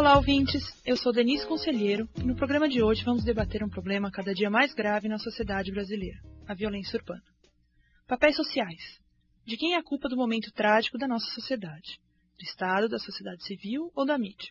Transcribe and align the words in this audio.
Olá, 0.00 0.16
ouvintes. 0.16 0.62
Eu 0.82 0.96
sou 0.96 1.12
Denise 1.12 1.46
Conselheiro 1.46 2.08
e 2.16 2.24
no 2.24 2.34
programa 2.34 2.66
de 2.66 2.82
hoje 2.82 3.04
vamos 3.04 3.22
debater 3.22 3.62
um 3.62 3.68
problema 3.68 4.10
cada 4.10 4.32
dia 4.32 4.48
mais 4.48 4.72
grave 4.72 5.08
na 5.08 5.18
sociedade 5.18 5.70
brasileira: 5.70 6.16
a 6.48 6.54
violência 6.54 6.98
urbana. 6.98 7.22
Papéis 8.08 8.34
sociais. 8.34 8.80
De 9.44 9.58
quem 9.58 9.74
é 9.74 9.76
a 9.76 9.82
culpa 9.82 10.08
do 10.08 10.16
momento 10.16 10.50
trágico 10.52 10.96
da 10.96 11.06
nossa 11.06 11.30
sociedade? 11.34 11.98
Do 12.38 12.42
Estado, 12.42 12.88
da 12.88 12.98
sociedade 12.98 13.44
civil 13.44 13.92
ou 13.94 14.06
da 14.06 14.16
mídia? 14.16 14.48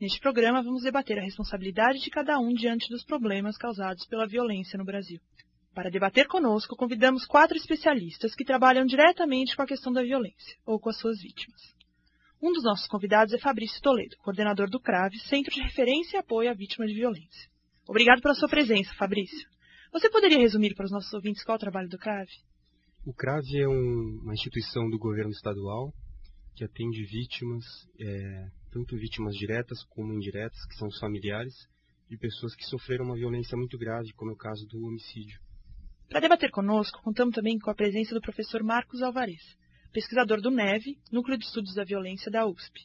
Neste 0.00 0.18
programa 0.18 0.60
vamos 0.60 0.82
debater 0.82 1.20
a 1.20 1.22
responsabilidade 1.22 2.00
de 2.00 2.10
cada 2.10 2.40
um 2.40 2.52
diante 2.52 2.88
dos 2.88 3.04
problemas 3.04 3.56
causados 3.56 4.04
pela 4.08 4.26
violência 4.26 4.76
no 4.76 4.84
Brasil. 4.84 5.20
Para 5.72 5.88
debater 5.88 6.26
conosco, 6.26 6.74
convidamos 6.74 7.24
quatro 7.26 7.56
especialistas 7.56 8.34
que 8.34 8.44
trabalham 8.44 8.84
diretamente 8.84 9.54
com 9.54 9.62
a 9.62 9.68
questão 9.68 9.92
da 9.92 10.02
violência 10.02 10.56
ou 10.66 10.80
com 10.80 10.90
as 10.90 10.98
suas 10.98 11.22
vítimas. 11.22 11.62
Um 12.44 12.52
dos 12.52 12.62
nossos 12.62 12.86
convidados 12.86 13.32
é 13.32 13.38
Fabrício 13.38 13.80
Toledo, 13.80 14.18
coordenador 14.18 14.68
do 14.68 14.78
CRAVE, 14.78 15.18
Centro 15.18 15.50
de 15.50 15.62
Referência 15.62 16.18
e 16.18 16.20
Apoio 16.20 16.50
à 16.50 16.52
Vítima 16.52 16.86
de 16.86 16.92
Violência. 16.92 17.50
Obrigado 17.88 18.20
pela 18.20 18.34
sua 18.34 18.50
presença, 18.50 18.92
Fabrício. 18.96 19.48
Você 19.90 20.10
poderia 20.10 20.36
resumir 20.36 20.74
para 20.74 20.84
os 20.84 20.92
nossos 20.92 21.10
ouvintes 21.14 21.42
qual 21.42 21.54
é 21.54 21.56
o 21.56 21.60
trabalho 21.60 21.88
do 21.88 21.96
CRAVE? 21.96 22.34
O 23.06 23.14
CRAVE 23.14 23.62
é 23.62 23.66
um, 23.66 24.20
uma 24.22 24.34
instituição 24.34 24.90
do 24.90 24.98
governo 24.98 25.30
estadual 25.30 25.90
que 26.54 26.62
atende 26.62 27.02
vítimas, 27.06 27.64
é, 27.98 28.50
tanto 28.70 28.94
vítimas 28.94 29.34
diretas 29.36 29.82
como 29.84 30.12
indiretas, 30.12 30.66
que 30.66 30.74
são 30.74 30.88
os 30.88 30.98
familiares, 30.98 31.54
de 32.10 32.18
pessoas 32.18 32.54
que 32.54 32.64
sofreram 32.64 33.06
uma 33.06 33.16
violência 33.16 33.56
muito 33.56 33.78
grave, 33.78 34.12
como 34.12 34.32
é 34.32 34.34
o 34.34 34.36
caso 34.36 34.66
do 34.66 34.84
homicídio. 34.84 35.40
Para 36.10 36.20
debater 36.20 36.50
conosco, 36.50 37.00
contamos 37.02 37.34
também 37.34 37.58
com 37.58 37.70
a 37.70 37.74
presença 37.74 38.14
do 38.14 38.20
professor 38.20 38.62
Marcos 38.62 39.00
Alvarez, 39.00 39.40
pesquisador 39.94 40.40
do 40.40 40.50
NEVE, 40.50 40.98
Núcleo 41.12 41.38
de 41.38 41.44
Estudos 41.44 41.72
da 41.72 41.84
Violência 41.84 42.28
da 42.28 42.44
USP. 42.44 42.80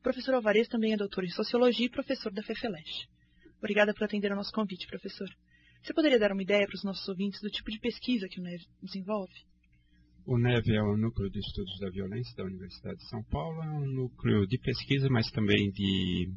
O 0.00 0.02
professor 0.02 0.34
Alvarez 0.34 0.66
também 0.66 0.92
é 0.92 0.96
doutor 0.96 1.22
em 1.22 1.30
Sociologia 1.30 1.86
e 1.86 1.88
professor 1.90 2.32
da 2.32 2.42
FEFELESH. 2.42 3.06
Obrigada 3.58 3.94
por 3.94 4.02
atender 4.02 4.32
ao 4.32 4.36
nosso 4.36 4.52
convite, 4.52 4.88
professor. 4.88 5.28
Você 5.80 5.94
poderia 5.94 6.18
dar 6.18 6.32
uma 6.32 6.42
ideia 6.42 6.66
para 6.66 6.74
os 6.74 6.82
nossos 6.82 7.08
ouvintes 7.08 7.40
do 7.40 7.48
tipo 7.48 7.70
de 7.70 7.78
pesquisa 7.78 8.26
que 8.28 8.40
o 8.40 8.42
NEVE 8.42 8.66
desenvolve? 8.82 9.32
O 10.26 10.36
NEVE 10.36 10.74
é 10.74 10.82
o 10.82 10.96
Núcleo 10.96 11.30
de 11.30 11.38
Estudos 11.38 11.78
da 11.78 11.90
Violência 11.90 12.36
da 12.36 12.44
Universidade 12.44 12.96
de 12.96 13.08
São 13.08 13.22
Paulo, 13.22 13.62
é 13.62 13.70
um 13.70 13.86
núcleo 13.86 14.44
de 14.44 14.58
pesquisa, 14.58 15.08
mas 15.08 15.30
também 15.30 15.70
de 15.70 16.28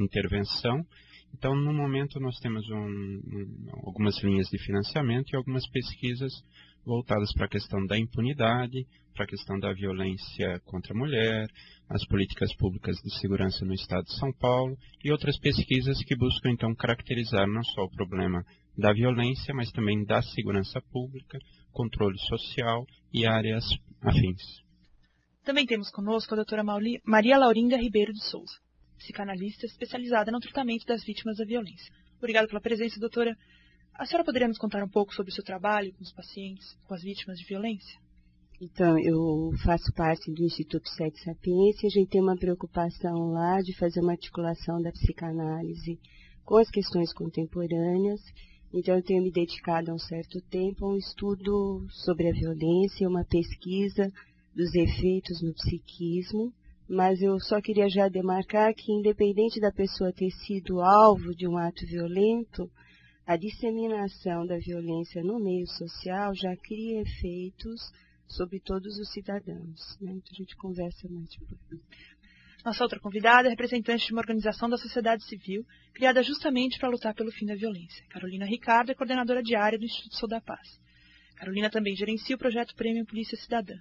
intervenção. 0.00 0.84
Então, 1.32 1.54
no 1.54 1.72
momento, 1.72 2.18
nós 2.18 2.36
temos 2.40 2.68
um, 2.68 2.76
um, 2.76 3.70
algumas 3.86 4.20
linhas 4.24 4.48
de 4.48 4.58
financiamento 4.58 5.30
e 5.30 5.36
algumas 5.36 5.68
pesquisas 5.70 6.32
voltadas 6.84 7.32
para 7.34 7.46
a 7.46 7.48
questão 7.48 7.84
da 7.86 7.98
impunidade, 7.98 8.86
para 9.14 9.24
a 9.24 9.28
questão 9.28 9.58
da 9.58 9.72
violência 9.72 10.60
contra 10.64 10.94
a 10.94 10.98
mulher, 10.98 11.46
as 11.88 12.04
políticas 12.06 12.54
públicas 12.56 12.96
de 12.96 13.18
segurança 13.18 13.64
no 13.64 13.74
Estado 13.74 14.04
de 14.04 14.18
São 14.18 14.32
Paulo 14.32 14.76
e 15.04 15.12
outras 15.12 15.38
pesquisas 15.38 16.02
que 16.04 16.16
buscam 16.16 16.50
então 16.50 16.74
caracterizar 16.74 17.46
não 17.46 17.62
só 17.62 17.82
o 17.84 17.90
problema 17.90 18.44
da 18.76 18.92
violência, 18.92 19.54
mas 19.54 19.70
também 19.70 20.04
da 20.04 20.22
segurança 20.22 20.80
pública, 20.90 21.38
controle 21.72 22.18
social 22.18 22.86
e 23.12 23.26
áreas 23.26 23.64
afins. 24.00 24.42
Também 25.44 25.66
temos 25.66 25.90
conosco 25.90 26.32
a 26.32 26.36
doutora 26.36 26.62
Maria 27.04 27.38
Laurinda 27.38 27.76
Ribeiro 27.76 28.12
de 28.12 28.24
Souza, 28.24 28.54
psicanalista 28.96 29.66
especializada 29.66 30.30
no 30.30 30.40
tratamento 30.40 30.86
das 30.86 31.04
vítimas 31.04 31.36
da 31.36 31.44
violência. 31.44 31.92
Obrigada 32.18 32.46
pela 32.46 32.60
presença, 32.60 33.00
doutora. 33.00 33.36
A 33.94 34.06
senhora 34.06 34.24
poderia 34.24 34.48
nos 34.48 34.58
contar 34.58 34.82
um 34.82 34.88
pouco 34.88 35.14
sobre 35.14 35.30
o 35.30 35.34
seu 35.34 35.44
trabalho 35.44 35.92
com 35.92 36.02
os 36.02 36.12
pacientes, 36.12 36.76
com 36.86 36.94
as 36.94 37.02
vítimas 37.02 37.38
de 37.38 37.44
violência? 37.44 38.00
Então, 38.60 38.98
eu 38.98 39.52
faço 39.64 39.92
parte 39.92 40.32
do 40.32 40.44
Instituto 40.44 40.88
Sete 40.88 41.22
Sapiência 41.22 41.84
e 41.84 41.88
a 41.88 41.90
gente 41.90 42.08
tem 42.08 42.20
uma 42.20 42.36
preocupação 42.36 43.32
lá 43.32 43.60
de 43.60 43.76
fazer 43.76 44.00
uma 44.00 44.12
articulação 44.12 44.80
da 44.80 44.90
psicanálise 44.92 45.98
com 46.44 46.56
as 46.56 46.70
questões 46.70 47.12
contemporâneas. 47.12 48.20
Então, 48.72 48.96
eu 48.96 49.02
tenho 49.02 49.22
me 49.22 49.30
dedicado 49.30 49.90
há 49.90 49.94
um 49.94 49.98
certo 49.98 50.40
tempo 50.48 50.86
a 50.86 50.94
um 50.94 50.96
estudo 50.96 51.86
sobre 51.90 52.28
a 52.28 52.32
violência, 52.32 53.08
uma 53.08 53.24
pesquisa 53.24 54.10
dos 54.54 54.74
efeitos 54.74 55.42
no 55.42 55.52
psiquismo, 55.54 56.52
mas 56.88 57.20
eu 57.20 57.38
só 57.40 57.60
queria 57.60 57.88
já 57.88 58.08
demarcar 58.08 58.74
que, 58.74 58.92
independente 58.92 59.60
da 59.60 59.70
pessoa 59.70 60.12
ter 60.12 60.30
sido 60.30 60.80
alvo 60.80 61.34
de 61.34 61.46
um 61.46 61.56
ato 61.56 61.86
violento, 61.86 62.70
a 63.26 63.36
disseminação 63.36 64.46
da 64.46 64.58
violência 64.58 65.22
no 65.22 65.38
meio 65.38 65.66
social 65.66 66.34
já 66.34 66.56
cria 66.56 67.02
efeitos 67.02 67.80
sobre 68.26 68.60
todos 68.60 68.98
os 68.98 69.12
cidadãos. 69.12 69.98
Né? 70.00 70.12
Então 70.12 70.32
a 70.32 70.34
gente 70.34 70.56
conversa 70.56 71.08
mais 71.08 71.28
depois. 71.30 71.80
Nossa 72.64 72.84
outra 72.84 73.00
convidada 73.00 73.48
é 73.48 73.50
representante 73.50 74.06
de 74.06 74.12
uma 74.12 74.20
organização 74.20 74.68
da 74.68 74.76
sociedade 74.76 75.24
civil 75.24 75.64
criada 75.92 76.22
justamente 76.22 76.78
para 76.78 76.88
lutar 76.88 77.14
pelo 77.14 77.32
fim 77.32 77.44
da 77.44 77.56
violência. 77.56 78.04
Carolina 78.08 78.46
Ricardo 78.46 78.90
é 78.90 78.94
coordenadora 78.94 79.42
diária 79.42 79.78
do 79.78 79.84
Instituto 79.84 80.16
Sou 80.16 80.28
da 80.28 80.40
Paz. 80.40 80.80
Carolina 81.36 81.68
também 81.68 81.96
gerencia 81.96 82.36
o 82.36 82.38
projeto 82.38 82.74
Prêmio 82.76 83.04
Polícia 83.04 83.36
Cidadã. 83.36 83.74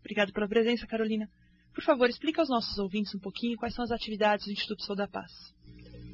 Obrigado 0.00 0.32
pela 0.32 0.48
presença, 0.48 0.86
Carolina. 0.86 1.28
Por 1.74 1.84
favor, 1.84 2.08
explica 2.08 2.40
aos 2.40 2.48
nossos 2.48 2.78
ouvintes 2.78 3.14
um 3.14 3.18
pouquinho 3.18 3.56
quais 3.56 3.74
são 3.74 3.84
as 3.84 3.90
atividades 3.90 4.46
do 4.46 4.52
Instituto 4.52 4.82
Sou 4.82 4.96
da 4.96 5.06
Paz. 5.06 5.30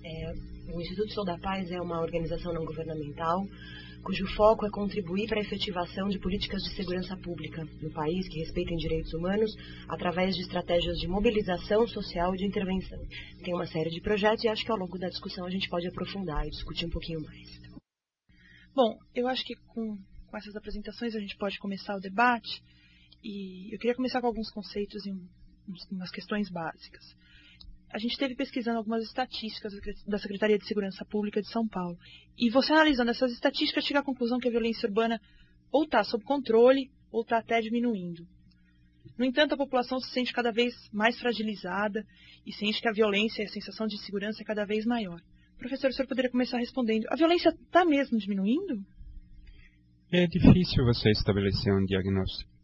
É, 0.04 0.32
o 0.72 0.80
Instituto 0.80 1.12
Sou 1.12 1.24
da 1.24 1.38
Paz 1.38 1.70
é 1.70 1.80
uma 1.80 2.00
organização 2.00 2.52
não 2.52 2.64
governamental 2.64 3.46
cujo 4.02 4.26
foco 4.36 4.64
é 4.64 4.70
contribuir 4.70 5.26
para 5.26 5.38
a 5.38 5.42
efetivação 5.42 6.08
de 6.08 6.18
políticas 6.18 6.62
de 6.62 6.74
segurança 6.76 7.16
pública 7.16 7.64
no 7.82 7.90
país 7.92 8.28
que 8.28 8.38
respeitem 8.38 8.76
direitos 8.76 9.12
humanos 9.12 9.50
através 9.88 10.36
de 10.36 10.42
estratégias 10.42 10.96
de 10.98 11.08
mobilização 11.08 11.86
social 11.86 12.34
e 12.34 12.38
de 12.38 12.46
intervenção. 12.46 12.98
Tem 13.42 13.54
uma 13.54 13.66
série 13.66 13.90
de 13.90 14.00
projetos 14.00 14.44
e 14.44 14.48
acho 14.48 14.64
que 14.64 14.70
ao 14.70 14.78
longo 14.78 14.98
da 14.98 15.08
discussão 15.08 15.44
a 15.44 15.50
gente 15.50 15.68
pode 15.68 15.88
aprofundar 15.88 16.46
e 16.46 16.50
discutir 16.50 16.86
um 16.86 16.90
pouquinho 16.90 17.20
mais. 17.22 17.60
Bom, 18.74 18.96
eu 19.14 19.26
acho 19.26 19.44
que 19.44 19.56
com, 19.56 19.96
com 20.28 20.36
essas 20.36 20.54
apresentações 20.54 21.14
a 21.14 21.20
gente 21.20 21.36
pode 21.36 21.58
começar 21.58 21.96
o 21.96 22.00
debate 22.00 22.62
e 23.22 23.74
eu 23.74 23.78
queria 23.78 23.96
começar 23.96 24.20
com 24.20 24.28
alguns 24.28 24.50
conceitos 24.50 25.04
e 25.04 25.10
um, 25.10 25.26
umas 25.90 26.10
questões 26.10 26.48
básicas 26.50 27.04
a 27.90 27.98
gente 27.98 28.18
teve 28.18 28.34
pesquisando 28.34 28.78
algumas 28.78 29.02
estatísticas 29.02 29.72
da 30.06 30.18
Secretaria 30.18 30.58
de 30.58 30.66
Segurança 30.66 31.04
Pública 31.04 31.40
de 31.40 31.48
São 31.48 31.66
Paulo. 31.66 31.96
E 32.36 32.50
você 32.50 32.72
analisando 32.72 33.10
essas 33.10 33.32
estatísticas, 33.32 33.84
chega 33.84 34.00
à 34.00 34.02
conclusão 34.02 34.38
que 34.38 34.48
a 34.48 34.50
violência 34.50 34.86
urbana 34.86 35.20
ou 35.72 35.84
está 35.84 36.04
sob 36.04 36.22
controle 36.24 36.90
ou 37.10 37.22
está 37.22 37.38
até 37.38 37.60
diminuindo. 37.60 38.26
No 39.16 39.24
entanto, 39.24 39.54
a 39.54 39.56
população 39.56 39.98
se 40.00 40.10
sente 40.10 40.32
cada 40.32 40.52
vez 40.52 40.74
mais 40.92 41.18
fragilizada 41.18 42.04
e 42.46 42.52
sente 42.52 42.80
que 42.80 42.88
a 42.88 42.92
violência 42.92 43.42
e 43.42 43.46
a 43.46 43.48
sensação 43.48 43.86
de 43.86 43.96
insegurança 43.96 44.42
é 44.42 44.44
cada 44.44 44.64
vez 44.64 44.84
maior. 44.84 45.20
Professor, 45.58 45.90
o 45.90 45.92
senhor 45.92 46.06
poderia 46.06 46.30
começar 46.30 46.58
respondendo: 46.58 47.06
a 47.08 47.16
violência 47.16 47.48
está 47.48 47.84
mesmo 47.84 48.18
diminuindo? 48.18 48.84
É 50.12 50.26
difícil 50.26 50.84
você 50.84 51.10
estabelecer 51.10 51.72
um 51.74 51.84
diagnóstico 51.84 52.57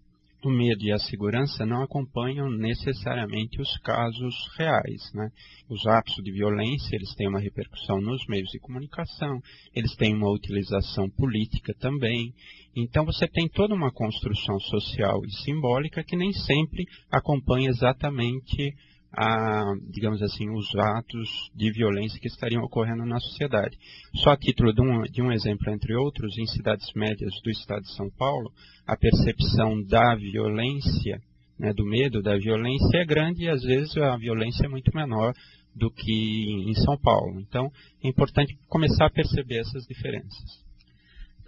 o 0.49 0.51
medo 0.51 0.85
e 0.85 0.93
a 0.93 0.99
segurança 0.99 1.65
não 1.65 1.83
acompanham 1.83 2.51
necessariamente 2.51 3.61
os 3.61 3.77
casos 3.79 4.35
reais. 4.59 5.01
Né? 5.15 5.31
Os 5.69 5.87
atos 5.87 6.15
de 6.23 6.33
violência 6.33 6.95
eles 6.97 7.15
têm 7.15 7.29
uma 7.29 7.41
repercussão 7.41 8.01
nos 8.01 8.25
meios 8.29 8.49
de 8.51 8.59
comunicação, 8.59 9.41
eles 9.75 9.95
têm 9.97 10.15
uma 10.15 10.31
utilização 10.31 11.09
política 11.11 11.75
também. 11.79 12.33
Então 12.77 13.05
você 13.05 13.27
tem 13.29 13.49
toda 13.49 13.75
uma 13.75 13.93
construção 13.93 14.59
social 14.61 15.25
e 15.25 15.31
simbólica 15.45 16.05
que 16.05 16.17
nem 16.17 16.33
sempre 16.33 16.85
acompanha 17.11 17.71
exatamente 17.71 18.75
a, 19.17 19.75
digamos 19.91 20.23
assim, 20.23 20.49
os 20.51 20.67
atos 20.77 21.29
de 21.55 21.71
violência 21.73 22.21
que 22.21 22.29
estariam 22.29 22.63
ocorrendo 22.63 23.05
na 23.05 23.19
sociedade. 23.21 23.77
Só 24.17 24.31
a 24.31 24.37
título 24.37 24.73
de 24.73 24.81
um, 24.81 25.03
de 25.03 25.23
um 25.23 25.33
exemplo, 25.33 25.71
entre 25.71 25.95
outros, 25.95 26.37
em 26.39 26.47
cidades 26.47 26.87
médias 26.95 27.33
do 27.43 27.51
estado 27.51 27.83
de 27.83 27.95
São 27.95 28.11
Paulo, 28.11 28.51
a 28.87 28.97
percepção 28.97 29.83
da 29.85 30.15
violência, 30.15 31.21
né, 31.59 31.73
do 31.73 31.85
medo 31.85 32.23
da 32.23 32.37
violência 32.37 32.99
é 32.99 33.05
grande 33.05 33.45
e 33.45 33.49
às 33.49 33.63
vezes 33.63 33.97
a 33.97 34.17
violência 34.17 34.67
é 34.67 34.69
muito 34.69 34.91
menor 34.95 35.33
do 35.75 35.91
que 35.91 36.69
em 36.69 36.75
São 36.75 36.97
Paulo. 36.99 37.41
Então, 37.41 37.71
é 38.03 38.09
importante 38.09 38.57
começar 38.69 39.07
a 39.07 39.11
perceber 39.11 39.59
essas 39.59 39.85
diferenças. 39.87 40.65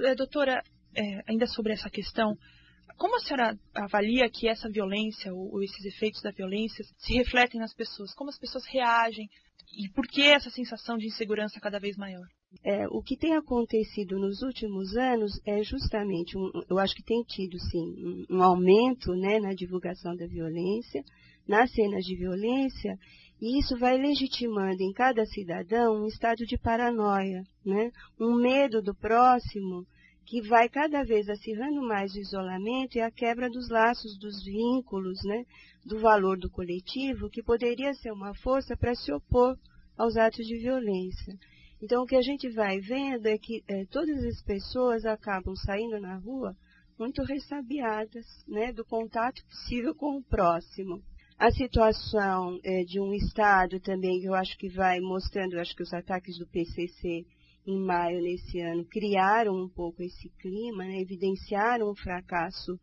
Eh, 0.00 0.14
doutora, 0.14 0.62
é, 0.94 1.22
ainda 1.28 1.46
sobre 1.46 1.72
essa 1.72 1.88
questão, 1.88 2.36
como 2.96 3.16
a 3.16 3.20
senhora 3.20 3.58
avalia 3.74 4.28
que 4.30 4.48
essa 4.48 4.68
violência 4.70 5.32
ou, 5.34 5.62
esses 5.62 5.84
efeitos 5.84 6.22
da 6.22 6.30
violência 6.30 6.84
se 6.98 7.14
refletem 7.14 7.60
nas 7.60 7.74
pessoas? 7.74 8.14
Como 8.14 8.30
as 8.30 8.38
pessoas 8.38 8.64
reagem? 8.66 9.28
E 9.76 9.88
por 9.90 10.06
que 10.06 10.22
essa 10.22 10.50
sensação 10.50 10.96
de 10.96 11.06
insegurança 11.06 11.60
cada 11.60 11.78
vez 11.78 11.96
maior? 11.96 12.26
É, 12.64 12.86
o 12.88 13.02
que 13.02 13.16
tem 13.16 13.34
acontecido 13.34 14.18
nos 14.18 14.40
últimos 14.42 14.96
anos 14.96 15.32
é 15.44 15.62
justamente, 15.62 16.38
um, 16.38 16.50
eu 16.70 16.78
acho 16.78 16.94
que 16.94 17.02
tem 17.02 17.22
tido 17.22 17.58
sim 17.58 18.26
um, 18.30 18.36
um 18.36 18.42
aumento 18.42 19.12
né, 19.14 19.38
na 19.40 19.52
divulgação 19.52 20.16
da 20.16 20.26
violência, 20.26 21.02
nas 21.46 21.70
cenas 21.72 22.04
de 22.04 22.16
violência, 22.16 22.96
e 23.40 23.58
isso 23.58 23.76
vai 23.76 23.98
legitimando 23.98 24.82
em 24.82 24.92
cada 24.92 25.24
cidadão 25.26 26.02
um 26.02 26.06
estado 26.06 26.46
de 26.46 26.56
paranoia, 26.56 27.42
né, 27.64 27.90
um 28.18 28.34
medo 28.36 28.80
do 28.80 28.94
próximo, 28.94 29.84
que 30.26 30.42
vai 30.42 30.68
cada 30.68 31.04
vez 31.04 31.28
acirrando 31.28 31.80
mais 31.80 32.12
o 32.14 32.18
isolamento 32.18 32.96
e 32.96 33.00
a 33.00 33.12
quebra 33.12 33.48
dos 33.48 33.68
laços, 33.70 34.18
dos 34.18 34.44
vínculos, 34.44 35.22
né, 35.24 35.46
do 35.84 36.00
valor 36.00 36.36
do 36.36 36.50
coletivo, 36.50 37.30
que 37.30 37.44
poderia 37.44 37.94
ser 37.94 38.12
uma 38.12 38.34
força 38.34 38.76
para 38.76 38.94
se 38.96 39.12
opor 39.12 39.56
aos 39.96 40.16
atos 40.16 40.44
de 40.44 40.58
violência. 40.58 41.38
Então, 41.80 42.02
o 42.02 42.06
que 42.06 42.16
a 42.16 42.22
gente 42.22 42.48
vai 42.48 42.80
vendo 42.80 43.26
é 43.26 43.38
que 43.38 43.62
é, 43.68 43.84
todas 43.84 44.24
as 44.24 44.42
pessoas 44.42 45.04
acabam 45.06 45.54
saindo 45.54 46.00
na 46.00 46.16
rua 46.16 46.56
muito 46.98 47.22
ressabiadas 47.22 48.26
né, 48.48 48.72
do 48.72 48.84
contato 48.84 49.44
possível 49.44 49.94
com 49.94 50.16
o 50.16 50.24
próximo. 50.24 51.02
A 51.38 51.52
situação 51.52 52.58
é, 52.64 52.82
de 52.82 52.98
um 52.98 53.12
Estado 53.12 53.78
também, 53.78 54.20
que 54.20 54.26
eu 54.26 54.34
acho 54.34 54.56
que 54.58 54.70
vai 54.70 54.98
mostrando, 55.00 55.52
eu 55.52 55.60
acho 55.60 55.76
que 55.76 55.82
os 55.82 55.92
ataques 55.92 56.38
do 56.38 56.46
PCC 56.46 57.24
em 57.66 57.78
maio 57.78 58.22
nesse 58.22 58.60
ano 58.60 58.84
criaram 58.84 59.54
um 59.54 59.68
pouco 59.68 60.02
esse 60.02 60.28
clima, 60.38 60.84
né, 60.84 61.00
evidenciaram 61.00 61.90
o 61.90 61.96
fracasso 61.96 62.78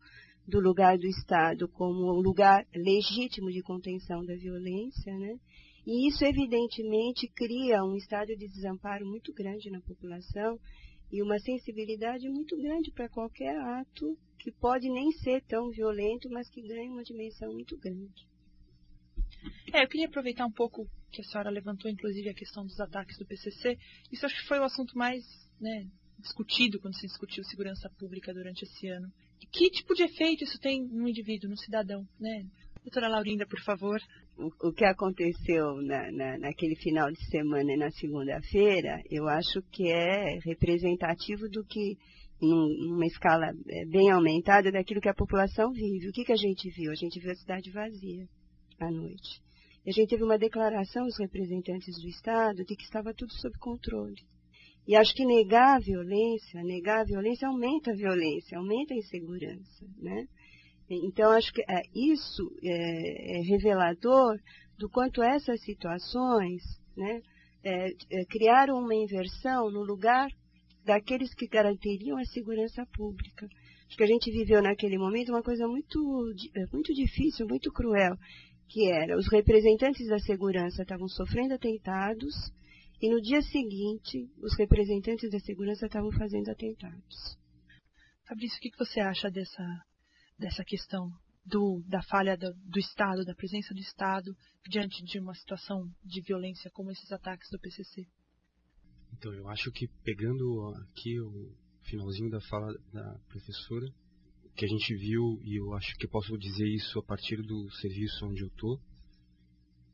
do 0.46 0.60
lugar 0.60 0.98
do 0.98 1.06
Estado 1.06 1.66
como 1.68 2.12
lugar 2.20 2.66
legítimo 2.74 3.50
de 3.50 3.62
contenção 3.62 4.24
da 4.24 4.34
violência, 4.36 5.16
né? 5.16 5.38
E 5.86 6.08
isso, 6.08 6.24
evidentemente, 6.24 7.28
cria 7.34 7.82
um 7.84 7.94
estado 7.94 8.34
de 8.36 8.48
desamparo 8.48 9.06
muito 9.06 9.32
grande 9.32 9.70
na 9.70 9.80
população 9.80 10.58
e 11.12 11.22
uma 11.22 11.38
sensibilidade 11.38 12.28
muito 12.28 12.56
grande 12.56 12.90
para 12.90 13.08
qualquer 13.08 13.56
ato 13.56 14.16
que 14.38 14.50
pode 14.52 14.88
nem 14.90 15.10
ser 15.12 15.42
tão 15.44 15.70
violento, 15.70 16.28
mas 16.30 16.48
que 16.50 16.60
ganha 16.60 16.90
uma 16.90 17.02
dimensão 17.02 17.52
muito 17.52 17.78
grande. 17.78 18.26
É, 19.72 19.82
eu 19.82 19.88
queria 19.88 20.06
aproveitar 20.06 20.46
um 20.46 20.52
pouco 20.52 20.86
que 21.10 21.20
a 21.20 21.24
senhora 21.24 21.50
levantou, 21.50 21.90
inclusive, 21.90 22.28
a 22.28 22.34
questão 22.34 22.64
dos 22.64 22.78
ataques 22.80 23.18
do 23.18 23.26
PCC. 23.26 23.76
Isso 24.12 24.26
acho 24.26 24.36
que 24.36 24.48
foi 24.48 24.58
o 24.58 24.64
assunto 24.64 24.96
mais 24.96 25.22
né, 25.60 25.86
discutido 26.18 26.80
quando 26.80 26.96
se 26.96 27.06
discutiu 27.06 27.44
segurança 27.44 27.88
pública 27.98 28.32
durante 28.32 28.62
esse 28.62 28.88
ano. 28.88 29.08
Que 29.52 29.70
tipo 29.70 29.94
de 29.94 30.04
efeito 30.04 30.44
isso 30.44 30.58
tem 30.60 30.82
no 30.82 31.08
indivíduo, 31.08 31.50
no 31.50 31.56
cidadão, 31.56 32.06
né? 32.18 32.44
Doutora 32.82 33.08
Laurinda, 33.08 33.46
por 33.46 33.60
favor. 33.60 33.98
O, 34.36 34.68
o 34.68 34.72
que 34.72 34.84
aconteceu 34.84 35.76
na, 35.82 36.10
na, 36.10 36.38
naquele 36.38 36.76
final 36.76 37.10
de 37.10 37.24
semana 37.30 37.72
e 37.72 37.76
na 37.76 37.90
segunda-feira, 37.90 39.00
eu 39.10 39.28
acho 39.28 39.62
que 39.70 39.88
é 39.90 40.38
representativo 40.44 41.48
do 41.48 41.64
que, 41.64 41.96
num, 42.40 42.68
numa 42.88 43.06
escala 43.06 43.46
é, 43.68 43.86
bem 43.86 44.10
aumentada, 44.10 44.72
daquilo 44.72 45.00
que 45.00 45.08
a 45.08 45.14
população 45.14 45.72
vive. 45.72 46.08
O 46.08 46.12
que, 46.12 46.24
que 46.24 46.32
a 46.32 46.36
gente 46.36 46.68
viu? 46.70 46.90
A 46.90 46.96
gente 46.96 47.20
viu 47.20 47.30
a 47.30 47.36
cidade 47.36 47.70
vazia 47.70 48.26
à 48.78 48.90
noite. 48.90 49.42
E 49.84 49.90
a 49.90 49.92
gente 49.92 50.08
teve 50.08 50.22
uma 50.22 50.38
declaração 50.38 51.04
dos 51.04 51.18
representantes 51.18 52.00
do 52.00 52.08
Estado 52.08 52.64
de 52.64 52.74
que 52.76 52.84
estava 52.84 53.12
tudo 53.14 53.32
sob 53.34 53.56
controle. 53.58 54.22
E 54.86 54.96
acho 54.96 55.14
que 55.14 55.24
negar 55.24 55.76
a 55.76 55.80
violência, 55.80 56.62
negar 56.62 57.00
a 57.00 57.04
violência 57.04 57.48
aumenta 57.48 57.90
a 57.90 57.94
violência, 57.94 58.58
aumenta 58.58 58.94
a 58.94 58.96
insegurança, 58.96 59.86
né? 59.98 60.26
Então, 60.88 61.30
acho 61.30 61.52
que 61.52 61.62
é, 61.62 61.80
isso 61.94 62.42
é, 62.62 63.38
é, 63.38 63.42
revelador 63.42 64.36
do 64.78 64.88
quanto 64.90 65.22
essas 65.22 65.62
situações 65.62 66.62
né, 66.96 67.20
é, 67.64 67.86
é, 67.88 68.24
criaram 68.26 68.78
uma 68.78 68.94
inversão 68.94 69.70
no 69.70 69.82
lugar 69.82 70.28
daqueles 70.84 71.34
que 71.34 71.46
garanteriam 71.46 72.18
a 72.18 72.24
segurança 72.26 72.84
pública. 72.94 73.46
Acho 73.86 73.96
que 73.96 74.02
a 74.02 74.08
gente 74.08 74.30
viveu 74.30 74.60
naquele 74.60 74.98
momento 74.98 75.30
uma 75.30 75.42
coisa 75.42 75.66
muito, 75.66 75.98
muito 76.70 76.92
difícil, 76.92 77.46
muito 77.48 77.72
cruel, 77.72 78.14
que 78.74 78.90
era 78.90 79.16
os 79.16 79.30
representantes 79.30 80.08
da 80.08 80.18
segurança 80.18 80.82
estavam 80.82 81.06
sofrendo 81.06 81.54
atentados 81.54 82.34
e 83.00 83.08
no 83.08 83.22
dia 83.22 83.40
seguinte 83.40 84.28
os 84.38 84.58
representantes 84.58 85.30
da 85.30 85.38
segurança 85.38 85.86
estavam 85.86 86.10
fazendo 86.10 86.50
atentados. 86.50 87.38
Fabrício, 88.26 88.58
o 88.58 88.60
que 88.60 88.76
você 88.76 88.98
acha 88.98 89.30
dessa 89.30 89.64
dessa 90.36 90.64
questão 90.64 91.08
do, 91.46 91.84
da 91.86 92.02
falha 92.02 92.36
do, 92.36 92.52
do, 92.68 92.80
Estado, 92.80 93.24
da 93.24 93.32
presença 93.36 93.72
do 93.72 93.78
Estado 93.78 94.34
diante 94.68 95.04
de 95.04 95.20
uma 95.20 95.34
situação 95.34 95.88
de 96.04 96.20
violência 96.22 96.68
como 96.72 96.90
esses 96.90 97.12
ataques 97.12 97.48
do 97.52 97.60
PCC? 97.60 98.04
Então, 99.12 99.32
eu 99.32 99.46
acho 99.50 99.70
que 99.70 99.86
pegando 100.02 100.74
aqui 100.90 101.20
o 101.20 101.54
finalzinho 101.82 102.28
da 102.28 102.40
fala 102.40 102.74
da 102.92 103.20
professora, 103.28 103.86
que 104.56 104.64
a 104.64 104.68
gente 104.68 104.94
viu, 104.94 105.40
e 105.42 105.56
eu 105.58 105.74
acho 105.74 105.94
que 105.96 106.06
posso 106.06 106.36
dizer 106.38 106.66
isso 106.66 106.98
a 106.98 107.02
partir 107.02 107.42
do 107.42 107.70
serviço 107.72 108.24
onde 108.26 108.42
eu 108.42 108.48
estou, 108.48 108.80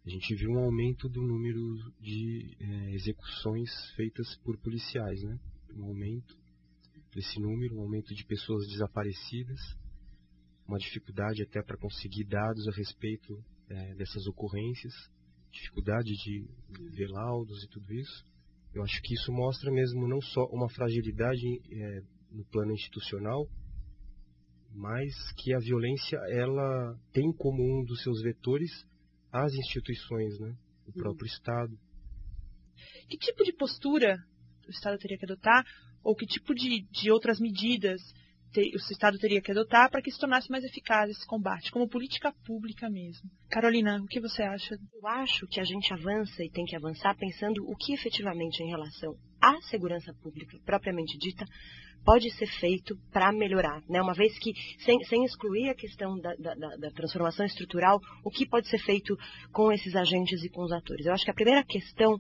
a 0.05 0.09
gente 0.09 0.35
viu 0.35 0.51
um 0.51 0.59
aumento 0.59 1.09
do 1.09 1.23
número 1.23 1.77
de 2.01 2.57
é, 2.59 2.95
execuções 2.95 3.71
feitas 3.97 4.37
por 4.45 4.57
policiais, 4.59 5.23
né? 5.23 5.39
Um 5.75 5.85
aumento 5.85 6.37
desse 7.15 7.39
número, 7.39 7.77
um 7.77 7.83
aumento 7.83 8.15
de 8.15 8.25
pessoas 8.25 8.67
desaparecidas, 8.69 9.61
uma 10.67 10.79
dificuldade 10.79 11.43
até 11.43 11.63
para 11.63 11.77
conseguir 11.77 12.25
dados 12.25 12.67
a 12.69 12.73
respeito 12.73 13.43
é, 13.69 13.95
dessas 13.95 14.27
ocorrências, 14.27 14.93
dificuldade 15.51 16.11
de 16.11 16.49
ver 16.97 17.09
laudos 17.09 17.63
e 17.65 17.69
tudo 17.69 17.93
isso. 17.93 18.25
Eu 18.73 18.83
acho 18.83 19.01
que 19.03 19.15
isso 19.15 19.33
mostra 19.33 19.71
mesmo 19.71 20.07
não 20.07 20.21
só 20.21 20.47
uma 20.47 20.69
fragilidade 20.69 21.47
é, 21.73 22.03
no 22.31 22.45
plano 22.47 22.73
institucional, 22.73 23.49
mas 24.73 25.15
que 25.37 25.55
a 25.55 25.59
violência 25.59 26.17
ela 26.29 26.99
tem 27.13 27.33
como 27.33 27.63
um 27.63 27.85
dos 27.85 28.03
seus 28.03 28.23
vetores 28.23 28.71
as 29.33 29.53
instituições, 29.55 30.39
né, 30.41 30.57
o 30.87 30.93
próprio 30.93 31.27
uhum. 31.27 31.33
Estado. 31.33 31.79
Que 33.09 33.17
tipo 33.17 33.45
de 33.45 33.53
postura 33.53 34.17
o 34.67 34.71
Estado 34.71 34.99
teria 34.99 35.19
que 35.19 35.25
adotar, 35.25 35.65
ou 36.03 36.15
que 36.15 36.27
tipo 36.27 36.55
de, 36.55 36.83
de 36.91 37.11
outras 37.11 37.41
medidas 37.41 38.01
ter, 38.53 38.73
o 38.73 38.77
Estado 38.77 39.19
teria 39.19 39.41
que 39.41 39.51
adotar 39.51 39.91
para 39.91 40.03
que 40.03 40.11
se 40.11 40.19
tornasse 40.19 40.51
mais 40.51 40.65
eficaz 40.65 41.11
esse 41.11 41.27
combate, 41.27 41.71
como 41.71 41.89
política 41.89 42.33
pública 42.45 42.89
mesmo. 42.89 43.29
Carolina, 43.51 44.01
o 44.01 44.07
que 44.07 44.21
você 44.21 44.43
acha? 44.43 44.75
Eu 44.95 45.07
acho 45.07 45.47
que 45.47 45.61
a 45.61 45.65
gente 45.65 45.93
avança 45.93 46.43
e 46.43 46.51
tem 46.51 46.65
que 46.65 46.77
avançar 46.77 47.17
pensando 47.17 47.63
o 47.69 47.77
que 47.77 47.93
efetivamente 47.93 48.63
em 48.63 48.71
relação 48.71 49.15
à 49.41 49.61
segurança 49.63 50.13
pública 50.23 50.59
propriamente 50.65 51.17
dita 51.19 51.45
pode 52.05 52.31
ser 52.33 52.47
feito 52.59 52.97
para 53.13 53.31
melhorar, 53.33 53.83
né? 53.89 54.01
Uma 54.01 54.15
vez 54.15 54.39
que, 54.39 54.53
sem, 54.85 54.99
sem 55.05 55.25
excluir 55.25 55.69
a 55.69 55.75
questão 55.75 56.19
da, 56.19 56.35
da, 56.37 56.55
da, 56.55 56.91
transformação 56.93 57.45
estrutural, 57.45 58.01
o 58.25 58.31
que 58.31 58.49
pode 58.49 58.69
ser 58.69 58.79
feito 58.79 59.17
com 59.53 59.71
esses 59.71 59.95
agentes 59.95 60.43
e 60.43 60.49
com 60.49 60.63
os 60.63 60.73
atores? 60.73 61.05
Eu 61.05 61.13
acho 61.13 61.25
que 61.25 61.31
a 61.31 61.35
primeira 61.35 61.63
questão 61.63 62.17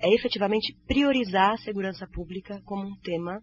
é 0.00 0.14
efetivamente 0.14 0.76
priorizar 0.86 1.52
a 1.52 1.58
segurança 1.58 2.06
pública 2.06 2.60
como 2.64 2.86
um 2.86 2.96
tema 3.02 3.40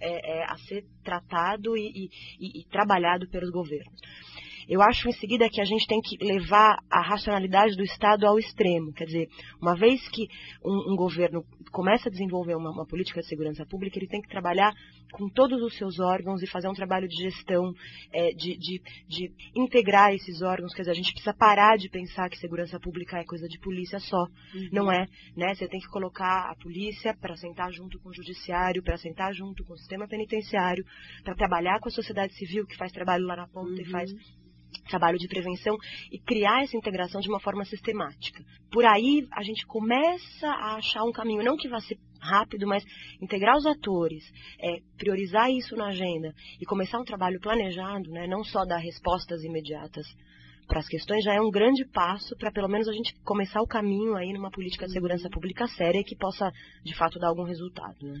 é, 0.00 0.38
é, 0.38 0.44
a 0.44 0.56
ser 0.66 0.84
tratado 1.02 1.76
e, 1.76 2.08
e, 2.40 2.60
e 2.60 2.64
trabalhado 2.70 3.28
pelos 3.28 3.50
governos. 3.50 4.00
Eu 4.68 4.82
acho 4.82 5.08
em 5.08 5.12
seguida 5.12 5.48
que 5.48 5.60
a 5.60 5.64
gente 5.64 5.86
tem 5.86 6.00
que 6.00 6.16
levar 6.24 6.76
a 6.90 7.00
racionalidade 7.00 7.76
do 7.76 7.82
Estado 7.82 8.26
ao 8.26 8.38
extremo. 8.38 8.92
Quer 8.92 9.04
dizer, 9.04 9.28
uma 9.60 9.74
vez 9.74 10.06
que 10.08 10.26
um, 10.64 10.92
um 10.92 10.96
governo 10.96 11.44
começa 11.70 12.08
a 12.08 12.12
desenvolver 12.12 12.54
uma, 12.54 12.70
uma, 12.70 12.86
política 12.86 13.20
de 13.20 13.26
segurança 13.26 13.66
pública, 13.66 13.98
ele 13.98 14.06
tem 14.06 14.20
que 14.20 14.28
trabalhar 14.28 14.72
com 15.12 15.28
todos 15.28 15.60
os 15.62 15.76
seus 15.76 15.98
órgãos 15.98 16.42
e 16.42 16.46
fazer 16.46 16.68
um 16.68 16.72
trabalho 16.72 17.08
de 17.08 17.16
gestão, 17.16 17.72
é, 18.12 18.30
de, 18.30 18.56
de, 18.56 18.80
de, 19.08 19.32
integrar 19.56 20.12
esses 20.12 20.40
órgãos. 20.40 20.72
Quer 20.72 20.82
dizer, 20.82 20.92
a 20.92 20.94
gente 20.94 21.12
precisa 21.12 21.34
parar 21.34 21.76
de 21.76 21.88
pensar 21.88 22.28
que 22.28 22.38
segurança 22.38 22.78
pública 22.78 23.18
é 23.18 23.24
coisa 23.24 23.46
de 23.48 23.58
polícia 23.58 23.98
só. 23.98 24.22
Uhum. 24.22 24.68
Não 24.72 24.92
é. 24.92 25.06
Né? 25.36 25.54
Você 25.54 25.68
tem 25.68 25.80
que 25.80 25.88
colocar 25.88 26.50
a 26.50 26.54
polícia 26.56 27.16
para 27.20 27.36
sentar 27.36 27.72
junto 27.72 27.98
com 28.00 28.08
o 28.08 28.14
judiciário, 28.14 28.82
para 28.82 28.96
sentar 28.96 29.32
junto 29.34 29.64
com 29.64 29.74
o 29.74 29.78
sistema 29.78 30.06
penitenciário, 30.06 30.84
para 31.22 31.34
trabalhar 31.34 31.80
com 31.80 31.88
a 31.88 31.92
sociedade 31.92 32.34
civil, 32.34 32.66
que 32.66 32.76
faz 32.76 32.92
trabalho 32.92 33.26
lá 33.26 33.36
na 33.36 33.48
ponta 33.48 33.72
uhum. 33.72 33.80
e 33.80 33.90
faz 33.90 34.10
trabalho 34.82 35.18
de 35.18 35.28
prevenção 35.28 35.76
e 36.10 36.18
criar 36.18 36.62
essa 36.62 36.76
integração 36.76 37.20
de 37.20 37.28
uma 37.28 37.40
forma 37.40 37.64
sistemática. 37.64 38.42
Por 38.70 38.84
aí 38.84 39.26
a 39.32 39.42
gente 39.42 39.66
começa 39.66 40.48
a 40.48 40.76
achar 40.76 41.04
um 41.04 41.12
caminho, 41.12 41.42
não 41.42 41.56
que 41.56 41.68
vá 41.68 41.80
ser 41.80 41.98
rápido, 42.20 42.66
mas 42.66 42.84
integrar 43.20 43.56
os 43.56 43.66
atores, 43.66 44.24
é, 44.60 44.78
priorizar 44.96 45.50
isso 45.50 45.76
na 45.76 45.88
agenda 45.88 46.34
e 46.60 46.64
começar 46.64 46.98
um 46.98 47.04
trabalho 47.04 47.40
planejado, 47.40 48.10
né, 48.10 48.26
não 48.26 48.42
só 48.42 48.64
dar 48.64 48.78
respostas 48.78 49.42
imediatas 49.44 50.06
para 50.66 50.80
as 50.80 50.88
questões, 50.88 51.22
já 51.22 51.34
é 51.34 51.40
um 51.40 51.50
grande 51.50 51.84
passo 51.84 52.34
para 52.36 52.50
pelo 52.50 52.68
menos 52.68 52.88
a 52.88 52.92
gente 52.92 53.14
começar 53.22 53.60
o 53.60 53.66
caminho 53.66 54.16
aí 54.16 54.32
numa 54.32 54.50
política 54.50 54.86
de 54.86 54.92
segurança 54.92 55.28
pública 55.28 55.66
séria 55.68 56.02
que 56.02 56.16
possa 56.16 56.50
de 56.82 56.94
fato 56.96 57.18
dar 57.18 57.28
algum 57.28 57.44
resultado. 57.44 57.96
Né? 58.02 58.20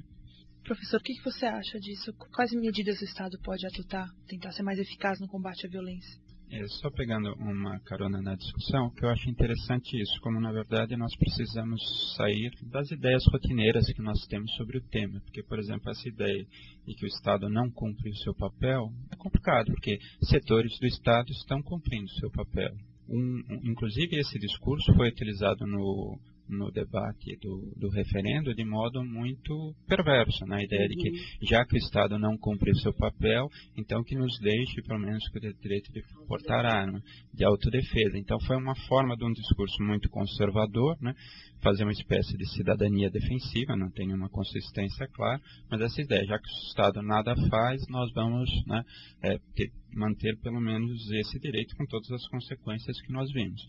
Professor, 0.64 1.00
o 1.00 1.02
que 1.02 1.20
você 1.22 1.46
acha 1.46 1.78
disso? 1.78 2.12
Quais 2.34 2.52
medidas 2.52 3.00
o 3.00 3.04
Estado 3.04 3.38
pode 3.42 3.66
adotar, 3.66 4.08
tentar 4.26 4.52
ser 4.52 4.62
mais 4.62 4.78
eficaz 4.78 5.20
no 5.20 5.28
combate 5.28 5.66
à 5.66 5.70
violência? 5.70 6.23
É, 6.56 6.68
só 6.68 6.88
pegando 6.88 7.34
uma 7.34 7.80
carona 7.80 8.22
na 8.22 8.36
discussão, 8.36 8.88
que 8.90 9.04
eu 9.04 9.08
acho 9.08 9.28
interessante 9.28 10.00
isso, 10.00 10.20
como 10.20 10.40
na 10.40 10.52
verdade 10.52 10.96
nós 10.96 11.12
precisamos 11.16 11.82
sair 12.16 12.52
das 12.70 12.88
ideias 12.92 13.24
rotineiras 13.26 13.92
que 13.92 14.00
nós 14.00 14.24
temos 14.28 14.54
sobre 14.54 14.78
o 14.78 14.82
tema. 14.82 15.20
Porque, 15.22 15.42
por 15.42 15.58
exemplo, 15.58 15.90
essa 15.90 16.08
ideia 16.08 16.46
de 16.86 16.94
que 16.94 17.04
o 17.04 17.08
Estado 17.08 17.48
não 17.48 17.68
cumpre 17.72 18.08
o 18.08 18.16
seu 18.18 18.32
papel 18.36 18.88
é 19.10 19.16
complicado, 19.16 19.66
porque 19.66 19.98
setores 20.22 20.78
do 20.78 20.86
Estado 20.86 21.32
estão 21.32 21.60
cumprindo 21.60 22.06
o 22.06 22.20
seu 22.20 22.30
papel. 22.30 22.72
Um, 23.08 23.42
inclusive, 23.64 24.16
esse 24.16 24.38
discurso 24.38 24.94
foi 24.94 25.08
utilizado 25.08 25.66
no, 25.66 26.16
no 26.54 26.70
debate 26.70 27.36
do, 27.40 27.72
do 27.76 27.88
referendo 27.90 28.54
de 28.54 28.64
modo 28.64 29.04
muito 29.04 29.74
perverso, 29.86 30.46
na 30.46 30.62
ideia 30.62 30.82
uhum. 30.82 30.88
de 30.88 30.96
que, 30.96 31.10
uhum. 31.10 31.16
já 31.42 31.64
que 31.64 31.74
o 31.74 31.78
Estado 31.78 32.18
não 32.18 32.36
cumpre 32.36 32.70
o 32.70 32.76
seu 32.76 32.92
papel, 32.94 33.48
então 33.76 34.02
que 34.02 34.14
nos 34.14 34.38
deixe, 34.40 34.82
pelo 34.82 35.00
menos, 35.00 35.26
com 35.28 35.38
o 35.38 35.54
direito 35.60 35.92
de 35.92 36.02
portar 36.26 36.64
arma, 36.64 37.02
de 37.32 37.44
autodefesa. 37.44 38.16
Então 38.16 38.38
foi 38.40 38.56
uma 38.56 38.74
forma 38.86 39.16
de 39.16 39.24
um 39.24 39.32
discurso 39.32 39.82
muito 39.82 40.08
conservador, 40.08 40.96
né, 41.00 41.14
fazer 41.62 41.84
uma 41.84 41.92
espécie 41.92 42.36
de 42.36 42.46
cidadania 42.50 43.10
defensiva, 43.10 43.76
não 43.76 43.90
tem 43.90 44.12
uma 44.12 44.28
consistência 44.28 45.08
clara, 45.08 45.40
mas 45.70 45.80
essa 45.80 46.02
ideia, 46.02 46.24
já 46.26 46.38
que 46.38 46.46
o 46.46 46.68
Estado 46.68 47.02
nada 47.02 47.34
faz, 47.48 47.82
nós 47.88 48.12
vamos 48.12 48.50
né, 48.66 48.82
é, 49.22 49.38
ter, 49.54 49.70
manter 49.94 50.38
pelo 50.40 50.60
menos 50.60 51.10
esse 51.10 51.38
direito 51.40 51.74
com 51.76 51.86
todas 51.86 52.10
as 52.10 52.28
consequências 52.28 53.00
que 53.00 53.12
nós 53.12 53.32
vimos. 53.32 53.60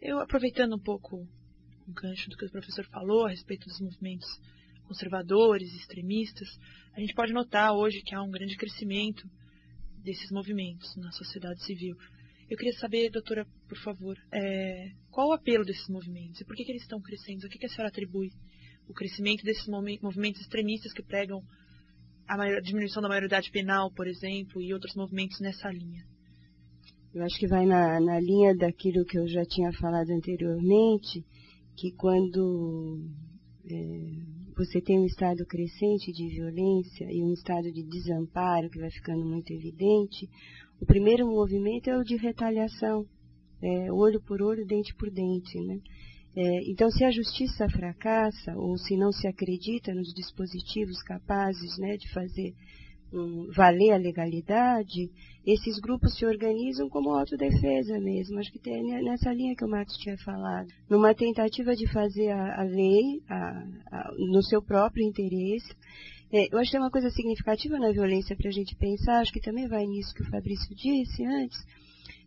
Eu, 0.00 0.18
aproveitando 0.18 0.74
um 0.74 0.82
pouco 0.82 1.26
o 1.86 1.92
gancho 1.92 2.30
do 2.30 2.36
que 2.36 2.46
o 2.46 2.50
professor 2.50 2.84
falou 2.86 3.26
a 3.26 3.30
respeito 3.30 3.66
dos 3.66 3.80
movimentos 3.80 4.26
conservadores, 4.86 5.72
extremistas, 5.74 6.48
a 6.94 7.00
gente 7.00 7.14
pode 7.14 7.32
notar 7.32 7.72
hoje 7.72 8.02
que 8.02 8.14
há 8.14 8.22
um 8.22 8.30
grande 8.30 8.56
crescimento 8.56 9.28
desses 10.02 10.30
movimentos 10.30 10.94
na 10.96 11.10
sociedade 11.12 11.64
civil. 11.64 11.96
Eu 12.48 12.58
queria 12.58 12.74
saber, 12.74 13.10
doutora, 13.10 13.46
por 13.66 13.78
favor, 13.78 14.16
é, 14.32 14.90
qual 15.10 15.28
o 15.28 15.32
apelo 15.32 15.64
desses 15.64 15.88
movimentos 15.88 16.40
e 16.40 16.44
por 16.44 16.54
que, 16.54 16.64
que 16.64 16.72
eles 16.72 16.82
estão 16.82 17.00
crescendo? 17.00 17.46
O 17.46 17.48
que, 17.48 17.58
que 17.58 17.66
a 17.66 17.68
senhora 17.68 17.88
atribui 17.88 18.30
o 18.86 18.92
crescimento 18.92 19.42
desses 19.42 19.66
movimentos 19.66 20.42
extremistas 20.42 20.92
que 20.92 21.02
pregam 21.02 21.42
a 22.28 22.60
diminuição 22.60 23.02
da 23.02 23.08
maioridade 23.08 23.50
penal, 23.50 23.90
por 23.92 24.06
exemplo, 24.06 24.60
e 24.60 24.72
outros 24.74 24.94
movimentos 24.94 25.40
nessa 25.40 25.70
linha? 25.70 26.04
Eu 27.14 27.22
acho 27.22 27.38
que 27.38 27.46
vai 27.46 27.64
na, 27.64 28.00
na 28.00 28.18
linha 28.20 28.54
daquilo 28.56 29.04
que 29.04 29.16
eu 29.16 29.26
já 29.26 29.44
tinha 29.44 29.72
falado 29.72 30.10
anteriormente, 30.10 31.24
que 31.76 31.92
quando 31.92 33.00
é, 33.68 34.34
você 34.56 34.80
tem 34.80 34.98
um 35.00 35.06
estado 35.06 35.44
crescente 35.46 36.12
de 36.12 36.28
violência 36.28 37.06
e 37.10 37.22
um 37.24 37.32
estado 37.32 37.70
de 37.72 37.82
desamparo 37.82 38.70
que 38.70 38.78
vai 38.78 38.90
ficando 38.90 39.24
muito 39.24 39.52
evidente, 39.52 40.28
o 40.80 40.86
primeiro 40.86 41.26
movimento 41.26 41.88
é 41.88 41.96
o 41.96 42.04
de 42.04 42.16
retaliação, 42.16 43.06
é, 43.62 43.92
olho 43.92 44.20
por 44.20 44.42
olho, 44.42 44.66
dente 44.66 44.94
por 44.94 45.10
dente, 45.10 45.58
né? 45.60 45.80
É, 46.36 46.68
então, 46.68 46.90
se 46.90 47.04
a 47.04 47.12
justiça 47.12 47.68
fracassa 47.68 48.56
ou 48.56 48.76
se 48.76 48.96
não 48.96 49.12
se 49.12 49.26
acredita 49.28 49.94
nos 49.94 50.12
dispositivos 50.12 51.00
capazes 51.02 51.78
né, 51.78 51.96
de 51.96 52.12
fazer 52.12 52.52
valer 53.54 53.92
a 53.92 53.96
legalidade, 53.96 55.10
esses 55.46 55.78
grupos 55.78 56.16
se 56.16 56.24
organizam 56.24 56.88
como 56.88 57.10
autodefesa 57.10 57.98
mesmo. 58.00 58.38
Acho 58.38 58.50
que 58.50 58.58
tem 58.58 58.82
nessa 59.02 59.32
linha 59.32 59.54
que 59.54 59.64
o 59.64 59.68
Marcos 59.68 59.96
tinha 59.98 60.16
falado. 60.18 60.68
Numa 60.88 61.14
tentativa 61.14 61.74
de 61.74 61.86
fazer 61.92 62.30
a, 62.30 62.60
a 62.60 62.62
lei 62.64 63.22
a, 63.28 63.64
a, 63.92 64.12
no 64.32 64.42
seu 64.42 64.62
próprio 64.62 65.06
interesse. 65.06 65.72
É, 66.32 66.48
eu 66.52 66.58
acho 66.58 66.70
que 66.70 66.76
tem 66.76 66.80
uma 66.80 66.90
coisa 66.90 67.10
significativa 67.10 67.78
na 67.78 67.92
violência 67.92 68.34
para 68.34 68.48
a 68.48 68.52
gente 68.52 68.74
pensar, 68.74 69.20
acho 69.20 69.32
que 69.32 69.40
também 69.40 69.68
vai 69.68 69.84
nisso 69.86 70.14
que 70.14 70.22
o 70.22 70.30
Fabrício 70.30 70.74
disse 70.74 71.24
antes, 71.24 71.58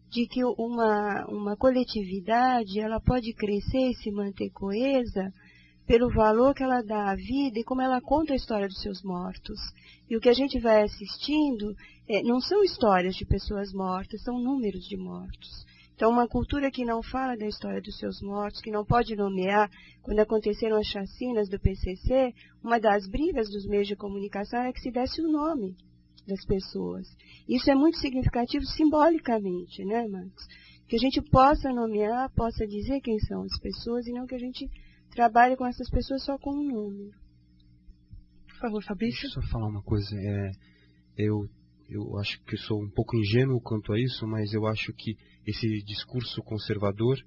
de 0.09 0.25
que 0.27 0.45
uma, 0.45 1.25
uma 1.27 1.57
coletividade 1.57 2.79
ela 2.79 3.01
pode 3.01 3.33
crescer 3.33 3.89
e 3.89 3.95
se 3.95 4.09
manter 4.11 4.49
coesa 4.51 5.33
pelo 5.87 6.09
valor 6.09 6.53
que 6.53 6.61
ela 6.61 6.83
dá 6.83 7.11
à 7.11 7.15
vida 7.15 7.57
e 7.57 7.63
como 7.63 7.81
ela 7.81 8.01
conta 8.01 8.33
a 8.33 8.35
história 8.35 8.67
dos 8.67 8.81
seus 8.81 9.01
mortos. 9.01 9.57
E 10.09 10.17
o 10.17 10.19
que 10.19 10.27
a 10.27 10.33
gente 10.33 10.59
vai 10.59 10.83
assistindo 10.83 11.73
é, 12.07 12.21
não 12.21 12.41
são 12.41 12.61
histórias 12.61 13.15
de 13.15 13.25
pessoas 13.25 13.71
mortas, 13.71 14.21
são 14.21 14.37
números 14.37 14.85
de 14.85 14.97
mortos. 14.97 15.65
Então, 15.95 16.11
uma 16.11 16.27
cultura 16.27 16.69
que 16.69 16.85
não 16.85 17.01
fala 17.01 17.35
da 17.35 17.47
história 17.47 17.81
dos 17.81 17.97
seus 17.97 18.21
mortos, 18.21 18.61
que 18.61 18.69
não 18.69 18.85
pode 18.85 19.15
nomear, 19.15 19.71
quando 20.03 20.19
aconteceram 20.19 20.77
as 20.77 20.85
chacinas 20.85 21.49
do 21.49 21.59
PCC, 21.59 22.35
uma 22.61 22.79
das 22.79 23.07
brigas 23.07 23.49
dos 23.49 23.65
meios 23.65 23.87
de 23.87 23.95
comunicação 23.95 24.61
é 24.61 24.71
que 24.71 24.81
se 24.81 24.91
desse 24.91 25.21
o 25.21 25.31
nome 25.31 25.75
das 26.27 26.45
pessoas. 26.45 27.07
Isso 27.47 27.71
é 27.71 27.73
muito 27.73 27.97
significativo 27.97 28.63
simbolicamente, 28.65 29.83
né, 29.85 30.05
Marcos? 30.07 30.45
Que 30.87 30.97
a 30.97 30.99
gente 30.99 31.21
possa 31.31 31.73
nomear, 31.73 32.29
possa 32.35 32.67
dizer 32.67 33.01
quem 33.01 33.17
são 33.19 33.41
as 33.43 33.59
pessoas 33.59 34.05
e 34.05 34.11
não 34.11 34.27
que 34.27 34.35
a 34.35 34.39
gente 34.39 34.69
trabalhe 35.17 35.57
com 35.57 35.65
essas 35.65 35.89
pessoas 35.89 36.23
só 36.23 36.37
com 36.37 36.51
um 36.51 36.63
número. 36.63 37.11
Por 38.49 38.59
favor, 38.59 38.83
Fabrício. 38.83 39.23
Deixa 39.23 39.39
eu 39.39 39.43
só 39.43 39.49
falar 39.49 39.67
uma 39.67 39.81
coisa. 39.81 40.15
É, 40.15 40.51
eu, 41.17 41.49
eu 41.89 42.17
acho 42.19 42.39
que 42.43 42.55
sou 42.55 42.79
um 42.79 42.89
pouco 42.91 43.17
ingênuo 43.17 43.59
quanto 43.59 43.91
a 43.93 43.99
isso, 43.99 44.27
mas 44.27 44.53
eu 44.53 44.67
acho 44.67 44.93
que 44.93 45.17
esse 45.43 45.67
discurso 45.83 46.43
conservador 46.43 47.17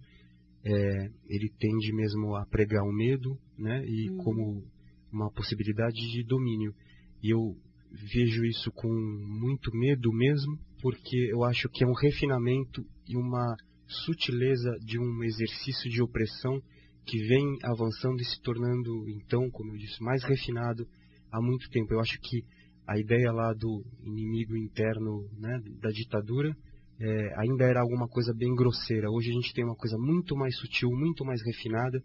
é, 0.64 1.11
ele 1.28 1.52
tende 1.59 1.92
mesmo 1.92 2.37
a 2.37 2.47
pregar 2.47 2.85
o 2.85 2.92
medo, 2.92 3.37
né? 3.59 3.85
E 3.85 4.09
hum. 4.09 4.18
como 4.18 4.64
uma 5.12 5.28
possibilidade 5.32 5.97
de 5.97 6.25
domínio. 6.25 6.73
E 7.20 7.35
eu 7.35 7.56
vejo 7.90 8.44
isso 8.44 8.70
com 8.70 8.88
muito 8.88 9.75
medo 9.75 10.12
mesmo, 10.12 10.56
porque 10.80 11.28
eu 11.28 11.42
acho 11.42 11.68
que 11.68 11.82
é 11.82 11.87
um 11.88 11.94
refinamento 11.94 12.87
e 13.09 13.16
uma 13.16 13.56
sutileza 14.04 14.78
de 14.80 14.97
um 14.97 15.25
exercício 15.25 15.90
de 15.90 16.00
opressão 16.00 16.62
que 17.07 17.19
vem 17.26 17.59
avançando 17.62 18.21
e 18.21 18.25
se 18.25 18.40
tornando, 18.42 19.09
então, 19.09 19.50
como 19.50 19.73
eu 19.73 19.78
disse, 19.78 20.02
mais 20.02 20.23
refinado 20.25 20.87
há 21.30 21.40
muito 21.40 21.69
tempo. 21.71 21.92
Eu 21.92 22.00
acho 22.00 22.19
que 22.21 22.45
a 22.87 22.99
ideia 22.99 23.33
lá 23.33 23.52
do 23.52 23.85
inimigo 24.02 24.57
interno 24.57 25.28
né, 25.38 25.61
da 25.80 25.90
ditadura 25.90 26.57
é, 27.00 27.40
ainda 27.40 27.64
era 27.64 27.80
alguma 27.80 28.09
coisa 28.09 28.35
bem 28.35 28.54
grosseira. 28.54 29.11
Hoje 29.11 29.30
a 29.30 29.35
gente 29.35 29.54
tem 29.54 29.64
uma 29.64 29.76
coisa 29.76 29.97
muito 29.99 30.37
mais 30.37 30.57
sutil, 30.57 30.90
muito 30.90 31.25
mais 31.25 31.40
refinada, 31.42 32.02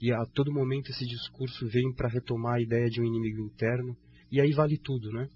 e 0.00 0.12
a 0.12 0.24
todo 0.32 0.52
momento 0.52 0.90
esse 0.90 1.04
discurso 1.04 1.66
vem 1.68 1.92
para 1.92 2.08
retomar 2.08 2.54
a 2.54 2.60
ideia 2.60 2.88
de 2.88 3.00
um 3.00 3.04
inimigo 3.04 3.42
interno 3.42 3.96
e 4.30 4.40
aí 4.40 4.52
vale 4.52 4.78
tudo, 4.78 5.10
né? 5.10 5.28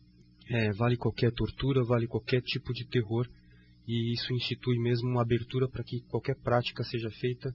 É, 0.49 0.73
vale 0.73 0.97
qualquer 0.97 1.33
tortura, 1.33 1.85
vale 1.85 2.07
qualquer 2.07 2.43
tipo 2.43 2.73
de 2.73 2.87
terror, 2.89 3.27
e 3.87 4.13
isso 4.13 4.33
institui 4.33 4.79
mesmo 4.79 5.09
uma 5.09 5.23
abertura 5.23 5.69
para 5.69 5.83
que 5.83 6.01
qualquer 6.09 6.37
prática 6.37 6.85
seja 6.85 7.11
feita 7.11 7.55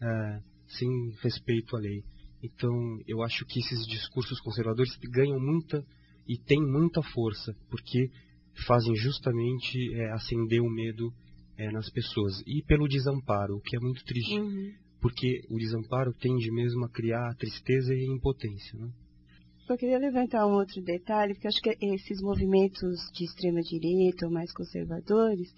é, 0.00 0.40
sem 0.68 0.88
respeito 1.22 1.76
à 1.76 1.80
lei. 1.80 2.02
Então, 2.42 2.72
eu 3.06 3.22
acho 3.22 3.44
que 3.46 3.60
esses 3.60 3.86
discursos 3.86 4.40
conservadores 4.40 4.96
ganham 5.10 5.40
muita 5.40 5.84
e 6.28 6.36
têm 6.36 6.60
muita 6.60 7.02
força, 7.02 7.54
porque 7.70 8.10
fazem 8.66 8.94
justamente 8.96 9.94
é, 9.94 10.12
acender 10.12 10.60
o 10.60 10.70
medo 10.70 11.12
é, 11.56 11.70
nas 11.70 11.90
pessoas. 11.90 12.42
E 12.46 12.62
pelo 12.62 12.88
desamparo, 12.88 13.56
o 13.56 13.60
que 13.60 13.76
é 13.76 13.80
muito 13.80 14.04
triste, 14.04 14.38
uhum. 14.38 14.72
porque 15.00 15.40
o 15.50 15.58
desamparo 15.58 16.12
tende 16.14 16.50
mesmo 16.50 16.84
a 16.84 16.88
criar 16.88 17.34
tristeza 17.36 17.94
e 17.94 18.04
impotência. 18.06 18.78
Né? 18.78 18.90
Só 19.66 19.76
queria 19.76 19.98
levantar 19.98 20.46
um 20.46 20.54
outro 20.54 20.80
detalhe, 20.82 21.34
porque 21.34 21.48
acho 21.48 21.60
que 21.60 21.76
esses 21.80 22.20
movimentos 22.22 22.96
de 23.12 23.24
extrema 23.24 23.60
direita 23.60 24.26
ou 24.26 24.32
mais 24.32 24.52
conservadores, 24.52 25.52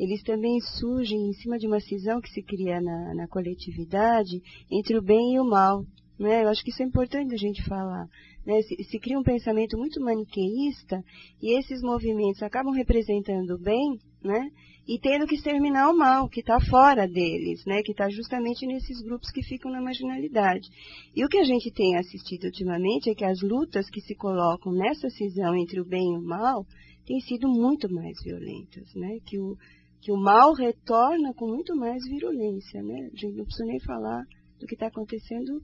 eles 0.00 0.22
também 0.22 0.58
surgem 0.60 1.28
em 1.28 1.32
cima 1.34 1.58
de 1.58 1.66
uma 1.66 1.78
cisão 1.78 2.22
que 2.22 2.30
se 2.30 2.42
cria 2.42 2.80
na, 2.80 3.14
na 3.14 3.28
coletividade 3.28 4.40
entre 4.70 4.96
o 4.96 5.02
bem 5.02 5.34
e 5.34 5.38
o 5.38 5.44
mal. 5.44 5.84
Né? 6.18 6.42
Eu 6.42 6.48
acho 6.48 6.64
que 6.64 6.70
isso 6.70 6.82
é 6.82 6.86
importante 6.86 7.34
a 7.34 7.38
gente 7.38 7.62
falar. 7.64 8.06
Né? 8.46 8.62
Se, 8.62 8.82
se, 8.84 8.98
cria 8.98 9.18
um 9.18 9.22
pensamento 9.22 9.76
muito 9.76 10.00
maniqueísta 10.00 11.04
e 11.42 11.58
esses 11.58 11.82
movimentos 11.82 12.42
acabam 12.42 12.72
representando 12.72 13.50
o 13.50 13.58
bem 13.58 13.98
né? 14.24 14.48
e 14.88 14.98
tendo 14.98 15.26
que 15.26 15.34
exterminar 15.34 15.90
o 15.90 15.96
mal, 15.96 16.30
que 16.30 16.40
está 16.40 16.58
fora 16.58 17.06
deles, 17.06 17.62
né? 17.66 17.82
que 17.82 17.92
está 17.92 18.08
justamente 18.08 18.66
nesses 18.66 19.02
grupos 19.02 19.30
que 19.30 19.42
ficam 19.42 19.70
na 19.70 19.82
marginalidade. 19.82 20.66
E 21.14 21.22
o 21.22 21.28
que 21.28 21.36
a 21.36 21.44
gente 21.44 21.70
tem 21.70 21.96
assistido 21.96 22.44
ultimamente 22.44 23.10
é 23.10 23.14
que 23.14 23.24
as 23.24 23.42
lutas 23.42 23.90
que 23.90 24.00
se 24.00 24.14
colocam 24.14 24.72
nessa 24.72 25.10
cisão 25.10 25.54
entre 25.54 25.78
o 25.78 25.84
bem 25.84 26.14
e 26.14 26.16
o 26.16 26.22
mal 26.22 26.64
têm 27.04 27.20
sido 27.20 27.48
muito 27.48 27.92
mais 27.92 28.16
violentas, 28.22 28.94
né? 28.94 29.18
que, 29.26 29.38
o, 29.38 29.56
que 30.00 30.10
o 30.10 30.16
mal 30.16 30.54
retorna 30.54 31.34
com 31.34 31.48
muito 31.48 31.76
mais 31.76 32.02
virulência. 32.08 32.82
Né? 32.82 33.10
A 33.12 33.16
gente 33.16 33.36
não 33.36 33.44
precisa 33.44 33.66
nem 33.66 33.80
falar 33.80 34.24
do 34.58 34.66
que 34.66 34.74
está 34.74 34.86
acontecendo 34.86 35.62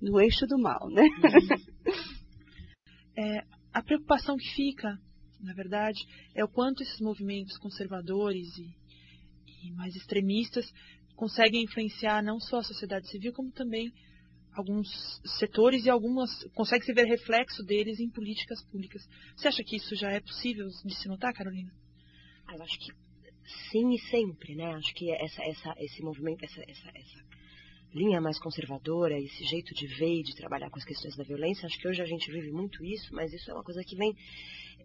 no 0.00 0.20
eixo 0.20 0.46
do 0.46 0.58
mal, 0.58 0.88
né? 0.90 1.02
é, 3.16 3.42
a 3.72 3.82
preocupação 3.82 4.36
que 4.36 4.48
fica, 4.54 4.98
na 5.40 5.54
verdade, 5.54 5.98
é 6.34 6.44
o 6.44 6.48
quanto 6.48 6.82
esses 6.82 7.00
movimentos 7.00 7.56
conservadores 7.58 8.46
e, 8.58 9.66
e 9.66 9.72
mais 9.74 9.94
extremistas 9.94 10.66
conseguem 11.14 11.64
influenciar 11.64 12.22
não 12.22 12.38
só 12.38 12.58
a 12.58 12.62
sociedade 12.62 13.08
civil, 13.08 13.32
como 13.32 13.50
também 13.52 13.90
alguns 14.54 14.88
setores 15.38 15.84
e 15.84 15.90
algumas 15.90 16.30
consegue 16.54 16.84
se 16.84 16.92
ver 16.92 17.06
reflexo 17.06 17.62
deles 17.62 18.00
em 18.00 18.10
políticas 18.10 18.62
públicas. 18.70 19.02
Você 19.36 19.48
acha 19.48 19.62
que 19.62 19.76
isso 19.76 19.94
já 19.94 20.10
é 20.10 20.20
possível 20.20 20.66
de 20.84 20.94
se 20.94 21.08
notar, 21.08 21.32
Carolina? 21.32 21.70
Ah, 22.46 22.56
eu 22.56 22.62
acho 22.62 22.78
que 22.78 23.05
sim 23.70 23.94
e 23.94 23.98
sempre, 23.98 24.54
né? 24.54 24.74
Acho 24.74 24.94
que 24.94 25.10
essa, 25.10 25.42
essa, 25.42 25.74
esse 25.78 26.02
movimento, 26.02 26.44
essa, 26.44 26.60
essa, 26.62 26.88
essa 26.94 27.24
linha 27.94 28.20
mais 28.20 28.38
conservadora, 28.38 29.18
esse 29.18 29.44
jeito 29.44 29.74
de 29.74 29.86
ver 29.86 30.20
e 30.20 30.22
de 30.22 30.34
trabalhar 30.34 30.70
com 30.70 30.78
as 30.78 30.84
questões 30.84 31.16
da 31.16 31.24
violência. 31.24 31.66
Acho 31.66 31.78
que 31.78 31.88
hoje 31.88 32.02
a 32.02 32.06
gente 32.06 32.30
vive 32.30 32.50
muito 32.50 32.84
isso, 32.84 33.14
mas 33.14 33.32
isso 33.32 33.50
é 33.50 33.54
uma 33.54 33.64
coisa 33.64 33.82
que 33.84 33.96
vem 33.96 34.14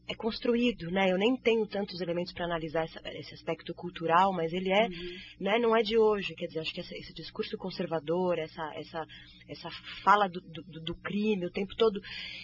é 0.07 0.15
construído, 0.15 0.91
né? 0.91 1.11
Eu 1.11 1.17
nem 1.17 1.35
tenho 1.37 1.65
tantos 1.65 2.01
elementos 2.01 2.33
para 2.33 2.45
analisar 2.45 2.83
essa, 2.83 3.01
esse 3.05 3.33
aspecto 3.33 3.73
cultural, 3.73 4.33
mas 4.33 4.51
ele 4.51 4.71
é, 4.71 4.87
uhum. 4.87 5.17
né? 5.39 5.59
Não 5.59 5.75
é 5.75 5.81
de 5.81 5.97
hoje, 5.97 6.35
quer 6.35 6.47
dizer, 6.47 6.59
acho 6.59 6.73
que 6.73 6.81
essa, 6.81 6.95
esse 6.95 7.13
discurso 7.13 7.57
conservador, 7.57 8.37
essa, 8.37 8.71
essa, 8.75 9.05
essa 9.47 9.69
fala 10.03 10.27
do, 10.27 10.41
do, 10.41 10.81
do, 10.81 10.95
crime 10.95 11.45
o 11.45 11.51
tempo 11.51 11.75
todo, 11.75 12.01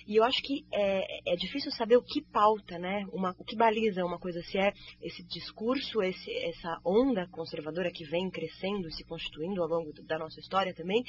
e 0.08 0.16
eu 0.16 0.24
acho 0.24 0.42
que 0.42 0.66
é, 0.72 1.34
é 1.34 1.36
difícil 1.36 1.72
saber 1.72 1.98
o 1.98 2.04
que 2.04 2.22
pauta, 2.22 2.78
né? 2.78 3.06
Uma, 3.12 3.36
o 3.38 3.44
que 3.44 3.56
baliza 3.56 4.06
uma 4.06 4.20
coisa, 4.20 4.42
se 4.44 4.58
é 4.58 4.72
esse 5.02 5.24
discurso, 5.24 6.02
esse, 6.02 6.32
essa 6.46 6.80
onda 6.86 7.28
conservadora 7.28 7.92
que 7.92 8.06
vem 8.06 8.30
crescendo, 8.30 8.90
se 8.92 9.04
constituindo 9.04 9.62
ao 9.62 9.68
longo 9.68 9.92
da 10.04 10.18
nossa 10.18 10.40
história 10.40 10.74
também, 10.74 11.04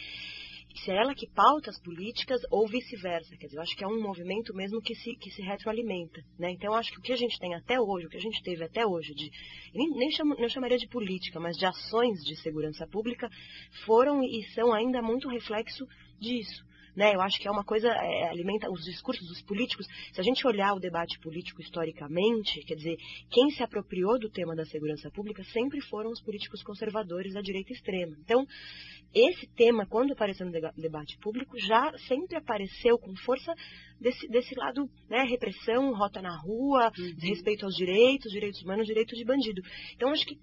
se 0.75 0.91
é 0.91 0.97
ela 0.97 1.15
que 1.15 1.29
pauta 1.29 1.71
as 1.71 1.81
políticas 1.81 2.41
ou 2.51 2.69
vice-versa. 2.69 3.37
Quer 3.37 3.47
dizer, 3.47 3.59
eu 3.59 3.63
acho 3.63 3.77
que 3.77 3.85
é 3.85 3.87
um 3.87 4.01
movimento 4.01 4.55
mesmo 4.55 4.81
que 4.81 4.95
se, 4.95 5.15
que 5.17 5.31
se 5.31 5.43
retroalimenta. 5.43 6.21
Né? 6.39 6.51
Então, 6.53 6.73
eu 6.73 6.79
acho 6.79 6.93
que 6.93 6.99
o 6.99 7.03
que 7.03 7.13
a 7.13 7.17
gente 7.17 7.39
tem 7.39 7.55
até 7.55 7.81
hoje, 7.81 8.07
o 8.07 8.11
que 8.11 8.17
a 8.17 8.21
gente 8.21 8.43
teve 8.43 8.65
até 8.65 8.87
hoje, 8.87 9.15
de, 9.15 9.31
nem, 9.75 9.91
nem 9.91 10.11
chamo, 10.11 10.35
não 10.39 10.49
chamaria 10.49 10.79
de 10.79 10.89
política, 10.89 11.41
mas 11.41 11.57
de 11.57 11.67
ações 11.67 12.19
de 12.25 12.37
segurança 12.37 12.87
pública, 12.87 13.29
foram 13.85 14.23
e 14.23 14.43
são 14.55 14.73
ainda 14.73 15.03
muito 15.03 15.29
reflexo 15.29 15.85
disso. 16.21 16.68
Né? 16.99 17.15
Eu 17.15 17.21
acho 17.21 17.39
que 17.39 17.47
é 17.47 17.51
uma 17.51 17.63
coisa, 17.63 17.87
é, 17.87 18.29
alimenta 18.29 18.69
os 18.69 18.83
discursos 18.83 19.25
dos 19.29 19.41
políticos. 19.43 19.87
Se 20.13 20.21
a 20.21 20.25
gente 20.25 20.45
olhar 20.45 20.75
o 20.75 20.81
debate 20.81 21.17
político 21.21 21.63
historicamente, 21.63 22.61
quer 22.65 22.75
dizer, 22.75 22.97
quem 23.31 23.51
se 23.51 23.63
apropriou 23.63 24.19
do 24.19 24.29
tema 24.29 24.57
da 24.57 24.65
segurança 24.65 25.09
pública 25.09 25.45
sempre 25.45 25.81
foram 25.83 26.11
os 26.11 26.21
políticos 26.21 26.61
conservadores 26.61 27.35
da 27.35 27.41
direita 27.41 27.73
extrema. 27.73 28.17
Então, 28.19 28.45
esse 29.15 29.47
tema, 29.55 29.87
quando 29.87 30.13
apareceu 30.13 30.45
no 30.45 30.53
debate 30.53 31.17
público, 31.19 31.57
já 31.57 31.97
sempre 32.09 32.37
apareceu 32.37 32.99
com 32.99 33.15
força 33.15 33.55
desse, 34.01 34.27
desse 34.27 34.57
lado, 34.57 34.91
né, 35.09 35.23
repressão, 35.23 35.95
rota 35.95 36.21
na 36.21 36.37
rua, 36.37 36.91
uhum. 36.99 37.15
respeito 37.21 37.65
aos 37.65 37.77
direitos, 37.77 38.33
direitos 38.33 38.61
humanos, 38.63 38.89
direito 38.89 39.15
de 39.15 39.25
bandido. 39.25 39.63
Então, 39.95 40.11
acho 40.11 40.27
que 40.27 40.37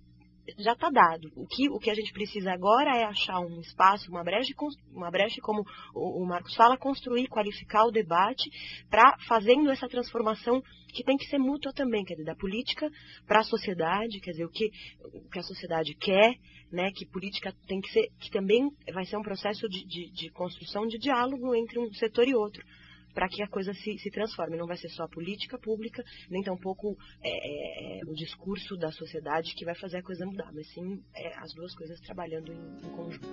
já 0.57 0.73
está 0.73 0.89
dado. 0.89 1.31
O 1.35 1.45
que, 1.47 1.69
o 1.69 1.79
que 1.79 1.89
a 1.89 1.93
gente 1.93 2.11
precisa 2.13 2.51
agora 2.51 2.97
é 2.97 3.03
achar 3.03 3.39
um 3.39 3.59
espaço, 3.59 4.09
uma 4.09 4.23
brecha, 4.23 4.53
uma 4.91 5.09
brecha 5.09 5.41
como 5.41 5.63
o, 5.93 6.25
Marcos 6.25 6.55
fala, 6.55 6.77
construir, 6.77 7.27
qualificar 7.27 7.85
o 7.85 7.91
debate 7.91 8.49
para 8.89 9.17
fazendo 9.27 9.69
essa 9.71 9.87
transformação 9.87 10.61
que 10.89 11.03
tem 11.03 11.17
que 11.17 11.25
ser 11.25 11.37
mútua 11.37 11.73
também, 11.73 12.03
quer 12.03 12.13
dizer, 12.13 12.25
da 12.25 12.35
política 12.35 12.89
para 13.27 13.39
a 13.39 13.43
sociedade, 13.43 14.19
quer 14.21 14.31
dizer, 14.31 14.45
o 14.45 14.49
que, 14.49 14.69
o 15.03 15.29
que 15.29 15.39
a 15.39 15.43
sociedade 15.43 15.93
quer, 15.95 16.35
né, 16.71 16.89
que 16.95 17.05
política 17.05 17.53
tem 17.67 17.81
que 17.81 17.89
ser, 17.89 18.07
que 18.19 18.29
também 18.29 18.69
vai 18.93 19.05
ser 19.05 19.17
um 19.17 19.23
processo 19.23 19.67
de, 19.67 19.85
de, 19.85 20.11
de 20.11 20.31
construção 20.31 20.87
de 20.87 20.97
diálogo 20.97 21.53
entre 21.55 21.79
um 21.79 21.91
setor 21.93 22.27
e 22.27 22.35
outro 22.35 22.63
para 23.15 23.29
que 23.29 23.41
a 23.41 23.47
coisa 23.47 23.73
se, 23.73 23.97
se 23.97 24.11
transforme. 24.11 24.57
Não 24.57 24.67
vai 24.67 24.75
ser 24.75 24.89
só 24.89 25.03
a 25.03 25.09
política 25.09 25.57
pública, 25.57 26.03
nem 26.29 26.43
tampouco 26.43 26.95
é, 27.23 27.99
é, 27.99 28.05
o 28.05 28.13
discurso 28.13 28.75
da 28.75 28.91
sociedade 28.91 29.55
que 29.55 29.63
vai 29.65 29.73
fazer 29.73 29.97
a 29.97 30.03
coisa 30.03 30.25
mudar, 30.25 30.51
mas 30.53 30.67
sim 30.73 31.01
é, 31.15 31.39
as 31.39 31.53
duas 31.53 31.73
coisas 31.73 31.99
trabalhando 32.01 32.51
em, 32.51 32.85
em 32.85 32.91
conjunto. 32.91 33.27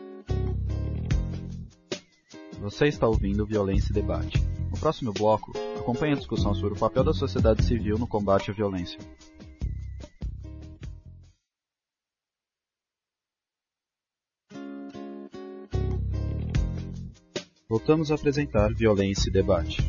Você 2.60 2.86
está 2.86 3.08
ouvindo 3.08 3.44
Violência 3.44 3.90
e 3.90 3.94
Debate. 3.94 4.38
No 4.70 4.78
próximo 4.78 5.12
bloco, 5.12 5.52
acompanhe 5.78 6.12
a 6.12 6.16
discussão 6.16 6.54
sobre 6.54 6.76
o 6.76 6.80
papel 6.80 7.02
da 7.02 7.12
sociedade 7.12 7.64
civil 7.64 7.98
no 7.98 8.06
combate 8.06 8.52
à 8.52 8.54
violência. 8.54 8.98
Voltamos 17.72 18.12
a 18.12 18.16
apresentar 18.16 18.74
Violência 18.74 19.30
e 19.30 19.32
Debate. 19.32 19.80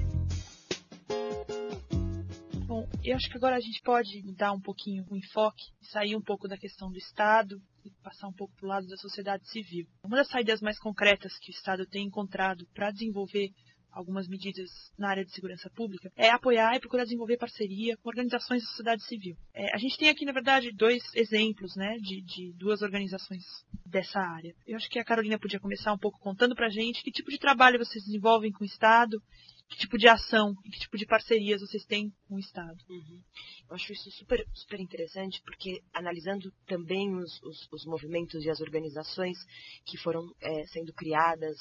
Bom, 2.65 2.87
eu 3.03 3.13
acho 3.13 3.29
que 3.29 3.35
agora 3.35 3.57
a 3.57 3.59
gente 3.59 3.81
pode 3.83 4.23
mudar 4.23 4.53
um 4.53 4.61
pouquinho 4.61 5.05
o 5.09 5.17
enfoque, 5.17 5.65
sair 5.81 6.15
um 6.15 6.21
pouco 6.21 6.47
da 6.47 6.57
questão 6.57 6.89
do 6.89 6.97
Estado 6.97 7.61
e 7.83 7.91
passar 8.01 8.29
um 8.29 8.33
pouco 8.33 8.55
para 8.55 8.65
o 8.65 8.69
lado 8.69 8.87
da 8.87 8.95
sociedade 8.95 9.45
civil. 9.49 9.85
Uma 10.01 10.15
das 10.15 10.29
saídas 10.29 10.61
mais 10.61 10.79
concretas 10.79 11.37
que 11.37 11.51
o 11.51 11.55
Estado 11.55 11.85
tem 11.85 12.07
encontrado 12.07 12.65
para 12.73 12.89
desenvolver 12.89 13.49
algumas 13.93 14.27
medidas 14.27 14.69
na 14.97 15.09
área 15.09 15.23
de 15.23 15.31
segurança 15.31 15.69
pública, 15.69 16.11
é 16.15 16.29
apoiar 16.29 16.75
e 16.75 16.79
procurar 16.79 17.03
desenvolver 17.03 17.37
parceria 17.37 17.95
com 17.97 18.09
organizações 18.09 18.61
da 18.63 18.69
sociedade 18.69 19.03
civil. 19.03 19.35
É, 19.53 19.73
a 19.73 19.77
gente 19.77 19.97
tem 19.97 20.09
aqui, 20.09 20.25
na 20.25 20.31
verdade, 20.31 20.71
dois 20.71 21.03
exemplos 21.15 21.75
né, 21.75 21.97
de, 21.99 22.21
de, 22.21 22.53
duas 22.53 22.81
organizações 22.81 23.43
dessa 23.85 24.19
área. 24.19 24.53
Eu 24.65 24.77
acho 24.77 24.89
que 24.89 24.99
a 24.99 25.05
Carolina 25.05 25.39
podia 25.39 25.59
começar 25.59 25.93
um 25.93 25.97
pouco 25.97 26.19
contando 26.19 26.55
para 26.55 26.67
a 26.67 26.71
gente 26.71 27.03
que 27.03 27.11
tipo 27.11 27.29
de 27.29 27.37
trabalho 27.37 27.79
vocês 27.79 28.03
desenvolvem 28.03 28.51
com 28.51 28.63
o 28.63 28.67
Estado 28.67 29.21
que 29.73 29.79
tipo 29.79 29.97
de 29.97 30.07
ação 30.07 30.53
e 30.63 30.69
que 30.69 30.79
tipo 30.79 30.97
de 30.97 31.05
parcerias 31.05 31.61
vocês 31.61 31.83
têm 31.85 32.11
com 32.27 32.35
o 32.35 32.39
Estado. 32.39 32.77
Uhum. 32.87 33.21
Eu 33.69 33.75
acho 33.75 33.91
isso 33.91 34.11
super, 34.11 34.45
super 34.53 34.79
interessante, 34.79 35.41
porque 35.43 35.81
analisando 35.93 36.51
também 36.67 37.13
os, 37.15 37.41
os, 37.41 37.67
os 37.71 37.85
movimentos 37.85 38.43
e 38.45 38.49
as 38.49 38.61
organizações 38.61 39.37
que 39.85 39.97
foram 39.97 40.21
é, 40.41 40.63
sendo 40.67 40.93
criadas 40.93 41.57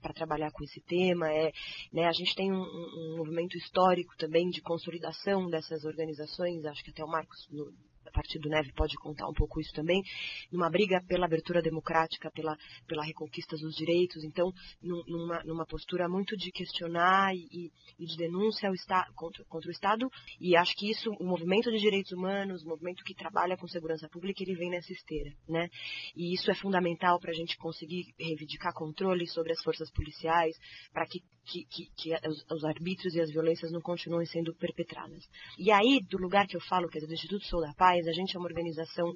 para 0.00 0.14
trabalhar 0.14 0.50
com 0.52 0.62
esse 0.62 0.80
tema, 0.82 1.28
é, 1.28 1.52
né, 1.92 2.06
a 2.06 2.12
gente 2.12 2.34
tem 2.36 2.52
um, 2.52 2.62
um, 2.62 3.16
movimento 3.18 3.56
histórico 3.56 4.16
também 4.16 4.48
de 4.48 4.62
consolidação 4.62 5.50
dessas 5.50 5.84
organizações, 5.84 6.64
acho 6.64 6.84
que 6.84 6.90
até 6.90 7.04
o 7.04 7.08
Marcos 7.08 7.48
no, 7.50 7.72
a 8.16 8.22
partir 8.22 8.38
do 8.38 8.48
Neve 8.48 8.72
pode 8.72 8.96
contar 8.96 9.28
um 9.28 9.34
pouco 9.34 9.60
isso 9.60 9.72
também, 9.74 10.02
numa 10.50 10.70
briga 10.70 11.02
pela 11.06 11.26
abertura 11.26 11.60
democrática, 11.60 12.30
pela, 12.30 12.56
pela 12.86 13.04
reconquista 13.04 13.56
dos 13.56 13.76
direitos, 13.76 14.24
então 14.24 14.50
numa, 14.82 15.42
numa 15.44 15.66
postura 15.66 16.08
muito 16.08 16.34
de 16.36 16.50
questionar 16.50 17.34
e, 17.34 17.70
e 17.98 18.06
de 18.06 18.16
denúncia 18.16 18.70
contra, 19.14 19.44
contra, 19.44 19.68
o 19.68 19.70
Estado, 19.72 20.08
e 20.40 20.56
acho 20.56 20.74
que 20.76 20.90
isso, 20.90 21.10
o 21.20 21.24
movimento 21.24 21.70
de 21.70 21.78
direitos 21.78 22.12
humanos, 22.12 22.62
o 22.64 22.68
movimento 22.68 23.04
que 23.04 23.14
trabalha 23.14 23.56
com 23.56 23.68
segurança 23.68 24.08
pública, 24.08 24.42
ele 24.42 24.54
vem 24.54 24.70
nessa 24.70 24.92
esteira, 24.92 25.30
né? 25.46 25.68
E 26.16 26.32
isso 26.32 26.50
é 26.50 26.54
fundamental 26.54 27.20
para 27.20 27.30
a 27.30 27.34
gente 27.34 27.56
conseguir 27.58 28.14
reivindicar 28.18 28.72
controle 28.72 29.26
sobre 29.26 29.52
as 29.52 29.62
forças 29.62 29.90
policiais, 29.92 30.56
para 30.92 31.04
que, 31.06 31.20
que, 31.44 31.64
que, 31.66 31.86
que 31.96 32.28
os, 32.28 32.44
os 32.50 32.64
arbítrios 32.64 33.14
e 33.14 33.20
as 33.20 33.30
violências 33.30 33.70
não 33.70 33.80
continuem 33.80 34.26
sendo 34.26 34.54
perpetradas. 34.54 35.24
E 35.58 35.70
aí, 35.70 36.00
do 36.08 36.18
lugar 36.18 36.46
que 36.46 36.56
eu 36.56 36.60
falo, 36.60 36.88
que 36.88 36.98
é 36.98 37.06
do 37.06 37.12
Instituto 37.12 37.44
Sou 37.44 37.60
da 37.60 37.74
Paz, 37.74 38.05
a 38.08 38.12
gente 38.12 38.36
é 38.36 38.38
uma 38.38 38.48
organização 38.48 39.12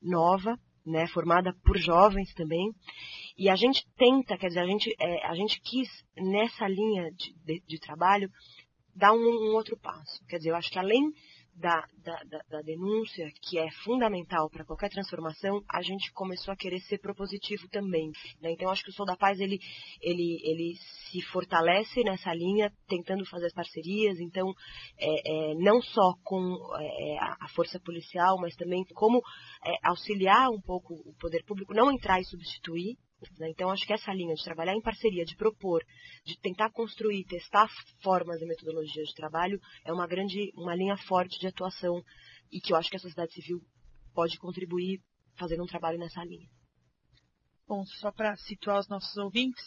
nova, 0.00 0.58
né, 0.84 1.06
formada 1.08 1.54
por 1.64 1.78
jovens 1.78 2.32
também. 2.34 2.70
E 3.36 3.48
a 3.48 3.56
gente 3.56 3.84
tenta, 3.96 4.36
quer 4.36 4.48
dizer, 4.48 4.60
a 4.60 4.66
gente, 4.66 4.94
é, 4.98 5.26
a 5.26 5.34
gente 5.34 5.60
quis, 5.60 5.88
nessa 6.16 6.66
linha 6.68 7.10
de, 7.12 7.34
de, 7.44 7.62
de 7.66 7.78
trabalho, 7.80 8.28
dar 8.94 9.12
um, 9.12 9.16
um, 9.16 9.54
outro 9.54 9.78
passo. 9.78 10.24
Quer 10.28 10.38
dizer, 10.38 10.50
eu 10.50 10.56
acho 10.56 10.70
que 10.70 10.78
além 10.78 11.10
da, 11.62 11.86
da, 12.04 12.40
da, 12.50 12.60
denúncia, 12.62 13.30
que 13.40 13.56
é 13.56 13.70
fundamental 13.84 14.50
para 14.50 14.64
qualquer 14.64 14.90
transformação, 14.90 15.62
a 15.70 15.80
gente 15.80 16.12
começou 16.12 16.52
a 16.52 16.56
querer 16.56 16.80
ser 16.80 16.98
propositivo 16.98 17.68
também. 17.68 18.10
Né? 18.40 18.50
Então, 18.50 18.68
acho 18.68 18.82
que 18.82 18.90
o 18.90 18.92
Sol 18.92 19.06
da 19.06 19.16
Paz 19.16 19.38
ele, 19.38 19.60
ele, 20.00 20.40
ele 20.42 20.74
se 21.08 21.22
fortalece 21.30 22.02
nessa 22.02 22.34
linha, 22.34 22.72
tentando 22.88 23.24
fazer 23.26 23.46
as 23.46 23.54
parcerias. 23.54 24.18
Então, 24.18 24.52
é, 24.98 25.52
é, 25.52 25.54
não 25.54 25.80
só 25.80 26.14
com 26.24 26.58
é, 26.80 27.18
a 27.20 27.48
força 27.54 27.78
policial, 27.78 28.36
mas 28.40 28.56
também 28.56 28.84
como 28.94 29.22
é, 29.64 29.72
auxiliar 29.84 30.50
um 30.50 30.60
pouco 30.60 30.94
o 30.94 31.14
poder 31.20 31.44
público, 31.44 31.72
não 31.72 31.92
entrar 31.92 32.20
e 32.20 32.24
substituir? 32.24 32.96
Então, 33.40 33.70
acho 33.70 33.86
que 33.86 33.92
essa 33.92 34.12
linha 34.12 34.34
de 34.34 34.44
trabalhar 34.44 34.74
em 34.74 34.80
parceria, 34.80 35.24
de 35.24 35.36
propor, 35.36 35.84
de 36.24 36.38
tentar 36.40 36.70
construir, 36.70 37.24
testar 37.24 37.68
formas 38.02 38.40
e 38.40 38.46
metodologias 38.46 39.08
de 39.08 39.14
trabalho, 39.14 39.60
é 39.84 39.92
uma 39.92 40.06
grande, 40.06 40.50
uma 40.56 40.74
linha 40.74 40.96
forte 40.96 41.38
de 41.38 41.46
atuação 41.46 42.02
e 42.50 42.60
que 42.60 42.72
eu 42.72 42.76
acho 42.76 42.90
que 42.90 42.96
a 42.96 43.00
sociedade 43.00 43.32
civil 43.32 43.60
pode 44.14 44.38
contribuir 44.38 45.00
fazendo 45.36 45.62
um 45.62 45.66
trabalho 45.66 45.98
nessa 45.98 46.24
linha. 46.24 46.48
Bom, 47.66 47.84
só 47.86 48.12
para 48.12 48.36
situar 48.36 48.80
os 48.80 48.88
nossos 48.88 49.16
ouvintes, 49.16 49.62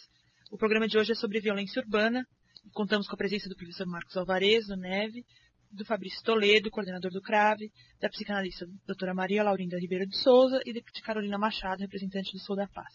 o 0.50 0.56
programa 0.56 0.86
de 0.86 0.96
hoje 0.96 1.12
é 1.12 1.14
sobre 1.14 1.40
violência 1.40 1.82
urbana. 1.82 2.24
Contamos 2.72 3.08
com 3.08 3.14
a 3.14 3.18
presença 3.18 3.48
do 3.48 3.56
professor 3.56 3.86
Marcos 3.86 4.16
Alvarez, 4.16 4.66
do 4.66 4.76
Neve, 4.76 5.24
do 5.72 5.84
Fabrício 5.84 6.22
Toledo, 6.22 6.70
coordenador 6.70 7.10
do 7.10 7.20
CRAVE, 7.20 7.70
da 8.00 8.08
psicanalista 8.08 8.66
doutora 8.86 9.14
Maria 9.14 9.42
Laurinda 9.42 9.78
Ribeiro 9.78 10.06
de 10.06 10.16
Souza 10.16 10.60
e 10.64 10.72
de 10.72 11.02
Carolina 11.02 11.38
Machado, 11.38 11.80
representante 11.80 12.32
do 12.32 12.38
Sul 12.38 12.54
da 12.54 12.68
Paz 12.68 12.94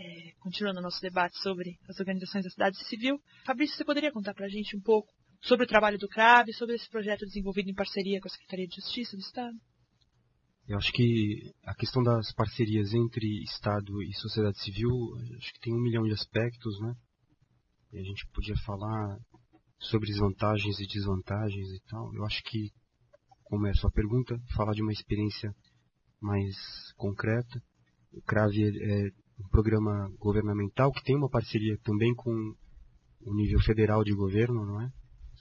é, 0.00 0.32
continuando 0.40 0.80
o 0.80 0.82
nosso 0.82 1.00
debate 1.00 1.36
sobre 1.42 1.78
as 1.88 2.00
organizações 2.00 2.44
da 2.44 2.50
sociedade 2.50 2.88
civil. 2.88 3.18
Fabrício, 3.44 3.76
você 3.76 3.84
poderia 3.84 4.10
contar 4.10 4.32
para 4.34 4.46
a 4.46 4.48
gente 4.48 4.76
um 4.76 4.80
pouco 4.80 5.12
sobre 5.42 5.64
o 5.64 5.68
trabalho 5.68 5.98
do 5.98 6.08
CRAB, 6.08 6.52
sobre 6.54 6.76
esse 6.76 6.88
projeto 6.88 7.26
desenvolvido 7.26 7.68
em 7.68 7.74
parceria 7.74 8.20
com 8.20 8.28
a 8.28 8.30
Secretaria 8.30 8.66
de 8.66 8.76
Justiça 8.76 9.16
do 9.16 9.20
Estado? 9.20 9.56
Eu 10.66 10.78
acho 10.78 10.92
que 10.92 11.52
a 11.64 11.74
questão 11.74 12.02
das 12.02 12.32
parcerias 12.32 12.94
entre 12.94 13.42
Estado 13.42 14.02
e 14.02 14.12
sociedade 14.14 14.58
civil, 14.60 14.88
acho 15.36 15.52
que 15.54 15.60
tem 15.60 15.74
um 15.74 15.82
milhão 15.82 16.04
de 16.04 16.12
aspectos, 16.12 16.80
né? 16.80 16.94
E 17.92 17.98
a 17.98 18.02
gente 18.02 18.24
podia 18.32 18.54
falar 18.64 19.18
sobre 19.80 20.12
vantagens 20.12 20.78
e 20.78 20.86
desvantagens 20.86 21.68
e 21.68 21.80
tal. 21.88 22.14
Eu 22.14 22.24
acho 22.24 22.40
que, 22.44 22.70
como 23.44 23.66
é 23.66 23.70
a 23.70 23.74
sua 23.74 23.90
pergunta, 23.90 24.38
falar 24.54 24.72
de 24.72 24.82
uma 24.82 24.92
experiência 24.92 25.50
mais 26.20 26.54
concreta. 26.96 27.60
O 28.12 28.22
CRAVE 28.22 28.62
é, 28.64 29.10
um 29.44 29.48
programa 29.48 30.08
governamental 30.18 30.92
que 30.92 31.02
tem 31.02 31.16
uma 31.16 31.28
parceria 31.28 31.76
também 31.82 32.14
com 32.14 32.32
o 33.22 33.34
nível 33.34 33.60
federal 33.60 34.02
de 34.04 34.12
governo, 34.12 34.64
não 34.64 34.80
é? 34.80 34.90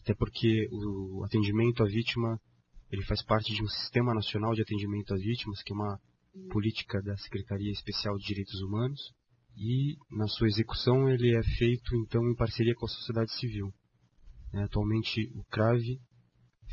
até 0.01 0.13
porque 0.13 0.67
o 0.71 1.23
atendimento 1.23 1.83
à 1.83 1.85
vítima 1.85 2.39
ele 2.91 3.03
faz 3.03 3.23
parte 3.23 3.53
de 3.53 3.62
um 3.62 3.67
sistema 3.67 4.13
nacional 4.13 4.55
de 4.55 4.62
atendimento 4.62 5.13
às 5.13 5.21
vítimas, 5.21 5.62
que 5.62 5.71
é 5.71 5.75
uma 5.75 5.99
política 6.51 7.01
da 7.01 7.15
Secretaria 7.17 7.71
Especial 7.71 8.17
de 8.17 8.25
Direitos 8.25 8.59
Humanos, 8.62 8.99
e 9.55 9.95
na 10.09 10.27
sua 10.27 10.47
execução 10.47 11.09
ele 11.09 11.35
é 11.35 11.43
feito 11.57 11.95
então 11.95 12.27
em 12.27 12.35
parceria 12.35 12.73
com 12.75 12.85
a 12.85 12.89
sociedade 12.89 13.31
civil. 13.33 13.71
É, 14.53 14.63
atualmente 14.63 15.29
o 15.35 15.43
CRAVE, 15.51 15.99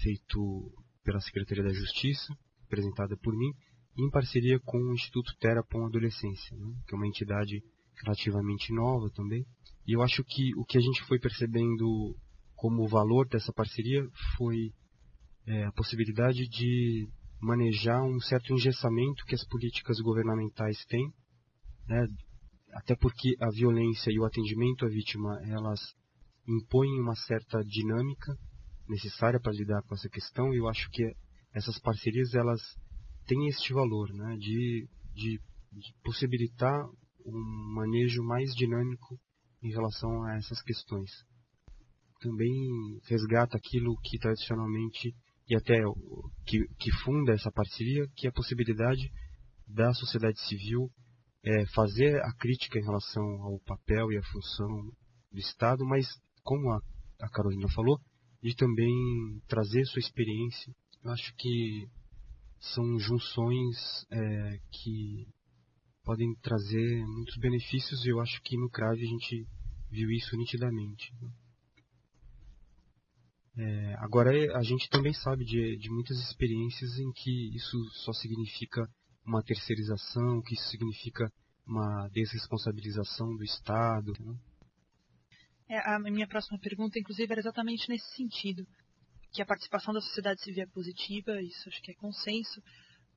feito 0.02 0.72
pela 1.04 1.20
Secretaria 1.20 1.64
da 1.64 1.72
Justiça, 1.72 2.32
apresentada 2.64 3.16
por 3.18 3.36
mim, 3.36 3.52
em 3.98 4.10
parceria 4.10 4.60
com 4.60 4.78
o 4.78 4.94
Instituto 4.94 5.34
Terapon 5.38 5.86
Adolescência, 5.86 6.56
né, 6.56 6.74
que 6.86 6.94
é 6.94 6.96
uma 6.96 7.06
entidade 7.06 7.62
relativamente 8.04 8.72
nova 8.72 9.10
também. 9.10 9.44
E 9.86 9.92
eu 9.92 10.02
acho 10.02 10.22
que 10.24 10.54
o 10.56 10.64
que 10.64 10.76
a 10.76 10.80
gente 10.80 11.02
foi 11.04 11.18
percebendo 11.18 12.14
como 12.54 12.88
valor 12.88 13.26
dessa 13.28 13.52
parceria 13.52 14.06
foi 14.36 14.72
é, 15.46 15.64
a 15.64 15.72
possibilidade 15.72 16.46
de 16.48 17.08
manejar 17.40 18.02
um 18.02 18.20
certo 18.20 18.52
engessamento 18.52 19.24
que 19.24 19.34
as 19.34 19.46
políticas 19.46 20.00
governamentais 20.00 20.84
têm, 20.86 21.10
né, 21.86 22.06
até 22.72 22.94
porque 22.96 23.34
a 23.40 23.50
violência 23.50 24.10
e 24.10 24.18
o 24.18 24.24
atendimento 24.24 24.84
à 24.84 24.88
vítima 24.88 25.40
elas 25.44 25.80
impõem 26.46 27.00
uma 27.00 27.14
certa 27.14 27.62
dinâmica 27.64 28.36
necessária 28.88 29.40
para 29.40 29.52
lidar 29.52 29.82
com 29.82 29.94
essa 29.94 30.08
questão 30.08 30.52
e 30.52 30.58
eu 30.58 30.68
acho 30.68 30.88
que 30.90 31.02
essas 31.54 31.78
parcerias 31.80 32.34
elas 32.34 32.60
têm 33.26 33.48
este 33.48 33.72
valor 33.72 34.12
né, 34.12 34.36
de, 34.36 34.88
de, 35.14 35.40
de 35.72 35.94
possibilitar 36.02 36.86
um 37.24 37.74
manejo 37.74 38.22
mais 38.22 38.54
dinâmico 38.54 39.18
em 39.62 39.70
relação 39.70 40.22
a 40.24 40.36
essas 40.36 40.62
questões. 40.62 41.10
Também 42.20 43.00
resgata 43.08 43.56
aquilo 43.56 43.96
que 44.02 44.18
tradicionalmente 44.18 45.14
e 45.48 45.56
até 45.56 45.80
que, 46.46 46.66
que 46.78 46.90
funda 47.04 47.32
essa 47.32 47.50
parceria, 47.52 48.06
que 48.16 48.26
é 48.26 48.30
a 48.30 48.32
possibilidade 48.32 49.10
da 49.66 49.92
sociedade 49.92 50.40
civil 50.48 50.90
é, 51.44 51.66
fazer 51.66 52.20
a 52.22 52.32
crítica 52.34 52.78
em 52.78 52.84
relação 52.84 53.24
ao 53.42 53.60
papel 53.60 54.10
e 54.12 54.18
à 54.18 54.22
função 54.24 54.68
do 55.30 55.38
Estado, 55.38 55.84
mas, 55.84 56.06
como 56.42 56.72
a, 56.72 56.80
a 57.20 57.28
Carolina 57.30 57.68
falou, 57.74 58.00
de 58.42 58.54
também 58.56 58.92
trazer 59.46 59.84
sua 59.86 60.00
experiência. 60.00 60.72
Eu 61.04 61.12
acho 61.12 61.32
que 61.36 61.86
são 62.58 62.98
junções 62.98 64.06
é, 64.10 64.58
que 64.70 65.26
podem 66.04 66.34
trazer 66.36 67.04
muitos 67.06 67.36
benefícios 67.36 68.04
e 68.04 68.08
eu 68.10 68.20
acho 68.20 68.40
que 68.42 68.56
no 68.56 68.70
CRAVE 68.70 69.02
a 69.02 69.10
gente 69.10 69.46
viu 69.90 70.10
isso 70.10 70.36
nitidamente. 70.36 71.12
Né? 71.20 71.30
É, 73.58 73.94
agora, 73.98 74.30
a 74.56 74.62
gente 74.62 74.88
também 74.88 75.12
sabe 75.14 75.44
de, 75.44 75.76
de 75.78 75.90
muitas 75.90 76.18
experiências 76.18 76.98
em 76.98 77.10
que 77.12 77.56
isso 77.56 77.76
só 78.04 78.12
significa 78.12 78.86
uma 79.24 79.42
terceirização, 79.42 80.42
que 80.42 80.54
isso 80.54 80.68
significa 80.68 81.32
uma 81.66 82.08
desresponsabilização 82.08 83.34
do 83.34 83.42
Estado. 83.42 84.12
Né? 84.20 84.38
É, 85.68 85.94
a 85.94 85.98
minha 85.98 86.28
próxima 86.28 86.58
pergunta, 86.60 86.98
inclusive, 86.98 87.32
era 87.32 87.40
exatamente 87.40 87.88
nesse 87.88 88.08
sentido, 88.14 88.64
que 89.36 89.42
a 89.42 89.46
participação 89.46 89.92
da 89.92 90.00
sociedade 90.00 90.40
civil 90.40 90.62
é 90.62 90.66
positiva, 90.66 91.42
isso 91.42 91.68
acho 91.68 91.82
que 91.82 91.90
é 91.90 91.94
consenso, 91.94 92.62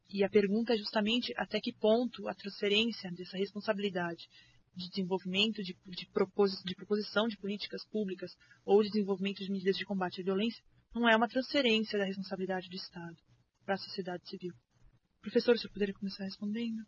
e 0.09 0.21
a 0.21 0.29
pergunta 0.29 0.73
é 0.73 0.77
justamente 0.77 1.33
até 1.37 1.61
que 1.61 1.71
ponto 1.71 2.27
a 2.27 2.33
transferência 2.35 3.09
dessa 3.13 3.37
responsabilidade 3.37 4.27
de 4.75 4.89
desenvolvimento, 4.89 5.63
de, 5.63 5.77
de, 5.85 6.09
propos, 6.11 6.51
de 6.65 6.75
proposição 6.75 7.25
de 7.25 7.37
políticas 7.37 7.85
públicas 7.89 8.31
ou 8.65 8.83
de 8.83 8.89
desenvolvimento 8.89 9.41
de 9.45 9.49
medidas 9.49 9.77
de 9.77 9.85
combate 9.85 10.19
à 10.19 10.23
violência 10.25 10.61
não 10.93 11.07
é 11.07 11.15
uma 11.15 11.27
transferência 11.29 11.97
da 11.97 12.03
responsabilidade 12.03 12.67
do 12.67 12.75
Estado 12.75 13.15
para 13.63 13.75
a 13.75 13.77
sociedade 13.77 14.27
civil. 14.27 14.53
Professor, 15.21 15.57
se 15.57 15.67
eu 15.67 15.71
poderia 15.71 15.93
começar 15.93 16.25
respondendo? 16.25 16.83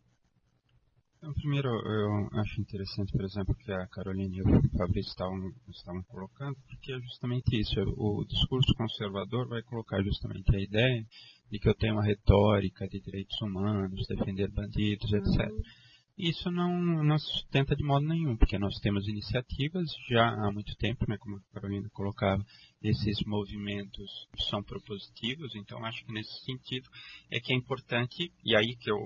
Então, 1.22 1.32
primeiro, 1.34 1.68
eu 1.68 2.40
acho 2.40 2.60
interessante, 2.60 3.12
por 3.12 3.22
exemplo, 3.22 3.54
que 3.54 3.70
a 3.70 3.86
Carolina 3.86 4.34
e 4.34 4.42
o 4.42 4.76
Fabrício 4.76 5.08
estavam, 5.08 5.52
estavam 5.68 6.02
colocando, 6.08 6.56
porque 6.66 6.92
é 6.92 6.98
justamente 6.98 7.60
isso. 7.60 7.78
O 7.96 8.24
discurso 8.24 8.74
conservador 8.74 9.46
vai 9.46 9.62
colocar 9.62 10.02
justamente 10.02 10.52
a 10.52 10.60
ideia 10.60 11.06
de 11.48 11.60
que 11.60 11.68
eu 11.68 11.76
tenho 11.76 11.94
uma 11.94 12.04
retórica 12.04 12.88
de 12.88 12.98
direitos 12.98 13.40
humanos, 13.40 14.04
defender 14.08 14.50
bandidos, 14.50 15.12
etc. 15.12 15.48
Uhum. 15.48 15.62
Isso 16.18 16.50
não, 16.50 16.70
não 17.02 17.18
se 17.18 17.26
sustenta 17.32 17.74
de 17.74 17.82
modo 17.82 18.06
nenhum, 18.06 18.36
porque 18.36 18.58
nós 18.58 18.78
temos 18.80 19.08
iniciativas 19.08 19.88
já 20.10 20.28
há 20.28 20.52
muito 20.52 20.74
tempo, 20.76 21.06
né, 21.08 21.16
como 21.18 21.36
a 21.36 21.54
Carolina 21.54 21.88
colocava, 21.92 22.44
esses 22.82 23.18
movimentos 23.24 24.10
são 24.50 24.62
propositivos, 24.62 25.54
então 25.54 25.84
acho 25.84 26.04
que 26.04 26.12
nesse 26.12 26.44
sentido 26.44 26.88
é 27.30 27.40
que 27.40 27.52
é 27.52 27.56
importante, 27.56 28.30
e 28.44 28.56
aí 28.56 28.76
que 28.76 28.90
eu, 28.90 28.98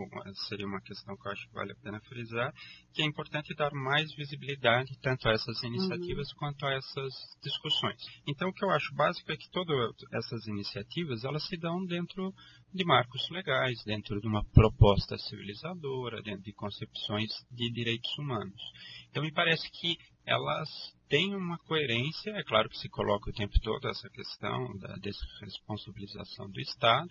seria 0.49 0.67
uma 0.67 0.81
questão 0.81 1.17
que 1.17 1.29
eu 1.29 1.33
acho 1.33 1.47
que 1.47 1.55
vale 1.55 1.73
a 1.73 1.83
pena 1.83 2.01
frisar, 2.01 2.53
que 2.93 3.03
é 3.03 3.05
importante 3.05 3.55
dar 3.55 3.71
mais 3.73 4.13
visibilidade 4.15 4.99
tanto 5.01 5.29
a 5.29 5.33
essas 5.33 5.63
iniciativas 5.63 6.29
uhum. 6.31 6.37
quanto 6.39 6.67
a 6.67 6.73
essas 6.75 7.13
discussões. 7.43 8.03
Então 8.27 8.49
o 8.49 8.53
que 8.53 8.65
eu 8.65 8.71
acho 8.71 8.95
básico 8.95 9.31
é 9.31 9.37
que 9.37 9.51
todas 9.51 9.95
essas 10.13 10.47
iniciativas, 10.47 11.23
elas 11.23 11.47
se 11.47 11.57
dão 11.57 11.85
dentro 11.85 12.33
de 12.77 12.85
marcos 12.85 13.29
legais, 13.31 13.83
dentro 13.85 14.21
de 14.21 14.29
uma 14.29 14.45
proposta 14.53 15.17
civilizadora, 15.17 16.23
dentro 16.23 16.43
de 16.43 16.53
concepções 16.53 17.31
de 17.51 17.71
direitos 17.73 18.17
humanos. 18.19 18.63
Então 19.11 19.23
me 19.23 19.33
parece 19.33 19.69
que 19.73 19.97
elas 20.27 20.69
têm 21.09 21.35
uma 21.37 21.57
coerência, 21.59 22.31
é 22.31 22.43
claro 22.43 22.69
que 22.69 22.79
se 22.79 22.89
coloca 22.89 23.31
o 23.31 23.33
tempo 23.33 23.55
todo 23.63 23.89
essa 23.89 24.11
questão 24.11 24.77
da 24.79 24.97
desresponsabilização 24.97 26.51
do 26.51 26.61
Estado, 26.61 27.09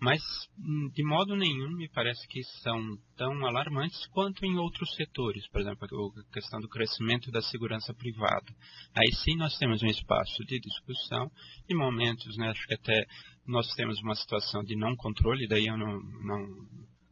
mas 0.00 0.22
hum, 0.56 0.88
de 0.94 1.04
modo 1.04 1.34
nenhum 1.34 1.72
me 1.76 1.88
parece 1.88 2.26
que 2.28 2.42
são 2.62 2.80
tão 3.16 3.44
alarmantes 3.44 4.06
quanto 4.12 4.44
em 4.46 4.56
outros 4.58 4.94
setores, 4.94 5.46
por 5.48 5.60
exemplo, 5.60 5.88
a 6.16 6.32
questão 6.32 6.60
do 6.60 6.68
crescimento 6.68 7.32
da 7.32 7.42
segurança 7.42 7.92
privada. 7.94 8.54
Aí 8.94 9.12
sim 9.12 9.36
nós 9.36 9.58
temos 9.58 9.82
um 9.82 9.88
espaço 9.88 10.44
de 10.44 10.60
discussão, 10.60 11.28
de 11.68 11.74
momentos, 11.74 12.36
né, 12.36 12.48
acho 12.48 12.66
que 12.68 12.74
até 12.74 13.04
nós 13.44 13.66
temos 13.74 14.00
uma 14.02 14.14
situação 14.14 14.62
de 14.62 14.76
não 14.76 14.94
controle, 14.94 15.48
daí 15.48 15.66
eu 15.66 15.76
não, 15.76 16.00
não, 16.00 16.46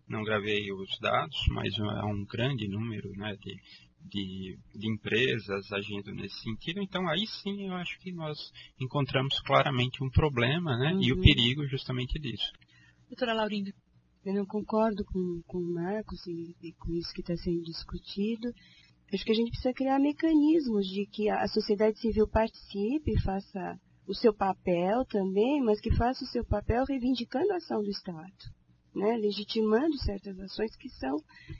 não 0.09 0.23
gravei 0.23 0.73
os 0.73 0.99
dados, 1.01 1.37
mas 1.49 1.75
há 1.81 2.07
um 2.07 2.25
grande 2.25 2.69
número 2.69 3.11
né, 3.17 3.35
de, 3.35 3.57
de, 4.03 4.59
de, 4.75 4.89
empresas 4.89 5.71
agindo 5.73 6.13
nesse 6.13 6.41
sentido. 6.41 6.81
Então, 6.81 7.09
aí 7.09 7.27
sim 7.27 7.69
eu 7.69 7.75
acho 7.75 7.99
que 8.01 8.13
nós 8.13 8.39
encontramos 8.81 9.41
claramente 9.41 10.03
um 10.03 10.11
problema 10.11 10.77
né, 10.77 10.93
uhum. 10.93 11.03
e 11.03 11.13
o 11.13 11.17
uhum. 11.17 11.23
perigo 11.23 11.67
justamente 11.67 12.19
disso. 12.19 12.51
Doutora 13.09 13.35
Laurinda. 13.35 13.73
Eu 14.25 14.35
não 14.35 14.45
concordo 14.45 15.03
com, 15.05 15.43
com 15.47 15.59
o 15.59 15.75
Marcos 15.75 16.27
e, 16.27 16.55
e 16.63 16.73
com 16.75 16.93
isso 16.95 17.13
que 17.15 17.23
está 17.23 17.37
sendo 17.37 17.63
discutido. 17.63 18.53
Acho 19.13 19.25
que 19.25 19.33
a 19.33 19.35
gente 19.35 19.51
precisa 19.51 19.73
criar 19.73 19.99
mecanismos 19.99 20.87
de 20.87 21.07
que 21.07 21.29
a 21.29 21.49
sociedade 21.49 21.99
civil 21.99 22.29
participe, 22.29 23.21
faça 23.23 23.81
o 24.07 24.15
seu 24.15 24.35
papel 24.35 25.05
também, 25.07 25.63
mas 25.63 25.81
que 25.81 25.95
faça 25.97 26.25
o 26.25 26.29
seu 26.29 26.45
papel 26.45 26.85
reivindicando 26.85 27.53
a 27.53 27.57
ação 27.57 27.83
do 27.83 27.91
Estado, 27.91 28.33
né? 28.94 29.16
legitimando 29.16 29.96
certas 29.98 30.38
ações 30.40 30.74
que 30.76 30.88
são 30.90 31.16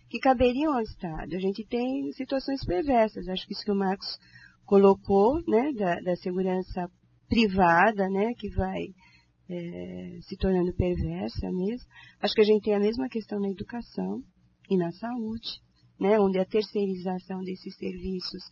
que 0.08 0.18
caberiam 0.18 0.74
ao 0.74 0.82
Estado. 0.82 1.34
A 1.34 1.38
gente 1.38 1.64
tem 1.66 2.10
situações 2.12 2.64
perversas, 2.64 3.28
acho 3.28 3.46
que 3.46 3.52
isso 3.52 3.64
que 3.64 3.72
o 3.72 3.76
Marcos 3.76 4.18
colocou, 4.64 5.40
né, 5.48 5.72
da, 5.72 6.00
da 6.00 6.16
segurança 6.16 6.88
privada, 7.28 8.08
né, 8.08 8.32
que 8.38 8.48
vai 8.50 8.80
é, 9.48 10.18
se 10.22 10.36
tornando 10.36 10.72
perversa 10.74 11.50
mesmo. 11.50 11.86
Acho 12.20 12.34
que 12.34 12.40
a 12.40 12.44
gente 12.44 12.62
tem 12.62 12.74
a 12.74 12.80
mesma 12.80 13.08
questão 13.08 13.40
na 13.40 13.50
educação 13.50 14.22
e 14.68 14.76
na 14.76 14.92
saúde, 14.92 15.60
né, 15.98 16.20
onde 16.20 16.38
a 16.38 16.44
terceirização 16.44 17.42
desses 17.42 17.76
serviços 17.76 18.42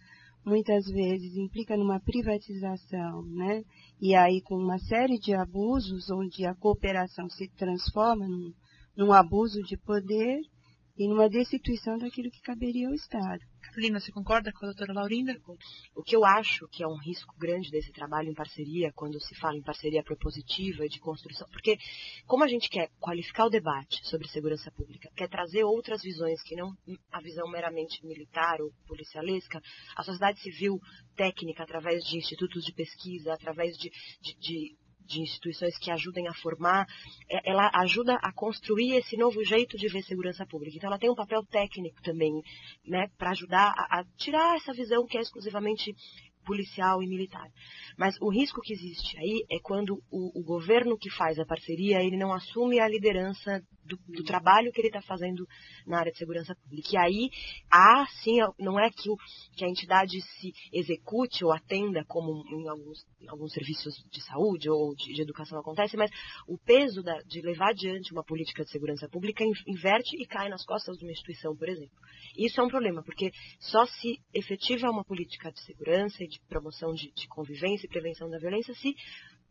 muitas 0.44 0.86
vezes 0.86 1.36
implica 1.36 1.76
numa 1.76 2.00
privatização, 2.00 3.22
né? 3.22 3.62
E 4.00 4.14
aí 4.14 4.40
com 4.42 4.56
uma 4.56 4.78
série 4.78 5.18
de 5.18 5.34
abusos 5.34 6.10
onde 6.10 6.46
a 6.46 6.54
cooperação 6.54 7.28
se 7.28 7.48
transforma 7.56 8.26
num, 8.26 8.52
num 8.98 9.12
abuso 9.12 9.62
de 9.62 9.76
poder 9.76 10.40
e 10.98 11.06
numa 11.06 11.28
destituição 11.28 11.96
daquilo 11.96 12.28
que 12.28 12.42
caberia 12.42 12.88
ao 12.88 12.94
Estado. 12.94 13.40
Carolina, 13.62 14.00
você 14.00 14.10
concorda 14.10 14.50
com 14.52 14.64
a 14.64 14.70
doutora 14.70 14.92
Laurinda? 14.92 15.36
O 15.94 16.02
que 16.02 16.16
eu 16.16 16.24
acho 16.24 16.66
que 16.68 16.82
é 16.82 16.88
um 16.88 16.98
risco 16.98 17.32
grande 17.38 17.70
desse 17.70 17.92
trabalho 17.92 18.28
em 18.28 18.34
parceria, 18.34 18.92
quando 18.92 19.20
se 19.20 19.36
fala 19.36 19.56
em 19.56 19.62
parceria 19.62 20.02
propositiva 20.02 20.84
e 20.84 20.88
de 20.88 20.98
construção, 20.98 21.46
porque 21.52 21.78
como 22.26 22.42
a 22.42 22.48
gente 22.48 22.68
quer 22.68 22.90
qualificar 22.98 23.46
o 23.46 23.50
debate 23.50 24.00
sobre 24.08 24.26
segurança 24.26 24.72
pública, 24.72 25.08
quer 25.14 25.28
trazer 25.28 25.62
outras 25.62 26.02
visões 26.02 26.42
que 26.42 26.56
não 26.56 26.72
a 27.12 27.20
visão 27.20 27.48
meramente 27.48 28.04
militar 28.04 28.60
ou 28.60 28.72
policialesca, 28.88 29.60
a 29.96 30.02
sociedade 30.02 30.40
civil 30.40 30.80
técnica, 31.14 31.62
através 31.62 32.02
de 32.02 32.16
institutos 32.16 32.64
de 32.64 32.72
pesquisa, 32.72 33.34
através 33.34 33.76
de, 33.76 33.90
de, 34.20 34.38
de 34.40 34.77
de 35.08 35.20
instituições 35.20 35.76
que 35.78 35.90
ajudem 35.90 36.28
a 36.28 36.34
formar, 36.34 36.86
é, 37.28 37.50
ela 37.50 37.70
ajuda 37.74 38.14
a 38.16 38.32
construir 38.32 38.94
esse 38.96 39.16
novo 39.16 39.42
jeito 39.44 39.76
de 39.76 39.88
ver 39.88 40.02
segurança 40.02 40.46
pública. 40.46 40.76
Então, 40.76 40.88
ela 40.88 40.98
tem 40.98 41.10
um 41.10 41.14
papel 41.14 41.42
técnico 41.44 42.00
também, 42.02 42.42
né, 42.86 43.08
para 43.16 43.30
ajudar 43.30 43.72
a, 43.76 44.00
a, 44.00 44.04
tirar 44.16 44.56
essa 44.56 44.72
visão 44.72 45.06
que 45.06 45.16
é 45.16 45.20
exclusivamente 45.20 45.94
policial 46.48 47.02
e 47.02 47.06
militar. 47.06 47.46
Mas 47.98 48.16
o 48.22 48.30
risco 48.30 48.62
que 48.62 48.72
existe 48.72 49.18
aí 49.18 49.44
é 49.50 49.58
quando 49.60 50.02
o, 50.10 50.40
o 50.40 50.42
governo 50.42 50.96
que 50.96 51.10
faz 51.10 51.38
a 51.38 51.44
parceria, 51.44 52.02
ele 52.02 52.16
não 52.16 52.32
assume 52.32 52.80
a 52.80 52.88
liderança 52.88 53.60
do, 53.84 53.98
do 54.08 54.24
trabalho 54.24 54.72
que 54.72 54.80
ele 54.80 54.88
está 54.88 55.02
fazendo 55.02 55.46
na 55.86 55.98
área 55.98 56.12
de 56.12 56.18
segurança 56.18 56.54
pública. 56.54 56.88
E 56.92 56.96
aí, 56.96 57.30
há 57.70 58.06
sim, 58.22 58.38
não 58.58 58.80
é 58.80 58.88
que, 58.90 59.10
o, 59.10 59.16
que 59.56 59.64
a 59.64 59.68
entidade 59.68 60.18
se 60.22 60.52
execute 60.72 61.44
ou 61.44 61.52
atenda 61.52 62.02
como 62.06 62.42
em 62.50 62.68
alguns, 62.68 63.04
em 63.20 63.28
alguns 63.28 63.52
serviços 63.52 63.94
de 64.10 64.22
saúde 64.24 64.70
ou 64.70 64.94
de, 64.94 65.12
de 65.12 65.22
educação 65.22 65.58
acontece, 65.58 65.96
mas 65.96 66.10
o 66.46 66.56
peso 66.56 67.02
da, 67.02 67.18
de 67.26 67.42
levar 67.42 67.70
adiante 67.70 68.12
uma 68.12 68.24
política 68.24 68.64
de 68.64 68.70
segurança 68.70 69.06
pública 69.08 69.44
inverte 69.66 70.16
e 70.16 70.26
cai 70.26 70.48
nas 70.48 70.64
costas 70.64 70.96
de 70.96 71.04
uma 71.04 71.12
instituição, 71.12 71.54
por 71.54 71.68
exemplo. 71.68 71.98
Isso 72.36 72.60
é 72.60 72.64
um 72.64 72.68
problema, 72.68 73.02
porque 73.02 73.30
só 73.58 73.84
se 73.84 74.18
efetiva 74.32 74.90
uma 74.90 75.04
política 75.04 75.50
de 75.50 75.60
segurança 75.64 76.22
e 76.22 76.28
de 76.28 76.37
promoção 76.48 76.92
de, 76.94 77.10
de 77.12 77.28
convivência 77.28 77.86
e 77.86 77.90
prevenção 77.90 78.28
da 78.28 78.38
violência 78.38 78.74
se 78.74 78.94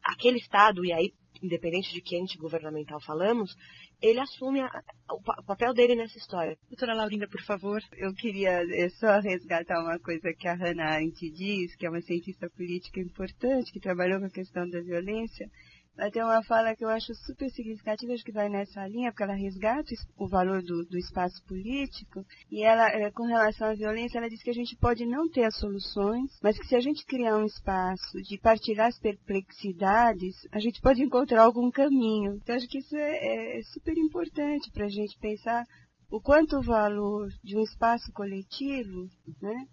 aquele 0.04 0.38
Estado, 0.38 0.86
e 0.86 0.94
aí, 0.94 1.14
independente 1.42 1.94
de 1.94 2.02
que 2.02 2.16
ente 2.16 2.38
governamental 2.38 3.00
falamos, 3.02 3.56
ele 4.02 4.20
assume 4.20 4.62
a, 4.62 4.70
o, 5.12 5.16
o, 5.18 5.44
papel 5.44 5.74
dele 5.74 5.96
nessa 5.96 6.18
história. 6.18 6.58
Doutora 6.70 6.94
Laurinda, 6.94 7.28
por 7.28 7.42
favor. 7.42 7.82
Eu 7.94 8.14
queria 8.14 8.62
só 9.00 9.20
resgatar 9.20 9.82
uma 9.82 10.00
coisa 10.00 10.34
que 10.34 10.48
a 10.48 10.54
Hannah 10.54 10.94
Arendt 10.94 11.30
diz, 11.32 11.76
que 11.76 11.86
é 11.86 11.90
uma 11.90 12.02
cientista 12.02 12.50
política 12.50 13.00
importante, 13.00 13.72
que 13.72 13.80
trabalhou 13.80 14.20
com 14.20 14.26
a 14.26 14.32
questão 14.32 14.68
da 14.70 14.82
violência, 14.82 15.50
ela 15.98 16.12
tem 16.12 16.24
uma 16.24 16.44
fala 16.44 16.76
que 16.76 16.86
eu 16.86 16.90
acho 16.90 17.14
super 17.26 17.50
significativa, 17.50 18.14
acho 18.14 18.24
que 18.24 18.32
vai 18.32 18.48
nessa 18.50 18.88
linha, 18.88 19.12
porque 19.12 19.24
ela 19.24 19.34
resgata 19.34 19.94
o 20.18 20.28
valor 20.28 20.62
do, 20.62 20.86
do 20.86 20.98
espaço 20.98 21.44
político. 21.46 22.24
E 22.52 22.64
ela, 22.64 22.88
é, 22.90 23.10
com 23.12 23.24
relação 23.24 23.70
à 23.70 23.74
violência, 23.74 24.20
ela 24.20 24.30
diz 24.30 24.44
que 24.44 24.50
a 24.50 24.54
gente 24.54 24.76
pode 24.78 25.06
não 25.06 25.28
ter 25.30 25.44
as 25.46 25.58
soluções, 25.58 26.38
mas 26.42 26.58
que 26.58 26.68
se 26.68 26.76
a 26.76 26.80
gente 26.80 27.06
criar 27.06 27.38
um 27.38 27.46
espaço 27.46 28.22
de 28.22 28.38
partilhar 28.40 28.88
as 28.88 29.00
perplexidades, 29.00 30.36
a 30.52 30.60
gente 30.60 30.80
pode 30.82 31.02
encontrar 31.02 31.44
algum 31.44 31.72
caminho. 31.72 32.36
Então, 32.36 32.56
acho 32.56 32.68
que 32.68 32.80
isso 32.80 32.96
é, 32.96 33.58
é 33.58 33.62
super 33.64 33.98
importante 33.98 34.72
para 34.72 34.86
a 34.86 34.90
gente 34.90 35.18
pensar 35.20 35.64
o 36.10 36.22
quanto 36.22 36.58
o 36.58 36.64
valor 36.64 37.28
de 37.44 37.58
um 37.58 37.62
espaço 37.62 38.12
coletivo, 38.14 39.10
né, 39.42 39.66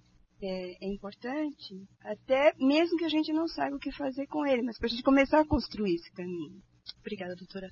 é, 0.46 0.76
é, 0.80 0.88
importante, 0.88 1.74
até 2.00 2.52
mesmo 2.58 2.96
que 2.98 3.04
a 3.04 3.08
gente 3.08 3.32
não 3.32 3.48
saiba 3.48 3.76
o 3.76 3.80
que 3.80 3.92
fazer 3.92 4.26
com 4.26 4.46
ele, 4.46 4.62
mas 4.62 4.78
para 4.78 4.86
a 4.86 4.90
gente 4.90 5.02
começar 5.02 5.40
a 5.40 5.46
construir 5.46 5.94
esse 5.94 6.10
caminho. 6.12 6.62
Obrigada, 7.00 7.34
doutora. 7.36 7.70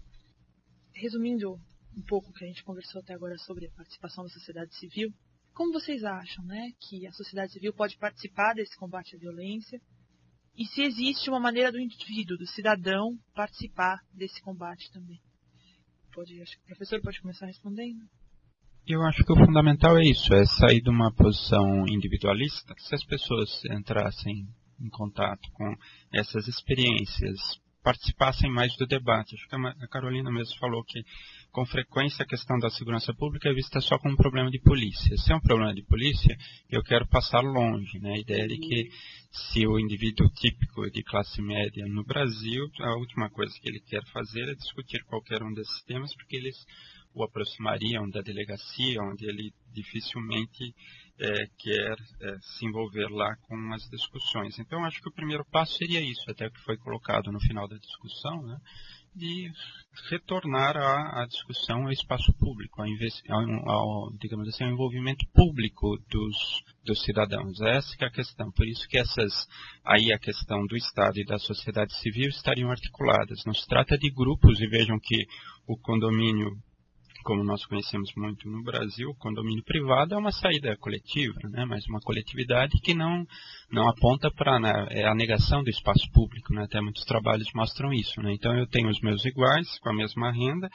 Resumindo 0.94 1.54
um 1.96 2.02
pouco 2.02 2.30
o 2.30 2.32
que 2.32 2.44
a 2.44 2.48
gente 2.48 2.64
conversou 2.64 3.00
até 3.00 3.14
agora 3.14 3.36
sobre 3.38 3.66
a 3.66 3.70
participação 3.72 4.24
da 4.24 4.30
sociedade 4.30 4.74
civil, 4.76 5.10
como 5.54 5.72
vocês 5.72 6.02
acham 6.02 6.44
né, 6.44 6.70
que 6.80 7.06
a 7.06 7.12
sociedade 7.12 7.52
civil 7.52 7.74
pode 7.74 7.98
participar 7.98 8.54
desse 8.54 8.76
combate 8.76 9.16
à 9.16 9.18
violência? 9.18 9.80
E 10.56 10.66
se 10.66 10.82
existe 10.82 11.28
uma 11.28 11.40
maneira 11.40 11.72
do 11.72 11.78
indivíduo, 11.78 12.36
do 12.36 12.46
cidadão, 12.46 13.18
participar 13.34 13.98
desse 14.12 14.40
combate 14.42 14.90
também? 14.92 15.20
Pode, 16.14 16.40
acho 16.42 16.56
que 16.56 16.62
o 16.62 16.66
professor 16.66 17.00
pode 17.00 17.20
começar 17.20 17.46
respondendo. 17.46 18.06
Eu 18.86 19.00
acho 19.02 19.22
que 19.22 19.32
o 19.32 19.36
fundamental 19.36 19.96
é 19.96 20.02
isso, 20.02 20.34
é 20.34 20.44
sair 20.44 20.80
de 20.80 20.90
uma 20.90 21.12
posição 21.12 21.86
individualista. 21.86 22.74
Se 22.78 22.96
as 22.96 23.04
pessoas 23.04 23.64
entrassem 23.66 24.44
em 24.80 24.88
contato 24.88 25.48
com 25.52 25.72
essas 26.12 26.48
experiências, 26.48 27.38
participassem 27.80 28.50
mais 28.50 28.76
do 28.76 28.84
debate. 28.84 29.36
Acho 29.36 29.48
que 29.48 29.84
a 29.84 29.88
Carolina 29.88 30.32
mesmo 30.32 30.58
falou 30.58 30.82
que 30.82 31.00
com 31.52 31.64
frequência 31.64 32.24
a 32.24 32.26
questão 32.26 32.58
da 32.58 32.70
segurança 32.70 33.14
pública 33.14 33.48
é 33.48 33.54
vista 33.54 33.80
só 33.80 33.98
como 33.98 34.14
um 34.14 34.16
problema 34.16 34.50
de 34.50 34.58
polícia. 34.60 35.16
Se 35.16 35.32
é 35.32 35.36
um 35.36 35.40
problema 35.40 35.72
de 35.72 35.84
polícia, 35.84 36.36
eu 36.68 36.82
quero 36.82 37.06
passar 37.06 37.40
longe. 37.40 38.00
Né? 38.00 38.14
A 38.14 38.18
ideia 38.18 38.48
de 38.48 38.58
que 38.58 38.88
se 39.30 39.64
o 39.64 39.78
indivíduo 39.78 40.28
típico 40.30 40.90
de 40.90 41.04
classe 41.04 41.40
média 41.40 41.86
no 41.86 42.04
Brasil, 42.04 42.64
a 42.80 42.96
última 42.96 43.30
coisa 43.30 43.52
que 43.60 43.68
ele 43.68 43.80
quer 43.80 44.02
fazer 44.12 44.48
é 44.48 44.54
discutir 44.54 45.04
qualquer 45.04 45.40
um 45.42 45.52
desses 45.52 45.82
temas, 45.84 46.12
porque 46.16 46.36
eles 46.36 46.56
o 47.14 47.24
aproximariam 47.24 48.08
da 48.08 48.20
delegacia, 48.20 49.02
onde 49.02 49.26
ele 49.26 49.52
dificilmente 49.72 50.74
é, 51.18 51.46
quer 51.58 51.96
é, 52.20 52.36
se 52.40 52.66
envolver 52.66 53.08
lá 53.10 53.36
com 53.42 53.72
as 53.72 53.82
discussões. 53.90 54.58
Então, 54.58 54.84
acho 54.84 55.00
que 55.00 55.08
o 55.08 55.14
primeiro 55.14 55.44
passo 55.50 55.76
seria 55.76 56.00
isso, 56.00 56.30
até 56.30 56.48
que 56.48 56.60
foi 56.60 56.76
colocado 56.78 57.30
no 57.30 57.40
final 57.40 57.68
da 57.68 57.76
discussão, 57.76 58.42
né, 58.42 58.56
de 59.14 59.50
retornar 60.08 60.74
à, 60.76 61.26
discussão 61.26 61.82
ao 61.84 61.92
espaço 61.92 62.32
público, 62.38 62.80
ao, 62.80 63.70
ao, 63.70 64.12
digamos 64.18 64.48
assim, 64.48 64.64
ao 64.64 64.70
envolvimento 64.70 65.26
público 65.34 65.98
dos, 66.08 66.36
dos 66.82 67.02
cidadãos. 67.04 67.60
Essa 67.60 67.94
é 68.00 68.06
a 68.06 68.10
questão. 68.10 68.50
Por 68.52 68.66
isso 68.66 68.88
que 68.88 68.98
essas, 68.98 69.46
aí 69.84 70.12
a 70.12 70.18
questão 70.18 70.64
do 70.66 70.76
Estado 70.76 71.18
e 71.18 71.26
da 71.26 71.38
sociedade 71.38 71.94
civil 72.00 72.30
estariam 72.30 72.70
articuladas. 72.70 73.44
Não 73.44 73.52
se 73.52 73.66
trata 73.66 73.98
de 73.98 74.10
grupos, 74.10 74.58
e 74.60 74.66
vejam 74.66 74.98
que 74.98 75.26
o 75.66 75.76
condomínio 75.76 76.50
como 77.22 77.42
nós 77.44 77.64
conhecemos 77.64 78.12
muito 78.16 78.48
no 78.48 78.62
Brasil, 78.62 79.14
condomínio 79.18 79.62
privado 79.64 80.14
é 80.14 80.18
uma 80.18 80.32
saída 80.32 80.76
coletiva, 80.76 81.38
né? 81.50 81.64
mas 81.64 81.86
uma 81.86 82.00
coletividade 82.00 82.78
que 82.82 82.94
não, 82.94 83.26
não 83.70 83.88
aponta 83.88 84.30
para 84.30 84.58
né? 84.58 84.86
é 84.90 85.06
a 85.06 85.14
negação 85.14 85.62
do 85.62 85.70
espaço 85.70 86.10
público. 86.12 86.52
Né? 86.52 86.64
Até 86.64 86.80
muitos 86.80 87.04
trabalhos 87.04 87.48
mostram 87.54 87.92
isso. 87.92 88.20
Né? 88.20 88.32
Então 88.34 88.56
eu 88.56 88.66
tenho 88.66 88.88
os 88.88 89.00
meus 89.00 89.24
iguais, 89.24 89.78
com 89.80 89.90
a 89.90 89.94
mesma 89.94 90.30
renda, 90.30 90.68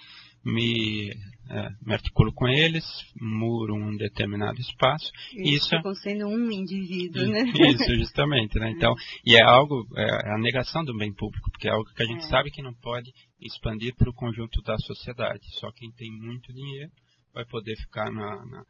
me, 0.48 1.10
é, 1.50 1.70
me 1.86 1.94
articulo 1.94 2.34
com 2.34 2.48
eles, 2.48 2.86
muro 3.20 3.76
um 3.76 3.96
determinado 3.98 4.60
espaço. 4.60 5.12
Isso, 5.34 5.76
isso 5.76 5.96
sendo 6.02 6.28
um 6.28 6.52
indivíduo, 6.52 7.24
e, 7.24 7.28
né? 7.28 7.44
Isso, 7.44 7.96
justamente. 7.96 8.58
Né? 8.58 8.72
Então, 8.72 8.96
e 9.26 9.36
é 9.36 9.44
algo, 9.44 9.86
é 9.96 10.34
a 10.34 10.38
negação 10.38 10.84
do 10.84 10.98
bem 10.98 11.14
público, 11.14 11.52
porque 11.52 11.68
é 11.68 11.72
algo 11.72 11.90
que 11.94 12.04
a 12.04 12.06
gente 12.06 12.24
é. 12.26 12.30
sabe 12.30 12.50
que 12.50 12.62
não 12.62 12.74
pode 12.74 13.12
expandir 13.42 13.94
para 13.96 14.10
o 14.10 14.14
conjunto 14.14 14.62
da 14.62 14.78
sociedade. 14.78 15.42
Só 15.60 15.70
quem 15.72 15.92
tem 15.92 16.12
muito 16.12 16.54
dinheiro 16.54 16.92
vai 17.34 17.46
poder 17.46 17.76
ficar 17.76 18.10
na, 18.12 18.46
na 18.46 18.64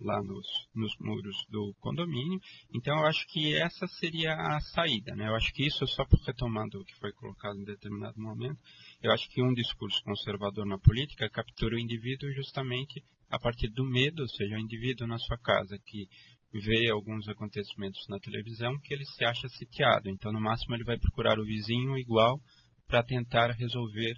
lá 0.00 0.22
nos, 0.22 0.46
nos, 0.74 0.92
muros 0.98 1.36
do 1.50 1.74
condomínio. 1.80 2.40
Então 2.74 2.96
eu 2.98 3.06
acho 3.06 3.26
que 3.28 3.54
essa 3.54 3.86
seria 3.86 4.32
a 4.32 4.60
saída. 4.60 5.14
Né? 5.14 5.28
Eu 5.28 5.34
acho 5.34 5.52
que 5.52 5.66
isso, 5.66 5.86
só 5.88 6.04
por 6.06 6.18
retomando 6.20 6.80
o 6.80 6.84
que 6.84 6.98
foi 6.98 7.12
colocado 7.12 7.58
em 7.58 7.64
determinado 7.64 8.18
momento, 8.20 8.58
eu 9.02 9.12
acho 9.12 9.28
que 9.30 9.42
um 9.42 9.52
discurso 9.52 10.02
conservador 10.02 10.66
na 10.66 10.78
política 10.78 11.30
captura 11.30 11.76
o 11.76 11.78
indivíduo 11.78 12.32
justamente 12.32 13.02
a 13.30 13.38
partir 13.38 13.68
do 13.68 13.84
medo, 13.84 14.22
ou 14.22 14.28
seja, 14.28 14.56
o 14.56 14.60
indivíduo 14.60 15.06
na 15.06 15.18
sua 15.18 15.38
casa 15.38 15.78
que 15.86 16.08
vê 16.52 16.90
alguns 16.90 17.28
acontecimentos 17.28 18.00
na 18.08 18.18
televisão 18.18 18.78
que 18.80 18.94
ele 18.94 19.04
se 19.04 19.24
acha 19.24 19.48
sitiado. 19.50 20.08
Então, 20.08 20.32
no 20.32 20.40
máximo, 20.40 20.74
ele 20.74 20.84
vai 20.84 20.98
procurar 20.98 21.38
o 21.38 21.44
vizinho 21.44 21.96
igual 21.98 22.40
para 22.86 23.02
tentar 23.02 23.50
resolver 23.52 24.14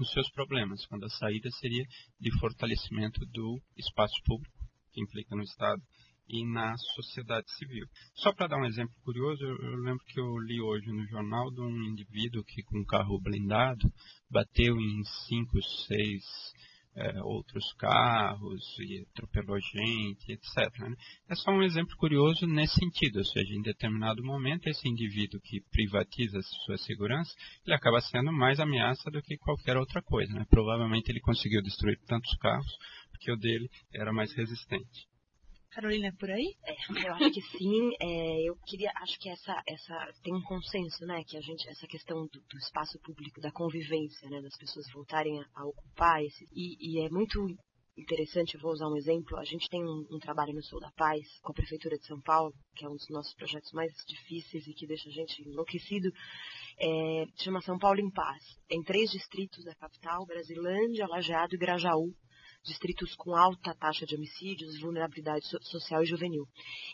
os 0.00 0.10
seus 0.12 0.30
problemas, 0.30 0.84
quando 0.86 1.04
a 1.04 1.10
saída 1.10 1.50
seria 1.50 1.84
de 2.20 2.30
fortalecimento 2.38 3.20
do 3.26 3.60
espaço 3.76 4.14
público, 4.24 4.56
que 4.92 5.02
implica 5.02 5.36
no 5.36 5.42
Estado, 5.42 5.82
e 6.28 6.44
na 6.44 6.76
sociedade 6.94 7.50
civil. 7.56 7.86
Só 8.14 8.32
para 8.32 8.48
dar 8.48 8.58
um 8.58 8.66
exemplo 8.66 8.94
curioso, 9.02 9.42
eu, 9.42 9.76
lembro 9.76 10.04
que 10.06 10.20
eu 10.20 10.38
li 10.38 10.60
hoje 10.60 10.86
no 10.92 11.06
jornal 11.06 11.50
de 11.50 11.60
um 11.60 11.84
indivíduo 11.84 12.44
que 12.44 12.62
com 12.62 12.80
um 12.80 12.84
carro 12.84 13.20
blindado 13.20 13.90
bateu 14.30 14.78
em 14.78 15.04
cinco, 15.26 15.60
seis 15.86 16.22
é, 16.98 17.22
outros 17.22 17.72
carros 17.74 18.76
e 18.80 19.06
atropelou 19.10 19.58
gente, 19.60 20.32
etc. 20.32 20.78
Né? 20.80 20.94
É 21.28 21.34
só 21.36 21.52
um 21.52 21.62
exemplo 21.62 21.96
curioso 21.96 22.46
nesse 22.46 22.74
sentido, 22.74 23.18
ou 23.18 23.24
seja, 23.24 23.54
em 23.54 23.62
determinado 23.62 24.22
momento 24.22 24.66
esse 24.66 24.88
indivíduo 24.88 25.40
que 25.40 25.60
privatiza 25.70 26.40
sua 26.64 26.76
segurança, 26.78 27.32
ele 27.64 27.74
acaba 27.74 28.00
sendo 28.00 28.32
mais 28.32 28.58
ameaça 28.58 29.10
do 29.10 29.22
que 29.22 29.36
qualquer 29.38 29.76
outra 29.76 30.02
coisa. 30.02 30.32
Né? 30.32 30.44
Provavelmente 30.50 31.08
ele 31.10 31.20
conseguiu 31.20 31.62
destruir 31.62 31.98
tantos 32.06 32.36
carros 32.38 32.76
porque 33.10 33.30
o 33.30 33.36
dele 33.36 33.68
era 33.94 34.12
mais 34.12 34.32
resistente. 34.34 35.08
Carolina, 35.70 36.08
é 36.08 36.12
por 36.12 36.30
aí? 36.30 36.54
É, 36.64 37.08
eu 37.08 37.14
acho 37.14 37.30
que 37.30 37.42
sim. 37.42 37.90
É, 38.00 38.48
eu 38.48 38.56
queria, 38.66 38.90
acho 38.96 39.18
que 39.18 39.28
essa, 39.28 39.62
essa 39.66 40.12
tem 40.22 40.34
um 40.34 40.42
consenso, 40.42 41.04
né, 41.06 41.22
que 41.24 41.36
a 41.36 41.40
gente, 41.40 41.68
essa 41.68 41.86
questão 41.86 42.26
do, 42.26 42.40
do 42.40 42.58
espaço 42.58 42.98
público, 43.00 43.40
da 43.40 43.52
convivência, 43.52 44.28
né, 44.30 44.40
das 44.40 44.56
pessoas 44.56 44.90
voltarem 44.92 45.38
a, 45.38 45.46
a 45.54 45.66
ocupar 45.66 46.22
esse, 46.24 46.44
e, 46.52 46.76
e, 46.80 47.04
é 47.04 47.10
muito 47.10 47.38
interessante. 47.96 48.56
Vou 48.58 48.72
usar 48.72 48.88
um 48.88 48.96
exemplo. 48.96 49.36
A 49.38 49.44
gente 49.44 49.68
tem 49.68 49.84
um, 49.84 50.06
um, 50.10 50.18
trabalho 50.18 50.54
no 50.54 50.62
Sul 50.62 50.80
da 50.80 50.90
Paz 50.92 51.20
com 51.42 51.52
a 51.52 51.54
prefeitura 51.54 51.98
de 51.98 52.06
São 52.06 52.20
Paulo, 52.20 52.52
que 52.74 52.84
é 52.84 52.88
um 52.88 52.94
dos 52.94 53.08
nossos 53.10 53.34
projetos 53.34 53.70
mais 53.72 53.92
difíceis 54.06 54.66
e 54.66 54.72
que 54.72 54.86
deixa 54.86 55.08
a 55.08 55.12
gente 55.12 55.42
enlouquecido. 55.42 56.08
É, 56.80 57.24
chama 57.42 57.60
São 57.60 57.78
Paulo 57.78 58.00
em 58.00 58.10
Paz. 58.10 58.42
Em 58.70 58.82
três 58.82 59.10
distritos 59.10 59.64
da 59.64 59.74
capital: 59.74 60.24
Brasilândia, 60.26 61.06
Lajeado 61.08 61.54
e 61.54 61.58
Grajaú 61.58 62.14
distritos 62.68 63.14
com 63.16 63.34
alta 63.34 63.74
taxa 63.74 64.06
de 64.06 64.14
homicídios, 64.14 64.80
vulnerabilidade 64.80 65.44
social 65.62 66.02
e 66.02 66.06
juvenil. 66.06 66.46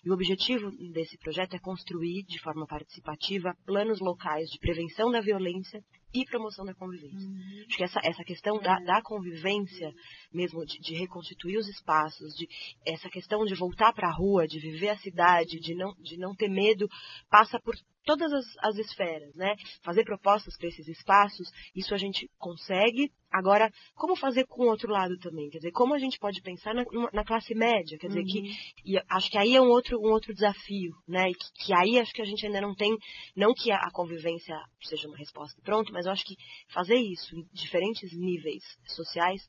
E 0.05 0.11
o 0.11 0.15
objetivo 0.15 0.71
desse 0.93 1.19
projeto 1.19 1.55
é 1.55 1.59
construir, 1.59 2.23
de 2.25 2.41
forma 2.41 2.67
participativa, 2.67 3.55
planos 3.67 4.01
locais 4.01 4.49
de 4.49 4.59
prevenção 4.59 5.11
da 5.11 5.21
violência 5.21 5.85
e 6.15 6.25
promoção 6.25 6.65
da 6.65 6.75
convivência. 6.75 7.29
Uhum. 7.29 7.65
Acho 7.67 7.77
que 7.77 7.85
essa, 7.85 8.01
essa 8.05 8.25
questão 8.25 8.59
da, 8.61 8.79
da 8.79 9.03
convivência, 9.03 9.93
mesmo 10.33 10.65
de, 10.65 10.79
de, 10.79 10.95
reconstituir 10.95 11.59
os 11.59 11.69
espaços, 11.69 12.35
de 12.35 12.49
essa 12.87 13.11
questão 13.11 13.45
de 13.45 13.55
voltar 13.55 13.93
para 13.93 14.09
a 14.09 14.15
rua, 14.15 14.47
de 14.47 14.61
viver 14.61 14.91
a 14.91 14.99
cidade, 14.99 15.59
de 15.59 15.75
não, 15.75 15.93
de 15.95 16.17
não 16.17 16.35
ter 16.35 16.49
medo, 16.49 16.89
passa 17.29 17.59
por 17.61 17.75
todas 18.05 18.33
as, 18.33 18.45
as 18.59 18.77
esferas, 18.77 19.35
né? 19.35 19.57
Fazer 19.83 20.05
propostas 20.05 20.57
para 20.57 20.69
esses 20.69 20.87
espaços, 20.87 21.49
isso 21.75 21.95
a 21.95 21.99
gente 21.99 22.31
consegue. 22.39 23.11
Agora, 23.33 23.73
como 23.95 24.15
fazer 24.15 24.47
com 24.47 24.63
o 24.63 24.69
outro 24.69 24.93
lado 24.93 25.19
também? 25.19 25.49
Quer 25.51 25.59
dizer, 25.59 25.73
como 25.73 25.95
a 25.95 25.99
gente 25.99 26.19
pode 26.19 26.41
pensar 26.41 26.73
na, 26.73 26.85
na 27.13 27.25
classe 27.25 27.55
média? 27.55 27.99
Quer 27.99 28.09
dizer, 28.09 28.21
uhum. 28.21 28.27
que 28.27 28.43
e 28.85 28.99
acho 29.09 29.31
que 29.31 29.39
aí 29.39 29.57
é 29.57 29.61
um 29.61 29.69
outro, 29.69 29.99
um 29.99 30.13
outro 30.13 30.33
desafio, 30.33 30.93
né? 31.09 31.31
E 31.31 31.35
que, 31.35 31.67
que 31.67 31.75
aí 31.75 31.99
acho 31.99 32.13
que 32.13 32.23
a 32.23 32.27
gente 32.27 32.47
ainda 32.47 32.61
não 32.61 32.75
tem, 32.75 32.97
não 33.35 33.53
que 33.53 33.73
a, 33.73 33.91
convivência 33.91 34.57
seja 34.83 35.09
uma 35.09 35.17
resposta 35.17 35.61
pronto, 35.63 35.93
mas 35.93 36.04
eu 36.07 36.13
acho 36.13 36.25
que 36.25 36.37
fazer 36.73 36.97
isso 36.97 37.37
em 37.37 37.47
diferentes 37.53 38.13
níveis 38.13 38.63
sociais 38.87 39.43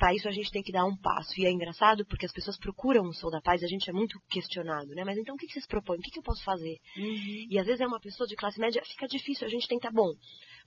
para 0.00 0.14
isso 0.14 0.26
a 0.26 0.32
gente 0.32 0.50
tem 0.50 0.62
que 0.62 0.72
dar 0.72 0.86
um 0.86 0.96
passo. 0.96 1.38
E 1.38 1.44
é 1.44 1.50
engraçado 1.50 2.06
porque 2.06 2.24
as 2.24 2.32
pessoas 2.32 2.58
procuram 2.58 3.04
o 3.04 3.12
Sou 3.12 3.30
da 3.30 3.40
Paz 3.42 3.60
e 3.60 3.66
a 3.66 3.68
gente 3.68 3.88
é 3.90 3.92
muito 3.92 4.18
questionado, 4.30 4.88
né? 4.94 5.04
Mas 5.04 5.18
então 5.18 5.34
o 5.34 5.38
que 5.38 5.46
vocês 5.46 5.66
propõem? 5.66 5.98
O 5.98 6.00
que 6.00 6.18
eu 6.18 6.22
posso 6.22 6.42
fazer? 6.42 6.78
Uhum. 6.96 7.46
E 7.50 7.58
às 7.58 7.66
vezes 7.66 7.82
é 7.82 7.86
uma 7.86 8.00
pessoa 8.00 8.26
de 8.26 8.34
classe 8.34 8.58
média, 8.58 8.82
fica 8.82 9.06
difícil, 9.06 9.46
a 9.46 9.50
gente 9.50 9.68
tenta, 9.68 9.90
bom, 9.92 10.10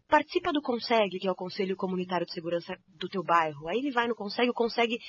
participa 0.08 0.54
do 0.54 0.62
Consegue, 0.62 1.18
que 1.18 1.28
é 1.28 1.32
o 1.32 1.36
Conselho 1.36 1.76
Comunitário 1.76 2.28
de 2.28 2.34
Segurança 2.34 2.78
do 3.00 3.10
teu 3.10 3.24
bairro. 3.24 3.68
Aí 3.68 3.80
ele 3.80 3.92
vai 3.92 4.08
no 4.08 4.16
Consegue, 4.16 4.52
o 4.52 4.54
Consegue 4.54 5.00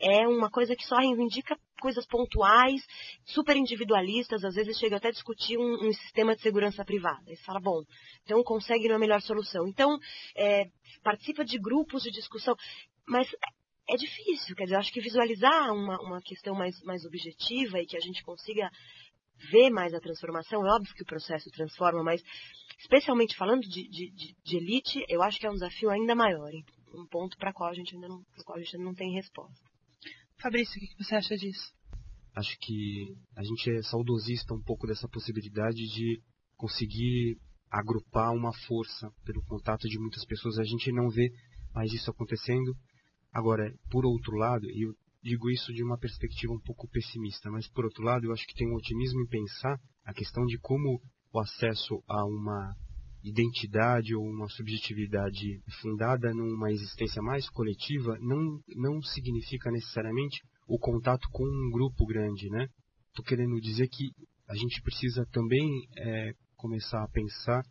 é 0.00 0.26
uma 0.26 0.50
coisa 0.50 0.74
que 0.74 0.84
só 0.84 0.96
reivindica 0.96 1.56
coisas 1.78 2.06
pontuais, 2.06 2.82
super 3.24 3.56
individualistas, 3.56 4.44
às 4.44 4.54
vezes 4.54 4.78
chega 4.78 4.96
até 4.96 5.08
a 5.08 5.12
discutir 5.12 5.56
um, 5.58 5.88
um 5.88 5.92
sistema 5.92 6.34
de 6.34 6.42
segurança 6.42 6.84
privada. 6.84 7.22
Você 7.26 7.42
fala, 7.44 7.60
bom, 7.60 7.82
então 8.24 8.42
Consegue 8.48 8.88
não 8.88 8.96
é 8.96 8.98
melhor 8.98 9.20
solução. 9.20 9.68
Então, 9.68 9.98
é, 10.34 10.64
participa 11.02 11.44
de 11.44 11.58
grupos 11.58 12.02
de 12.02 12.10
discussão. 12.10 12.56
Mas 13.06 13.28
é 13.88 13.94
difícil, 13.94 14.56
quer 14.56 14.64
dizer, 14.64 14.76
eu 14.76 14.80
acho 14.80 14.92
que 14.92 15.00
visualizar 15.02 15.72
uma, 15.72 16.00
uma 16.00 16.20
questão 16.22 16.54
mais, 16.54 16.74
mais 16.82 17.04
objetiva 17.04 17.78
e 17.78 17.86
que 17.86 17.96
a 17.96 18.00
gente 18.00 18.22
consiga 18.22 18.70
ver 19.50 19.70
mais 19.70 19.92
a 19.94 20.00
transformação, 20.00 20.66
é 20.66 20.74
óbvio 20.74 20.94
que 20.94 21.02
o 21.02 21.06
processo 21.06 21.50
transforma, 21.50 22.02
mas 22.02 22.22
especialmente 22.78 23.36
falando 23.36 23.60
de, 23.60 23.88
de, 23.88 24.10
de, 24.10 24.34
de 24.42 24.56
elite, 24.56 25.04
eu 25.08 25.22
acho 25.22 25.38
que 25.38 25.46
é 25.46 25.50
um 25.50 25.54
desafio 25.54 25.90
ainda 25.90 26.14
maior, 26.14 26.50
um 26.94 27.06
ponto 27.06 27.36
para 27.36 27.52
qual 27.52 27.70
a 27.70 27.74
gente 27.74 27.94
ainda 27.94 28.08
não, 28.08 28.22
qual 28.44 28.58
a 28.58 28.60
gente 28.60 28.76
ainda 28.76 28.88
não 28.88 28.94
tem 28.94 29.14
resposta. 29.14 29.67
Fabrício, 30.40 30.76
o 30.76 30.80
que 30.80 31.04
você 31.04 31.14
acha 31.14 31.36
disso? 31.36 31.72
Acho 32.34 32.56
que 32.60 33.16
a 33.36 33.42
gente 33.42 33.70
é 33.70 33.82
saudosista 33.82 34.54
um 34.54 34.62
pouco 34.62 34.86
dessa 34.86 35.08
possibilidade 35.08 35.76
de 35.76 36.22
conseguir 36.56 37.36
agrupar 37.70 38.32
uma 38.32 38.52
força 38.66 39.10
pelo 39.24 39.42
contato 39.44 39.88
de 39.88 39.98
muitas 39.98 40.24
pessoas. 40.24 40.58
A 40.58 40.64
gente 40.64 40.92
não 40.92 41.08
vê 41.08 41.30
mais 41.74 41.92
isso 41.92 42.10
acontecendo 42.10 42.74
Agora, 43.32 43.72
por 43.90 44.06
outro 44.06 44.36
lado, 44.36 44.66
e 44.70 44.82
eu 44.82 44.94
digo 45.22 45.50
isso 45.50 45.72
de 45.72 45.82
uma 45.82 45.98
perspectiva 45.98 46.52
um 46.52 46.60
pouco 46.60 46.88
pessimista, 46.88 47.50
mas 47.50 47.68
por 47.68 47.84
outro 47.84 48.02
lado, 48.02 48.26
eu 48.26 48.32
acho 48.32 48.46
que 48.46 48.54
tem 48.54 48.68
um 48.68 48.74
otimismo 48.74 49.20
em 49.20 49.28
pensar 49.28 49.78
a 50.04 50.14
questão 50.14 50.44
de 50.46 50.58
como 50.58 51.00
o 51.32 51.38
acesso 51.38 52.02
a 52.08 52.24
uma 52.24 52.74
identidade 53.22 54.14
ou 54.14 54.24
uma 54.24 54.48
subjetividade 54.48 55.60
fundada 55.80 56.32
numa 56.32 56.70
existência 56.70 57.20
mais 57.20 57.48
coletiva 57.50 58.16
não, 58.20 58.60
não 58.76 59.02
significa 59.02 59.70
necessariamente 59.70 60.40
o 60.66 60.78
contato 60.78 61.28
com 61.32 61.44
um 61.44 61.70
grupo 61.70 62.06
grande, 62.06 62.48
né? 62.50 62.68
Estou 63.08 63.24
querendo 63.24 63.60
dizer 63.60 63.88
que 63.88 64.10
a 64.48 64.54
gente 64.54 64.80
precisa 64.82 65.26
também 65.32 65.66
é, 65.96 66.32
começar 66.56 67.02
a 67.02 67.08
pensar 67.08 67.62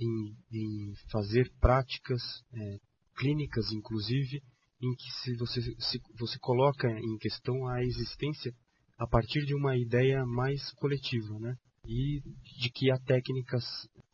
em, 0.00 0.34
em 0.50 0.94
fazer 1.10 1.50
práticas 1.60 2.20
é, 2.52 2.78
clínicas, 3.16 3.70
inclusive, 3.72 4.42
em 4.80 4.94
que 4.94 5.10
se 5.22 5.36
você, 5.36 5.60
se 5.78 6.00
você 6.18 6.38
coloca 6.40 6.88
em 6.90 7.16
questão 7.18 7.68
a 7.68 7.82
existência 7.82 8.52
a 8.98 9.06
partir 9.06 9.44
de 9.44 9.54
uma 9.54 9.76
ideia 9.76 10.24
mais 10.26 10.72
coletiva, 10.72 11.38
né? 11.38 11.54
E 11.84 12.20
de 12.60 12.70
que 12.70 12.90
há 12.90 12.98
técnicas 12.98 13.64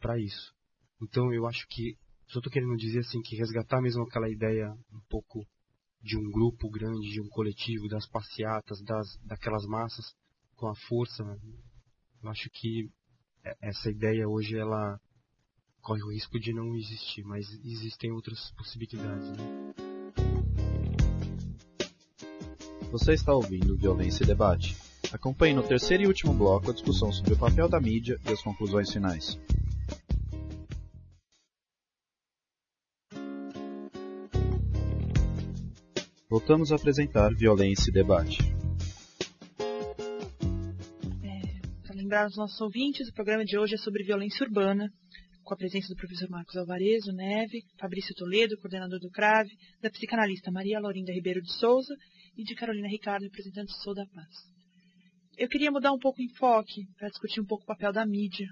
para 0.00 0.18
isso. 0.18 0.57
Então 1.00 1.32
eu 1.32 1.46
acho 1.46 1.66
que 1.68 1.96
só 2.28 2.40
estou 2.40 2.52
querendo 2.52 2.76
dizer 2.76 3.00
assim 3.00 3.20
que 3.22 3.36
resgatar 3.36 3.80
mesmo 3.80 4.02
aquela 4.02 4.28
ideia 4.28 4.70
um 4.92 5.00
pouco 5.08 5.46
de 6.02 6.16
um 6.16 6.30
grupo 6.30 6.68
grande, 6.70 7.10
de 7.10 7.20
um 7.20 7.28
coletivo, 7.28 7.88
das 7.88 8.06
passeatas, 8.06 8.82
das, 8.82 9.06
daquelas 9.24 9.64
massas 9.66 10.14
com 10.56 10.68
a 10.68 10.74
força. 10.88 11.24
Eu 12.22 12.30
acho 12.30 12.48
que 12.50 12.90
essa 13.60 13.90
ideia 13.90 14.28
hoje 14.28 14.56
ela 14.56 15.00
corre 15.80 16.02
o 16.02 16.12
risco 16.12 16.38
de 16.38 16.52
não 16.52 16.76
existir, 16.76 17.22
mas 17.24 17.46
existem 17.64 18.12
outras 18.12 18.50
possibilidades. 18.52 19.30
Né? 19.30 19.74
Você 22.90 23.12
está 23.12 23.34
ouvindo 23.34 23.76
Violência 23.76 24.24
e 24.24 24.26
Debate. 24.26 24.76
Acompanhe 25.12 25.54
no 25.54 25.62
terceiro 25.62 26.02
e 26.02 26.06
último 26.06 26.34
bloco 26.34 26.70
a 26.70 26.74
discussão 26.74 27.12
sobre 27.12 27.34
o 27.34 27.38
papel 27.38 27.68
da 27.68 27.80
mídia 27.80 28.18
e 28.26 28.32
as 28.32 28.42
conclusões 28.42 28.92
finais. 28.92 29.38
Voltamos 36.30 36.70
a 36.70 36.76
apresentar 36.76 37.34
Violência 37.34 37.88
e 37.88 37.92
Debate. 37.92 38.36
É, 41.24 41.86
Para 41.86 41.94
lembrar 41.94 42.26
os 42.26 42.36
nossos 42.36 42.60
ouvintes, 42.60 43.08
o 43.08 43.14
programa 43.14 43.46
de 43.46 43.56
hoje 43.56 43.76
é 43.76 43.78
sobre 43.78 44.04
violência 44.04 44.44
urbana, 44.44 44.90
com 45.42 45.54
a 45.54 45.56
presença 45.56 45.88
do 45.88 45.96
professor 45.96 46.28
Marcos 46.28 46.54
Alvarezo 46.54 47.12
Neve, 47.12 47.62
Fabrício 47.80 48.14
Toledo, 48.14 48.58
coordenador 48.58 49.00
do 49.00 49.08
CRAVE, 49.08 49.48
da 49.80 49.88
psicanalista 49.88 50.52
Maria 50.52 50.78
Laurinda 50.78 51.14
Ribeiro 51.14 51.40
de 51.40 51.50
Souza 51.54 51.94
e 52.36 52.44
de 52.44 52.54
Carolina 52.54 52.88
Ricardo, 52.88 53.22
representante 53.22 53.72
do 53.72 53.82
Sou 53.82 53.94
da 53.94 54.04
Paz. 54.04 54.34
Eu 55.38 55.48
queria 55.48 55.70
mudar 55.70 55.92
um 55.92 55.98
pouco 55.98 56.20
o 56.20 56.24
enfoque 56.24 56.82
para 56.98 57.08
discutir 57.08 57.40
um 57.40 57.46
pouco 57.46 57.64
o 57.64 57.66
papel 57.66 57.90
da 57.90 58.04
mídia, 58.04 58.48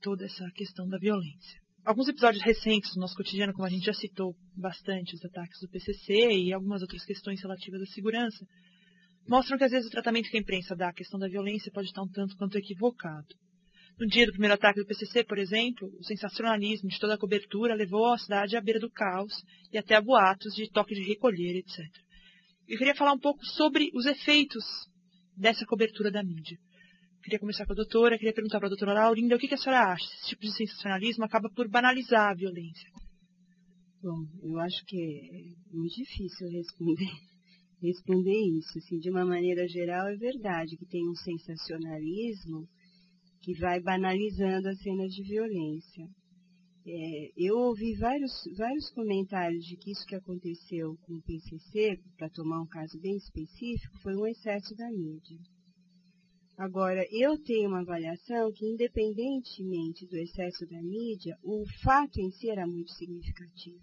toda 0.00 0.24
essa 0.24 0.48
questão 0.54 0.86
da 0.86 0.98
violência. 0.98 1.67
Alguns 1.84 2.08
episódios 2.08 2.42
recentes 2.44 2.94
do 2.94 3.00
nosso 3.00 3.16
cotidiano, 3.16 3.52
como 3.52 3.66
a 3.66 3.70
gente 3.70 3.86
já 3.86 3.94
citou 3.94 4.34
bastante, 4.54 5.14
os 5.14 5.24
ataques 5.24 5.58
do 5.60 5.68
PCC 5.68 6.30
e 6.32 6.52
algumas 6.52 6.82
outras 6.82 7.04
questões 7.04 7.40
relativas 7.40 7.80
à 7.80 7.86
segurança, 7.86 8.44
mostram 9.26 9.56
que 9.56 9.64
às 9.64 9.70
vezes 9.70 9.88
o 9.88 9.90
tratamento 9.90 10.28
que 10.28 10.36
a 10.36 10.40
imprensa 10.40 10.76
dá 10.76 10.88
à 10.88 10.92
questão 10.92 11.18
da 11.18 11.28
violência 11.28 11.72
pode 11.72 11.88
estar 11.88 12.02
um 12.02 12.08
tanto 12.08 12.36
quanto 12.36 12.58
equivocado. 12.58 13.26
No 13.98 14.06
dia 14.06 14.26
do 14.26 14.32
primeiro 14.32 14.54
ataque 14.54 14.80
do 14.80 14.86
PCC, 14.86 15.24
por 15.24 15.38
exemplo, 15.38 15.90
o 15.98 16.04
sensacionalismo 16.04 16.88
de 16.88 17.00
toda 17.00 17.14
a 17.14 17.18
cobertura 17.18 17.74
levou 17.74 18.12
a 18.12 18.18
cidade 18.18 18.56
à 18.56 18.60
beira 18.60 18.78
do 18.78 18.90
caos 18.90 19.32
e 19.72 19.78
até 19.78 19.96
a 19.96 20.00
boatos 20.00 20.54
de 20.54 20.70
toque 20.70 20.94
de 20.94 21.02
recolher, 21.02 21.58
etc. 21.58 21.78
Eu 22.68 22.78
queria 22.78 22.94
falar 22.94 23.12
um 23.12 23.18
pouco 23.18 23.44
sobre 23.44 23.90
os 23.94 24.06
efeitos 24.06 24.64
dessa 25.36 25.64
cobertura 25.66 26.10
da 26.10 26.22
mídia. 26.22 26.58
Queria 27.28 27.40
começar 27.40 27.66
com 27.66 27.74
a 27.74 27.76
doutora, 27.76 28.16
queria 28.16 28.32
perguntar 28.32 28.58
para 28.58 28.68
a 28.68 28.70
doutora 28.70 28.94
Laurinda 28.94 29.36
o 29.36 29.38
que, 29.38 29.48
que 29.48 29.54
a 29.54 29.58
senhora 29.58 29.92
acha? 29.92 30.02
Esse 30.02 30.28
tipo 30.28 30.40
de 30.40 30.56
sensacionalismo 30.56 31.26
acaba 31.26 31.50
por 31.50 31.68
banalizar 31.68 32.30
a 32.30 32.34
violência. 32.34 32.88
Bom, 34.02 34.24
eu 34.42 34.58
acho 34.58 34.82
que 34.86 34.96
é 34.96 35.76
muito 35.76 35.94
difícil 35.94 36.48
responder, 36.48 37.10
responder 37.84 38.32
isso. 38.56 38.78
Assim, 38.78 38.98
de 38.98 39.10
uma 39.10 39.26
maneira 39.26 39.68
geral, 39.68 40.08
é 40.08 40.16
verdade 40.16 40.74
que 40.78 40.86
tem 40.86 41.06
um 41.06 41.14
sensacionalismo 41.16 42.66
que 43.42 43.52
vai 43.60 43.78
banalizando 43.78 44.66
as 44.66 44.78
cenas 44.80 45.12
de 45.12 45.22
violência. 45.24 46.08
É, 46.86 47.32
eu 47.36 47.58
ouvi 47.58 47.94
vários, 47.96 48.32
vários 48.56 48.88
comentários 48.92 49.66
de 49.66 49.76
que 49.76 49.90
isso 49.90 50.06
que 50.06 50.14
aconteceu 50.14 50.96
com 51.02 51.16
o 51.16 51.22
PCC, 51.22 52.00
para 52.16 52.30
tomar 52.30 52.62
um 52.62 52.66
caso 52.66 52.98
bem 52.98 53.18
específico, 53.18 53.98
foi 54.02 54.16
um 54.16 54.26
excesso 54.26 54.74
da 54.74 54.90
mídia. 54.90 55.36
Agora, 56.58 57.06
eu 57.12 57.38
tenho 57.38 57.68
uma 57.68 57.82
avaliação 57.82 58.50
que, 58.52 58.66
independentemente 58.66 60.04
do 60.08 60.16
excesso 60.16 60.66
da 60.66 60.82
mídia, 60.82 61.38
o 61.40 61.64
fato 61.84 62.20
em 62.20 62.32
si 62.32 62.50
era 62.50 62.66
muito 62.66 62.90
significativo. 62.94 63.78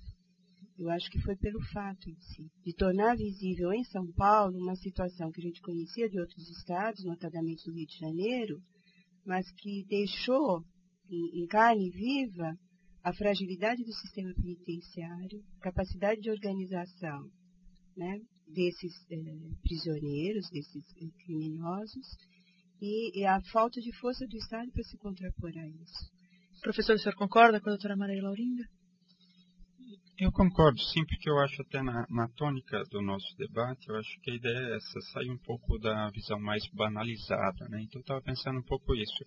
Eu 0.77 0.89
acho 0.89 1.09
que 1.09 1.21
foi 1.21 1.37
pelo 1.37 1.61
fato 1.71 2.09
em 2.09 2.19
si, 2.19 2.51
de 2.65 2.75
tornar 2.75 3.15
visível 3.15 3.71
em 3.71 3.85
São 3.85 4.05
Paulo 4.11 4.57
uma 4.57 4.75
situação 4.75 5.31
que 5.31 5.39
a 5.39 5.43
gente 5.45 5.61
conhecia 5.61 6.09
de 6.09 6.19
outros 6.19 6.49
estados, 6.49 7.05
notadamente 7.05 7.63
do 7.63 7.73
Rio 7.73 7.87
de 7.87 7.97
Janeiro, 7.97 8.61
mas 9.25 9.49
que 9.53 9.85
deixou 9.87 10.61
em, 11.09 11.47
carne 11.47 11.89
viva 11.89 12.59
a 13.01 13.13
fragilidade 13.13 13.85
do 13.85 13.93
sistema 13.93 14.33
penitenciário, 14.33 15.41
capacidade 15.61 16.19
de 16.19 16.29
organização 16.29 17.31
né, 17.95 18.19
desses 18.45 18.93
eh, 19.09 19.15
prisioneiros, 19.63 20.49
desses 20.49 20.83
eh, 20.97 21.07
criminosos, 21.23 22.05
e, 22.81 23.19
e, 23.19 23.25
a 23.25 23.39
falta 23.51 23.79
de 23.79 23.91
força 23.97 24.25
do 24.27 24.35
Estado 24.37 24.71
para 24.71 24.83
se 24.83 24.97
contrapor 24.97 25.51
a 25.55 25.67
isso. 25.67 26.11
Professor, 26.61 26.95
o 26.95 26.99
senhor 26.99 27.15
concorda 27.15 27.59
com 27.59 27.69
a 27.69 27.73
doutora 27.73 27.95
Maria 27.95 28.23
Laurinda? 28.23 28.63
Eu 30.17 30.31
concordo, 30.31 30.79
sim, 30.79 31.05
porque 31.05 31.29
eu 31.29 31.37
acho 31.39 31.61
até 31.61 31.81
na, 31.81 32.05
na, 32.09 32.29
tônica 32.29 32.81
do 32.89 33.01
nosso 33.01 33.35
debate, 33.37 33.89
eu 33.89 33.97
acho 33.97 34.19
que 34.21 34.31
a 34.31 34.35
ideia 34.35 34.57
é 34.59 34.75
essa, 34.77 35.01
sair 35.11 35.29
um 35.29 35.37
pouco 35.37 35.77
da 35.77 36.09
visão 36.09 36.39
mais 36.39 36.65
banalizada, 36.73 37.67
né? 37.67 37.81
Então 37.81 37.99
eu 37.99 38.01
estava 38.01 38.21
pensando 38.21 38.59
um 38.59 38.63
pouco 38.63 38.95
isso. 38.95 39.25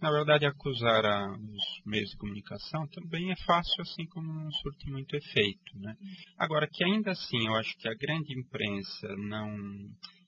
Na 0.00 0.12
verdade, 0.12 0.46
acusar 0.46 1.04
a, 1.04 1.32
os 1.32 1.82
meios 1.84 2.10
de 2.10 2.16
comunicação 2.18 2.86
também 2.86 3.32
é 3.32 3.36
fácil, 3.44 3.82
assim 3.82 4.06
como 4.06 4.32
não 4.32 4.50
surte 4.52 4.88
muito 4.88 5.16
efeito, 5.16 5.76
né? 5.80 5.96
Agora, 6.38 6.68
que 6.70 6.84
ainda 6.84 7.10
assim, 7.10 7.48
eu 7.48 7.56
acho 7.56 7.76
que 7.76 7.88
a 7.88 7.94
grande 7.94 8.38
imprensa 8.38 9.08
não 9.16 9.56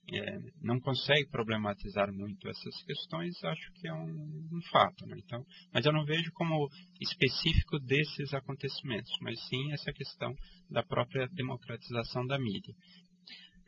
é, 0.09 0.39
não 0.61 0.79
consegue 0.79 1.29
problematizar 1.29 2.11
muito 2.11 2.47
essas 2.47 2.83
questões, 2.83 3.43
acho 3.43 3.71
que 3.73 3.87
é 3.87 3.93
um, 3.93 4.49
um 4.51 4.61
fato. 4.71 5.05
Né? 5.05 5.17
Então, 5.23 5.43
mas 5.73 5.85
eu 5.85 5.93
não 5.93 6.05
vejo 6.05 6.31
como 6.33 6.69
específico 6.99 7.79
desses 7.79 8.33
acontecimentos, 8.33 9.11
mas 9.21 9.39
sim 9.47 9.71
essa 9.71 9.91
questão 9.93 10.33
da 10.69 10.83
própria 10.83 11.27
democratização 11.27 12.25
da 12.25 12.39
mídia. 12.39 12.73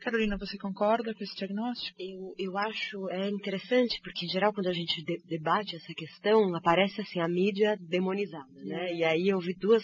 Carolina, 0.00 0.36
você 0.36 0.58
concorda 0.58 1.14
com 1.14 1.24
esse 1.24 1.34
diagnóstico? 1.34 1.96
Eu, 1.98 2.34
eu 2.38 2.58
acho 2.58 3.08
é 3.10 3.30
interessante, 3.30 3.98
porque 4.02 4.26
em 4.26 4.28
geral 4.28 4.52
quando 4.52 4.66
a 4.66 4.72
gente 4.72 5.02
de, 5.02 5.18
debate 5.26 5.76
essa 5.76 5.94
questão, 5.94 6.54
aparece 6.54 7.00
assim 7.00 7.20
a 7.20 7.28
mídia 7.28 7.74
demonizada, 7.80 8.64
né? 8.64 8.94
E 8.94 9.02
aí 9.02 9.28
eu 9.28 9.38
vi 9.38 9.54
duas 9.54 9.82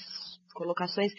colocações 0.52 1.12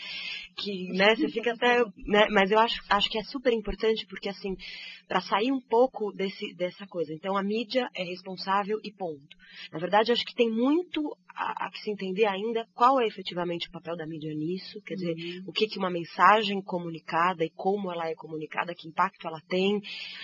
que, 0.57 0.87
né, 0.89 1.15
você 1.15 1.29
fica 1.29 1.53
até, 1.53 1.83
né, 2.05 2.27
mas 2.29 2.51
eu 2.51 2.59
acho, 2.59 2.81
acho 2.89 3.09
que 3.09 3.17
é 3.17 3.23
super 3.23 3.53
importante 3.53 4.05
porque 4.07 4.29
assim, 4.29 4.55
para 5.07 5.21
sair 5.21 5.51
um 5.51 5.59
pouco 5.59 6.11
desse, 6.13 6.53
dessa 6.55 6.87
coisa. 6.87 7.13
Então 7.13 7.35
a 7.35 7.43
mídia 7.43 7.89
é 7.95 8.03
responsável 8.03 8.79
e 8.83 8.91
ponto. 8.91 9.37
Na 9.71 9.79
verdade, 9.79 10.11
acho 10.11 10.23
que 10.23 10.33
tem 10.33 10.49
muito 10.49 11.15
a, 11.35 11.65
a 11.67 11.71
que 11.71 11.79
se 11.79 11.91
entender 11.91 12.25
ainda 12.25 12.65
qual 12.73 12.99
é 12.99 13.05
efetivamente 13.05 13.67
o 13.67 13.71
papel 13.71 13.97
da 13.97 14.05
mídia 14.07 14.33
nisso, 14.33 14.81
quer 14.85 14.95
dizer, 14.95 15.13
uhum. 15.13 15.43
o 15.47 15.51
que 15.51 15.67
que 15.67 15.77
uma 15.77 15.89
mensagem 15.89 16.61
comunicada 16.61 17.43
e 17.43 17.49
como 17.49 17.91
ela 17.91 18.07
é 18.07 18.15
comunicada, 18.15 18.73
que 18.73 18.87
impacto 18.87 19.27
ela 19.27 19.41
tem. 19.47 19.81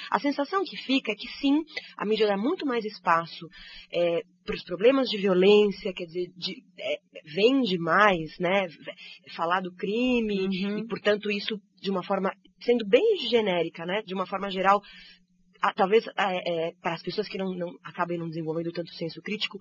A 0.10 0.20
sensação 0.20 0.64
que 0.64 0.78
fica 0.78 1.12
é 1.12 1.16
que 1.16 1.28
sim, 1.40 1.64
a 1.98 2.06
mídia 2.06 2.28
dá 2.28 2.38
muito 2.38 2.66
mais 2.66 2.86
espaço 2.86 3.48
é, 3.92 4.22
para 4.46 4.56
os 4.56 4.64
problemas 4.64 5.10
de 5.10 5.18
violência, 5.18 5.94
quer 5.94 6.06
dizer, 6.06 6.32
de, 6.38 6.64
é, 6.80 7.00
vende 7.34 7.78
mais, 7.78 8.38
né? 8.40 8.68
Falar 9.36 9.62
do 9.62 9.74
crime 9.74 10.42
uhum. 10.42 10.80
e, 10.80 10.88
portanto, 10.88 11.30
isso 11.30 11.60
de 11.82 11.92
uma 11.92 12.04
forma 12.04 12.32
sendo 12.62 12.88
bem 12.88 13.18
genérica, 13.30 13.86
né? 13.86 14.02
De 14.04 14.14
uma 14.14 14.26
forma 14.26 14.50
geral, 14.50 14.82
talvez 15.76 16.06
é, 16.08 16.68
é, 16.68 16.72
para 16.82 16.94
as 16.94 17.04
pessoas 17.04 17.28
que 17.28 17.38
não, 17.38 17.54
não 17.54 17.76
acabem 17.84 18.18
não 18.18 18.28
desenvolvendo 18.28 18.72
tanto 18.72 18.92
senso 18.94 19.22
crítico, 19.22 19.60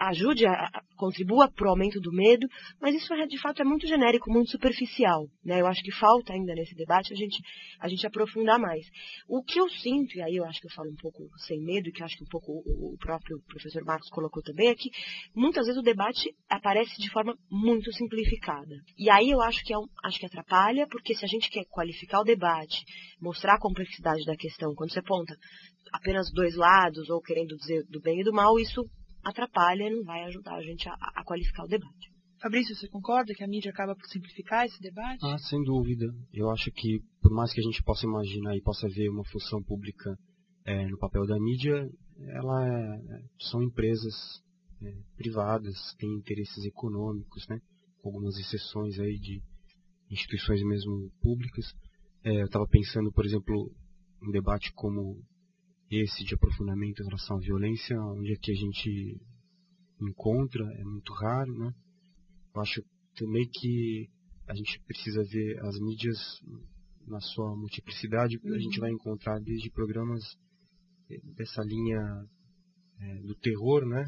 ajude, 0.00 0.46
a, 0.46 0.70
contribua 0.96 1.50
para 1.50 1.66
o 1.66 1.70
aumento 1.70 2.00
do 2.00 2.12
medo, 2.12 2.46
mas 2.80 2.94
isso 2.94 3.12
é, 3.14 3.26
de 3.26 3.38
fato 3.38 3.60
é 3.60 3.64
muito 3.64 3.86
genérico, 3.86 4.30
muito 4.30 4.50
superficial. 4.50 5.26
Né? 5.44 5.60
Eu 5.60 5.66
acho 5.66 5.82
que 5.82 5.92
falta 5.92 6.32
ainda 6.32 6.54
nesse 6.54 6.74
debate 6.74 7.12
a 7.12 7.16
gente, 7.16 7.42
a 7.78 7.88
gente 7.88 8.06
aprofundar 8.06 8.58
mais. 8.58 8.86
O 9.28 9.42
que 9.42 9.60
eu 9.60 9.68
sinto, 9.68 10.16
e 10.16 10.22
aí 10.22 10.36
eu 10.36 10.44
acho 10.44 10.60
que 10.60 10.66
eu 10.66 10.72
falo 10.72 10.90
um 10.90 10.96
pouco 10.96 11.28
sem 11.46 11.60
medo, 11.62 11.92
que 11.92 12.02
acho 12.02 12.16
que 12.16 12.24
um 12.24 12.28
pouco 12.28 12.52
o, 12.52 12.94
o 12.94 12.98
próprio 12.98 13.40
professor 13.46 13.84
Marcos 13.84 14.08
colocou 14.10 14.42
também, 14.42 14.68
é 14.68 14.74
que 14.74 14.90
muitas 15.34 15.66
vezes 15.66 15.80
o 15.80 15.84
debate 15.84 16.34
aparece 16.48 17.00
de 17.00 17.10
forma 17.10 17.36
muito 17.50 17.92
simplificada. 17.92 18.74
E 18.98 19.10
aí 19.10 19.30
eu 19.30 19.40
acho 19.40 19.62
que, 19.64 19.72
é 19.72 19.78
um, 19.78 19.86
acho 20.04 20.18
que 20.18 20.26
atrapalha, 20.26 20.86
porque 20.88 21.14
se 21.14 21.24
a 21.24 21.28
gente 21.28 21.50
quer 21.50 21.64
qualificar 21.68 22.20
o 22.20 22.24
debate, 22.24 22.84
mostrar 23.20 23.54
a 23.54 23.60
complexidade 23.60 24.24
da 24.24 24.36
questão, 24.36 24.74
quando 24.74 24.92
você 24.92 25.00
aponta 25.00 25.34
apenas 25.92 26.30
dois 26.32 26.54
lados, 26.56 27.08
ou 27.10 27.20
querendo 27.20 27.56
dizer 27.56 27.84
do 27.88 28.00
bem 28.00 28.20
e 28.20 28.24
do 28.24 28.32
mal, 28.32 28.58
isso 28.58 28.84
atrapalha 29.24 29.84
e 29.84 29.96
não 29.96 30.04
vai 30.04 30.24
ajudar 30.24 30.54
a 30.54 30.62
gente 30.62 30.88
a, 30.88 30.94
a 31.14 31.24
qualificar 31.24 31.64
o 31.64 31.68
debate. 31.68 32.10
Fabrício, 32.40 32.74
você 32.74 32.88
concorda 32.88 33.34
que 33.34 33.44
a 33.44 33.48
mídia 33.48 33.70
acaba 33.70 33.94
por 33.94 34.06
simplificar 34.06 34.64
esse 34.64 34.80
debate? 34.80 35.18
Ah, 35.22 35.36
sem 35.36 35.62
dúvida. 35.62 36.06
Eu 36.32 36.50
acho 36.50 36.70
que, 36.72 37.00
por 37.20 37.30
mais 37.30 37.52
que 37.52 37.60
a 37.60 37.62
gente 37.62 37.82
possa 37.82 38.06
imaginar 38.06 38.56
e 38.56 38.62
possa 38.62 38.88
ver 38.88 39.10
uma 39.10 39.24
função 39.26 39.62
pública 39.62 40.16
é, 40.64 40.86
no 40.86 40.96
papel 40.96 41.26
da 41.26 41.38
mídia, 41.38 41.86
ela 42.18 42.66
é, 42.66 43.22
são 43.50 43.62
empresas 43.62 44.14
é, 44.82 44.90
privadas, 45.16 45.76
têm 45.98 46.14
interesses 46.14 46.64
econômicos, 46.64 47.46
né? 47.46 47.60
Com 48.00 48.08
algumas 48.08 48.34
exceções 48.38 48.98
aí 48.98 49.18
de 49.18 49.42
instituições 50.10 50.62
mesmo 50.62 51.10
públicas. 51.20 51.66
É, 52.24 52.40
eu 52.40 52.46
estava 52.46 52.66
pensando, 52.66 53.12
por 53.12 53.26
exemplo, 53.26 53.70
um 54.22 54.30
debate 54.30 54.72
como 54.72 55.22
esse 55.90 56.24
de 56.24 56.34
aprofundamento 56.34 57.02
em 57.02 57.06
relação 57.06 57.36
à 57.36 57.40
violência, 57.40 58.00
onde 58.00 58.32
é 58.32 58.36
que 58.36 58.52
a 58.52 58.54
gente 58.54 59.20
encontra, 60.00 60.64
é 60.78 60.84
muito 60.84 61.12
raro, 61.12 61.52
né? 61.58 61.74
Eu 62.54 62.60
acho 62.60 62.82
também 63.16 63.48
que 63.48 64.08
a 64.46 64.54
gente 64.54 64.80
precisa 64.86 65.22
ver 65.24 65.58
as 65.60 65.78
mídias 65.80 66.16
na 67.06 67.20
sua 67.20 67.56
multiplicidade, 67.56 68.38
uhum. 68.38 68.54
a 68.54 68.58
gente 68.58 68.78
vai 68.78 68.90
encontrar 68.90 69.40
desde 69.40 69.70
programas 69.70 70.22
dessa 71.36 71.62
linha 71.62 72.00
é, 73.00 73.20
do 73.22 73.34
terror, 73.34 73.84
né? 73.84 74.04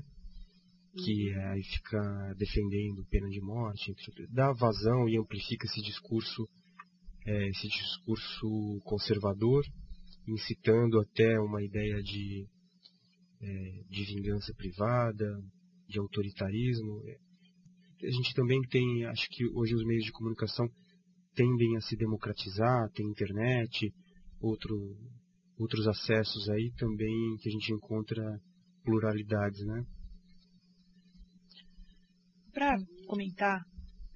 Que 0.95 1.31
uhum. 1.31 1.51
aí 1.51 1.63
fica 1.63 2.35
defendendo 2.37 3.05
pena 3.11 3.29
de 3.29 3.41
morte, 3.41 3.93
dá 4.31 4.53
vazão 4.53 5.09
e 5.09 5.19
amplifica 5.19 5.67
esse 5.67 5.81
discurso, 5.83 6.49
é, 7.27 7.49
esse 7.49 7.69
discurso 7.69 8.81
conservador, 8.85 9.65
incitando 10.27 11.01
até 11.01 11.39
uma 11.41 11.63
ideia 11.63 12.03
de, 12.03 12.47
é, 13.41 13.83
de 13.89 14.05
vingança 14.05 14.53
privada, 14.55 15.27
de 15.89 15.99
autoritarismo. 15.99 17.03
A 18.03 18.11
gente 18.11 18.35
também 18.35 18.61
tem, 18.69 19.05
acho 19.07 19.27
que 19.31 19.47
hoje 19.55 19.75
os 19.75 19.85
meios 19.85 20.05
de 20.05 20.13
comunicação 20.13 20.67
tendem 21.35 21.77
a 21.77 21.81
se 21.81 21.97
democratizar, 21.97 22.91
tem 22.93 23.07
internet, 23.07 23.93
outro, 24.41 24.77
outros 25.59 25.87
acessos 25.87 26.49
aí 26.51 26.73
também 26.77 27.37
que 27.41 27.49
a 27.49 27.53
gente 27.53 27.73
encontra 27.73 28.23
pluralidades, 28.85 29.65
né? 29.65 29.85
Para 32.53 32.77
comentar, 33.07 33.61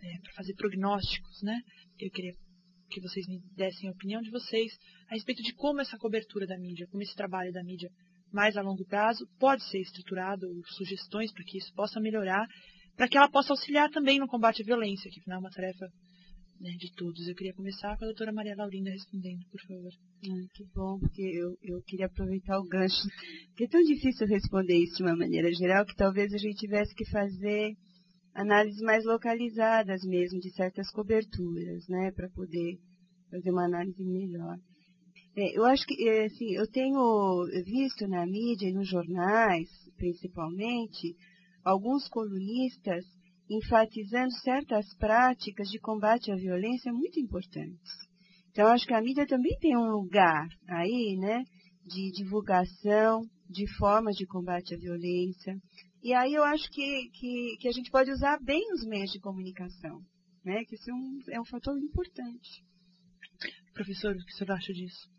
é, 0.03 0.21
para 0.21 0.33
fazer 0.35 0.55
prognósticos, 0.55 1.43
né? 1.43 1.59
Eu 1.99 2.11
queria 2.11 2.35
que 2.91 3.01
vocês 3.01 3.27
me 3.27 3.41
dessem 3.57 3.89
a 3.89 3.93
opinião 3.93 4.21
de 4.21 4.31
vocês 4.31 4.73
a 5.11 5.15
respeito 5.15 5.43
de 5.43 5.55
como 5.55 5.81
essa 5.81 5.97
cobertura 5.99 6.47
da 6.47 6.59
mídia, 6.59 6.87
como 6.91 7.03
esse 7.03 7.15
trabalho 7.15 7.53
da 7.53 7.63
mídia 7.63 7.91
mais 8.33 8.57
a 8.57 8.63
longo 8.63 8.85
prazo 8.85 9.27
pode 9.39 9.63
ser 9.65 9.81
estruturado, 9.81 10.47
sugestões 10.77 11.33
para 11.33 11.45
que 11.45 11.59
isso 11.59 11.73
possa 11.75 12.01
melhorar, 12.01 12.47
para 12.97 13.09
que 13.09 13.17
ela 13.17 13.31
possa 13.31 13.53
auxiliar 13.53 13.91
também 13.91 14.19
no 14.19 14.27
combate 14.27 14.63
à 14.63 14.65
violência, 14.65 15.11
que 15.11 15.21
afinal 15.21 15.39
é 15.39 15.41
uma 15.41 15.51
tarefa 15.51 15.87
né, 16.61 16.71
de 16.79 16.93
todos. 16.95 17.27
Eu 17.27 17.35
queria 17.35 17.55
começar 17.55 17.97
com 17.97 18.05
a 18.05 18.09
doutora 18.09 18.33
Maria 18.33 18.57
Laurinda 18.57 18.91
respondendo, 18.91 19.45
por 19.51 19.61
favor. 19.61 19.93
Que 20.21 20.65
bom, 20.75 20.99
porque 20.99 21.23
eu, 21.23 21.57
eu 21.63 21.83
queria 21.83 22.07
aproveitar 22.07 22.59
o 22.59 22.67
gancho. 22.67 23.03
Porque 23.49 23.65
é 23.65 23.69
tão 23.69 23.83
difícil 23.83 24.27
responder 24.27 24.77
isso 24.77 24.97
de 24.97 25.03
uma 25.03 25.17
maneira 25.17 25.53
geral 25.53 25.85
que 25.85 25.95
talvez 25.95 26.33
a 26.33 26.39
gente 26.39 26.57
tivesse 26.57 26.95
que 26.95 27.09
fazer 27.11 27.73
análises 28.37 28.81
mais 28.83 29.05
localizadas 29.05 30.03
mesmo 30.05 30.39
de 30.39 30.51
certas 30.51 30.91
coberturas, 30.91 31.89
né, 31.89 32.13
para 32.13 32.29
poder 32.29 32.79
fazer 33.31 33.51
uma 33.51 33.65
análise 33.65 34.05
melhor. 34.05 34.59
É, 35.35 35.59
eu 35.59 35.65
acho 35.65 35.87
que, 35.87 36.09
é, 36.09 36.27
assim, 36.27 36.55
eu 36.55 36.67
tenho 36.71 37.45
visto 37.65 38.07
na 38.07 38.27
mídia 38.27 38.69
e 38.69 38.75
nos 38.75 38.89
jornais, 38.89 39.69
principalmente, 39.97 41.17
alguns 41.65 42.09
colunistas 42.09 43.05
enfatizando 43.49 44.33
certas 44.43 44.87
práticas 44.97 45.69
de 45.69 45.79
combate 45.79 46.31
à 46.31 46.37
violência 46.37 46.93
muito 46.93 47.19
importantes. 47.19 47.91
Então, 48.51 48.67
acho 48.69 48.87
que 48.87 48.95
a 48.95 49.01
mídia 49.01 49.27
também 49.27 49.57
tem 49.61 49.77
um 49.77 49.91
lugar 49.91 50.47
aí, 50.69 51.17
né, 51.19 51.43
de 51.85 52.11
divulgação 52.13 53.23
de 53.49 53.67
formas 53.77 54.17
de 54.17 54.27
combate 54.27 54.75
à 54.75 54.79
violência, 54.79 55.55
e 56.07 56.15
aí 56.15 56.35
eu 56.35 56.45
acho 56.45 56.71
que, 56.71 57.11
que, 57.15 57.57
que, 57.59 57.67
a 57.67 57.73
gente 57.73 57.91
pode 57.91 58.13
usar 58.13 58.39
bem 58.39 58.63
os 58.73 58.87
meios 58.87 59.11
de 59.11 59.19
comunicação, 59.19 60.01
né? 60.45 60.65
Que 60.65 60.77
isso 60.77 60.89
é 60.89 60.95
um, 60.95 61.19
é 61.33 61.41
um 61.41 61.45
fator 61.45 61.77
importante. 61.77 62.63
Professor, 63.75 64.15
o 64.15 64.25
que 64.25 64.33
você 64.33 64.45
acha 64.49 64.73
disso? 64.73 65.11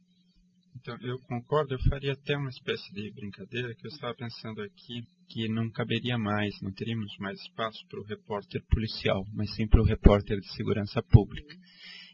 Então, 0.78 0.98
eu 1.02 1.20
concordo, 1.24 1.74
eu 1.74 1.80
faria 1.90 2.14
até 2.14 2.38
uma 2.38 2.50
espécie 2.50 2.90
de 2.94 3.12
brincadeira 3.12 3.76
que 3.76 3.86
eu 3.86 3.92
estava 3.92 4.16
pensando 4.16 4.62
aqui 4.62 5.04
que 5.28 5.50
não 5.50 5.70
caberia 5.72 6.18
mais, 6.18 6.56
não 6.62 6.72
teríamos 6.72 7.14
mais 7.20 7.38
espaço 7.42 7.86
para 7.90 8.00
o 8.00 8.06
repórter 8.06 8.64
policial, 8.70 9.26
mas 9.34 9.54
sim 9.56 9.68
para 9.68 9.82
o 9.82 9.86
repórter 9.86 10.40
de 10.40 10.54
segurança 10.54 11.04
pública. 11.04 11.54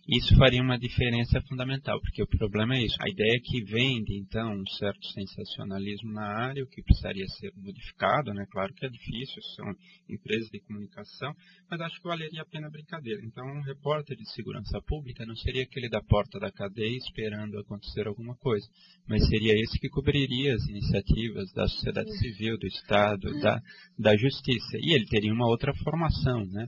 Isso 0.07 0.35
faria 0.35 0.61
uma 0.61 0.77
diferença 0.77 1.41
fundamental, 1.47 1.97
porque 2.01 2.21
o 2.21 2.27
problema 2.27 2.75
é 2.75 2.83
isso. 2.83 2.97
A 2.99 3.09
ideia 3.09 3.37
é 3.37 3.39
que 3.39 3.63
vende, 3.63 4.17
então, 4.17 4.51
um 4.51 4.67
certo 4.77 5.05
sensacionalismo 5.07 6.11
na 6.11 6.25
área, 6.25 6.61
o 6.61 6.67
que 6.67 6.83
precisaria 6.83 7.25
ser 7.27 7.53
modificado, 7.55 8.33
né? 8.33 8.45
Claro 8.51 8.73
que 8.73 8.85
é 8.85 8.89
difícil, 8.89 9.41
são 9.55 9.65
empresas 10.09 10.49
de 10.49 10.59
comunicação, 10.59 11.33
mas 11.71 11.79
acho 11.79 12.01
que 12.01 12.07
valeria 12.07 12.41
a 12.41 12.45
pena 12.45 12.67
a 12.67 12.69
brincadeira. 12.69 13.21
Então, 13.23 13.45
um 13.45 13.61
repórter 13.61 14.17
de 14.17 14.29
segurança 14.33 14.81
pública 14.85 15.25
não 15.25 15.37
seria 15.37 15.63
aquele 15.63 15.87
da 15.87 16.01
porta 16.01 16.37
da 16.37 16.51
cadeia 16.51 16.97
esperando 16.97 17.57
acontecer 17.59 18.05
alguma 18.05 18.35
coisa, 18.35 18.67
mas 19.07 19.25
seria 19.29 19.53
esse 19.53 19.79
que 19.79 19.87
cobriria 19.87 20.53
as 20.53 20.67
iniciativas 20.67 21.49
da 21.53 21.65
sociedade 21.65 22.11
civil, 22.17 22.57
do 22.57 22.67
Estado, 22.67 23.39
da, 23.39 23.61
da 23.97 24.17
Justiça. 24.17 24.77
E 24.81 24.93
ele 24.93 25.05
teria 25.05 25.33
uma 25.33 25.47
outra 25.47 25.73
formação, 25.75 26.45
né? 26.47 26.67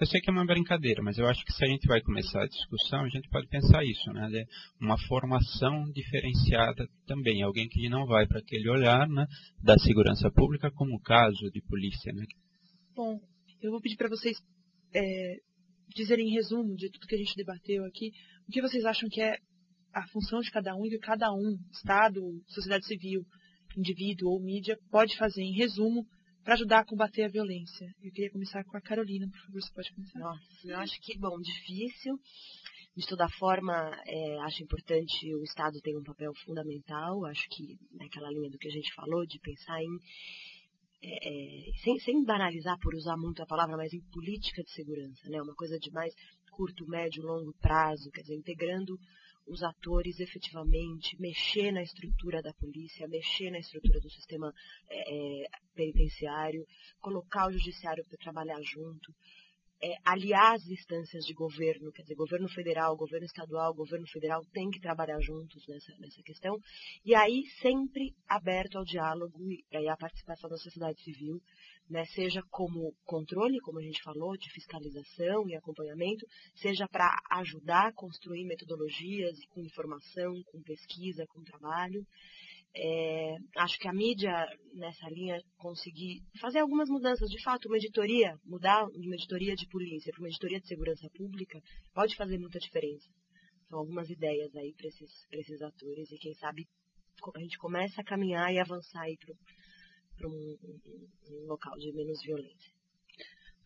Eu 0.00 0.06
sei 0.08 0.20
que 0.20 0.28
é 0.28 0.32
uma 0.32 0.44
brincadeira, 0.44 1.00
mas 1.00 1.16
eu 1.16 1.28
acho 1.28 1.44
que 1.44 1.52
se 1.52 1.64
a 1.64 1.68
gente 1.68 1.86
vai 1.86 2.00
começar 2.00 2.42
a 2.42 2.48
discussão, 2.72 3.04
a 3.04 3.08
gente 3.08 3.28
pode 3.28 3.46
pensar 3.48 3.84
isso, 3.84 4.12
né? 4.12 4.28
De 4.28 4.46
uma 4.80 4.96
formação 5.06 5.84
diferenciada 5.92 6.88
também, 7.06 7.42
alguém 7.42 7.68
que 7.68 7.88
não 7.88 8.06
vai 8.06 8.26
para 8.26 8.40
aquele 8.40 8.68
olhar 8.68 9.06
né, 9.08 9.26
da 9.62 9.76
segurança 9.78 10.30
pública 10.30 10.70
como 10.70 11.00
caso 11.00 11.50
de 11.52 11.60
polícia, 11.62 12.12
né? 12.12 12.24
Bom, 12.94 13.20
eu 13.60 13.70
vou 13.70 13.80
pedir 13.80 13.96
para 13.96 14.08
vocês 14.08 14.36
é, 14.94 15.36
dizerem 15.94 16.28
em 16.28 16.34
resumo 16.34 16.74
de 16.74 16.90
tudo 16.90 17.06
que 17.06 17.14
a 17.14 17.18
gente 17.18 17.36
debateu 17.36 17.84
aqui, 17.84 18.10
o 18.48 18.52
que 18.52 18.62
vocês 18.62 18.84
acham 18.84 19.08
que 19.08 19.20
é 19.20 19.36
a 19.94 20.06
função 20.08 20.40
de 20.40 20.50
cada 20.50 20.74
um 20.74 20.86
e 20.86 20.90
que 20.90 20.98
cada 20.98 21.32
um, 21.32 21.58
Estado, 21.70 22.20
sociedade 22.48 22.86
civil, 22.86 23.22
indivíduo 23.76 24.30
ou 24.30 24.42
mídia, 24.42 24.78
pode 24.90 25.16
fazer 25.16 25.42
em 25.42 25.54
resumo 25.54 26.06
para 26.44 26.54
ajudar 26.54 26.80
a 26.80 26.84
combater 26.84 27.24
a 27.24 27.28
violência. 27.28 27.86
Eu 28.02 28.10
queria 28.10 28.30
começar 28.30 28.64
com 28.64 28.76
a 28.76 28.80
Carolina, 28.80 29.28
por 29.28 29.38
favor, 29.38 29.62
você 29.62 29.72
pode 29.72 29.94
começar. 29.94 30.18
Nossa, 30.18 30.42
eu 30.64 30.78
acho 30.78 31.00
que, 31.00 31.18
bom, 31.18 31.38
difícil. 31.40 32.18
De 32.94 33.06
toda 33.06 33.28
forma, 33.38 33.72
é, 34.06 34.38
acho 34.40 34.62
importante 34.62 35.34
o 35.34 35.42
Estado 35.44 35.80
ter 35.80 35.96
um 35.96 36.02
papel 36.02 36.32
fundamental. 36.44 37.24
Acho 37.24 37.48
que 37.48 37.78
naquela 37.92 38.30
linha 38.30 38.50
do 38.50 38.58
que 38.58 38.68
a 38.68 38.72
gente 38.72 38.92
falou, 38.94 39.24
de 39.24 39.38
pensar 39.40 39.80
em 39.80 39.98
é, 41.04 41.08
é, 41.08 41.72
sem, 41.82 41.98
sem, 42.00 42.24
banalizar 42.24 42.78
por 42.78 42.94
usar 42.94 43.16
muito 43.16 43.42
a 43.42 43.46
palavra, 43.46 43.76
mas 43.76 43.92
em 43.92 44.00
política 44.12 44.62
de 44.62 44.70
segurança, 44.70 45.28
né? 45.28 45.42
Uma 45.42 45.54
coisa 45.54 45.76
de 45.78 45.90
mais 45.90 46.14
curto, 46.52 46.86
médio, 46.86 47.22
longo 47.22 47.52
prazo, 47.54 48.10
quer 48.10 48.22
dizer, 48.22 48.36
integrando 48.36 48.98
os 49.46 49.62
atores 49.62 50.20
efetivamente, 50.20 51.20
mexer 51.20 51.72
na 51.72 51.82
estrutura 51.82 52.40
da 52.40 52.52
polícia, 52.54 53.08
mexer 53.08 53.50
na 53.50 53.58
estrutura 53.58 54.00
do 54.00 54.08
sistema 54.08 54.52
é, 54.88 55.44
penitenciário, 55.74 56.64
colocar 57.00 57.48
o 57.48 57.52
judiciário 57.52 58.04
para 58.04 58.18
trabalhar 58.18 58.60
junto, 58.62 59.12
é, 59.82 59.96
aliar 60.04 60.54
as 60.54 60.66
instâncias 60.68 61.24
de 61.24 61.34
governo, 61.34 61.90
quer 61.92 62.02
dizer, 62.02 62.14
governo 62.14 62.48
federal, 62.48 62.96
governo 62.96 63.26
estadual, 63.26 63.74
governo 63.74 64.06
federal 64.06 64.44
tem 64.52 64.70
que 64.70 64.80
trabalhar 64.80 65.20
juntos 65.20 65.66
nessa, 65.66 65.92
nessa 65.98 66.22
questão, 66.22 66.56
e 67.04 67.14
aí 67.14 67.42
sempre 67.60 68.14
aberto 68.28 68.78
ao 68.78 68.84
diálogo 68.84 69.38
e 69.50 69.88
à 69.88 69.96
participação 69.96 70.48
da 70.48 70.56
sociedade 70.56 71.02
civil, 71.02 71.40
né, 71.90 72.04
seja 72.06 72.40
como 72.48 72.94
controle, 73.04 73.58
como 73.60 73.80
a 73.80 73.82
gente 73.82 74.02
falou, 74.02 74.36
de 74.36 74.50
fiscalização 74.52 75.48
e 75.48 75.56
acompanhamento, 75.56 76.24
seja 76.54 76.86
para 76.88 77.10
ajudar 77.32 77.88
a 77.88 77.92
construir 77.92 78.44
metodologias 78.44 79.36
com 79.50 79.60
informação, 79.60 80.32
com 80.46 80.62
pesquisa, 80.62 81.26
com 81.26 81.42
trabalho, 81.42 82.06
é, 82.74 83.36
acho 83.58 83.78
que 83.78 83.86
a 83.86 83.92
mídia, 83.92 84.32
nessa 84.74 85.08
linha, 85.10 85.38
conseguir 85.56 86.22
fazer 86.40 86.60
algumas 86.60 86.88
mudanças. 86.88 87.28
De 87.28 87.42
fato, 87.42 87.68
uma 87.68 87.76
editoria, 87.76 88.34
mudar 88.44 88.86
de 88.86 89.06
uma 89.06 89.14
editoria 89.14 89.54
de 89.54 89.66
polícia 89.68 90.10
para 90.12 90.22
uma 90.22 90.28
editoria 90.28 90.60
de 90.60 90.66
segurança 90.66 91.08
pública, 91.14 91.60
pode 91.92 92.16
fazer 92.16 92.38
muita 92.38 92.58
diferença. 92.58 93.08
São 93.68 93.78
algumas 93.78 94.08
ideias 94.08 94.54
aí 94.56 94.72
para 94.74 94.88
esses, 94.88 95.10
esses 95.30 95.60
atores 95.60 96.10
e 96.10 96.18
quem 96.18 96.34
sabe 96.34 96.66
a 97.36 97.40
gente 97.40 97.58
começa 97.58 98.00
a 98.00 98.04
caminhar 98.04 98.52
e 98.52 98.58
avançar 98.58 99.02
aí 99.02 99.16
para 100.16 100.28
um, 100.28 100.56
um, 100.64 101.08
um 101.30 101.46
local 101.46 101.76
de 101.78 101.92
menos 101.92 102.20
violência. 102.22 102.72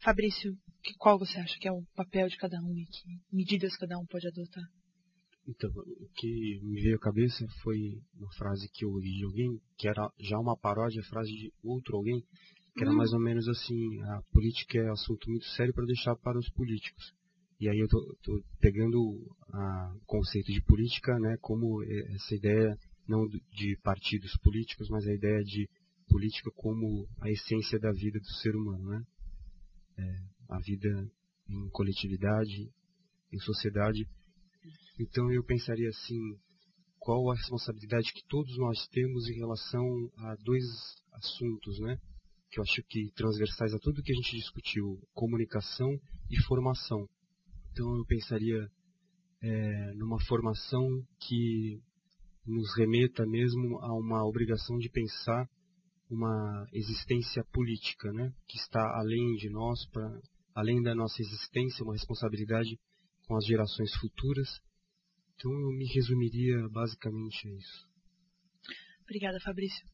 Fabrício, 0.02 0.52
qual 0.98 1.18
você 1.18 1.38
acha 1.38 1.58
que 1.58 1.66
é 1.66 1.72
o 1.72 1.82
papel 1.94 2.28
de 2.28 2.36
cada 2.36 2.60
um 2.60 2.76
e 2.76 2.84
que 2.84 3.34
medidas 3.34 3.76
cada 3.76 3.98
um 3.98 4.04
pode 4.06 4.26
adotar? 4.28 4.64
Então, 5.48 5.70
o 5.70 6.08
que 6.16 6.60
me 6.62 6.82
veio 6.82 6.96
à 6.96 6.98
cabeça 6.98 7.46
foi 7.62 8.02
uma 8.14 8.30
frase 8.32 8.68
que 8.72 8.84
eu 8.84 8.90
ouvi 8.90 9.12
de 9.16 9.24
alguém, 9.24 9.60
que 9.78 9.86
era 9.86 10.10
já 10.18 10.38
uma 10.38 10.56
paródia, 10.56 11.02
frase 11.04 11.30
de 11.30 11.52
outro 11.62 11.96
alguém, 11.96 12.20
que 12.74 12.82
era 12.82 12.90
hum. 12.90 12.96
mais 12.96 13.12
ou 13.12 13.20
menos 13.20 13.48
assim, 13.48 14.02
a 14.02 14.22
política 14.32 14.78
é 14.78 14.90
assunto 14.90 15.30
muito 15.30 15.46
sério 15.50 15.72
para 15.72 15.86
deixar 15.86 16.16
para 16.16 16.38
os 16.38 16.50
políticos. 16.50 17.14
E 17.60 17.68
aí 17.68 17.78
eu 17.78 17.88
tô, 17.88 18.16
tô 18.22 18.42
pegando 18.60 19.00
o 19.00 20.00
conceito 20.04 20.52
de 20.52 20.60
política, 20.62 21.18
né, 21.18 21.36
como 21.40 21.82
essa 21.82 22.34
ideia 22.34 22.76
não 23.08 23.26
de 23.28 23.78
partidos 23.82 24.36
políticos, 24.38 24.88
mas 24.90 25.06
a 25.06 25.14
ideia 25.14 25.42
de 25.42 25.68
política 26.08 26.50
como 26.54 27.08
a 27.20 27.30
essência 27.30 27.78
da 27.78 27.92
vida 27.92 28.18
do 28.18 28.32
ser 28.42 28.54
humano, 28.54 28.90
né? 28.90 29.02
É, 29.98 30.16
a 30.50 30.58
vida 30.60 31.10
em 31.48 31.68
coletividade, 31.70 32.68
em 33.32 33.38
sociedade, 33.38 34.06
então 34.98 35.30
eu 35.32 35.44
pensaria 35.44 35.88
assim, 35.88 36.18
qual 36.98 37.30
a 37.30 37.34
responsabilidade 37.34 38.12
que 38.12 38.26
todos 38.28 38.56
nós 38.58 38.86
temos 38.88 39.28
em 39.28 39.38
relação 39.38 40.10
a 40.18 40.34
dois 40.42 40.64
assuntos, 41.12 41.78
né? 41.80 41.96
Que 42.50 42.58
eu 42.58 42.62
acho 42.62 42.82
que 42.88 43.10
transversais 43.14 43.72
a 43.74 43.78
tudo 43.78 44.02
que 44.02 44.12
a 44.12 44.14
gente 44.14 44.36
discutiu, 44.36 44.98
comunicação 45.14 45.88
e 46.30 46.42
formação. 46.44 47.06
Então 47.70 47.96
eu 47.96 48.04
pensaria 48.06 48.68
é, 49.42 49.92
numa 49.94 50.18
formação 50.26 50.88
que 51.20 51.78
nos 52.46 52.76
remeta 52.76 53.26
mesmo 53.26 53.78
a 53.80 53.92
uma 53.94 54.24
obrigação 54.24 54.78
de 54.78 54.88
pensar 54.88 55.48
uma 56.08 56.66
existência 56.72 57.44
política, 57.52 58.12
né? 58.12 58.32
Que 58.48 58.56
está 58.58 58.80
além 58.98 59.34
de 59.34 59.50
nós, 59.50 59.86
pra, 59.90 60.08
além 60.54 60.80
da 60.82 60.94
nossa 60.94 61.20
existência, 61.20 61.84
uma 61.84 61.94
responsabilidade 61.94 62.78
com 63.26 63.36
as 63.36 63.44
gerações 63.44 63.94
futuras 63.96 64.48
então 65.36 65.52
eu 65.52 65.70
me 65.70 65.86
resumiria 65.86 66.66
basicamente 66.70 67.46
a 67.46 67.52
isso. 67.52 67.86
Obrigada, 69.02 69.38
Fabrício. 69.40 69.86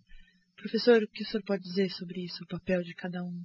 Professor, 0.56 1.02
o 1.02 1.08
que 1.08 1.24
o 1.24 1.26
senhor 1.26 1.42
pode 1.44 1.62
dizer 1.62 1.90
sobre 1.90 2.24
isso, 2.24 2.44
o 2.44 2.46
papel 2.46 2.80
de 2.82 2.94
cada 2.94 3.22
um? 3.22 3.44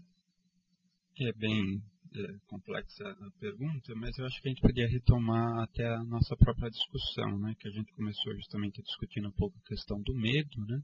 É 1.19 1.33
bem 1.33 1.81
é, 2.13 2.37
complexa 2.45 3.03
a 3.03 3.31
pergunta, 3.39 3.95
mas 3.95 4.15
eu 4.17 4.25
acho 4.25 4.39
que 4.39 4.47
a 4.47 4.51
gente 4.51 4.61
poderia 4.61 4.87
retomar 4.87 5.63
até 5.63 5.87
a 5.87 6.03
nossa 6.03 6.37
própria 6.37 6.69
discussão, 6.69 7.39
né, 7.39 7.55
que 7.59 7.67
a 7.67 7.71
gente 7.71 7.91
começou 7.93 8.35
justamente 8.35 8.83
discutindo 8.83 9.29
um 9.29 9.35
pouco 9.35 9.57
a 9.57 9.67
questão 9.67 9.99
do 10.01 10.13
medo, 10.13 10.65
né? 10.67 10.79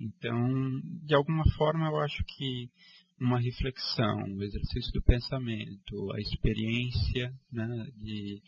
Então, 0.00 0.80
de 1.04 1.14
alguma 1.14 1.44
forma, 1.56 1.86
eu 1.86 1.96
acho 1.98 2.22
que 2.24 2.70
uma 3.20 3.40
reflexão, 3.40 4.22
o 4.34 4.42
exercício 4.42 4.92
do 4.92 5.02
pensamento, 5.02 6.12
a 6.12 6.20
experiência 6.20 7.32
né, 7.52 7.86
de 7.96 8.42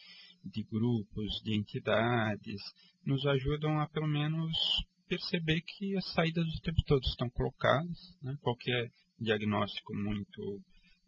de 0.50 0.62
grupos, 0.62 1.40
de 1.42 1.54
entidades, 1.54 2.60
nos 3.04 3.26
ajudam 3.26 3.80
a 3.80 3.88
pelo 3.88 4.06
menos 4.06 4.52
perceber 5.08 5.60
que 5.60 5.96
as 5.96 6.12
saídas 6.12 6.44
o 6.46 6.60
tempo 6.62 6.82
todo 6.86 7.02
estão 7.04 7.28
colocadas, 7.30 8.16
né? 8.22 8.36
qualquer 8.40 8.90
diagnóstico 9.18 9.94
muito 9.94 10.60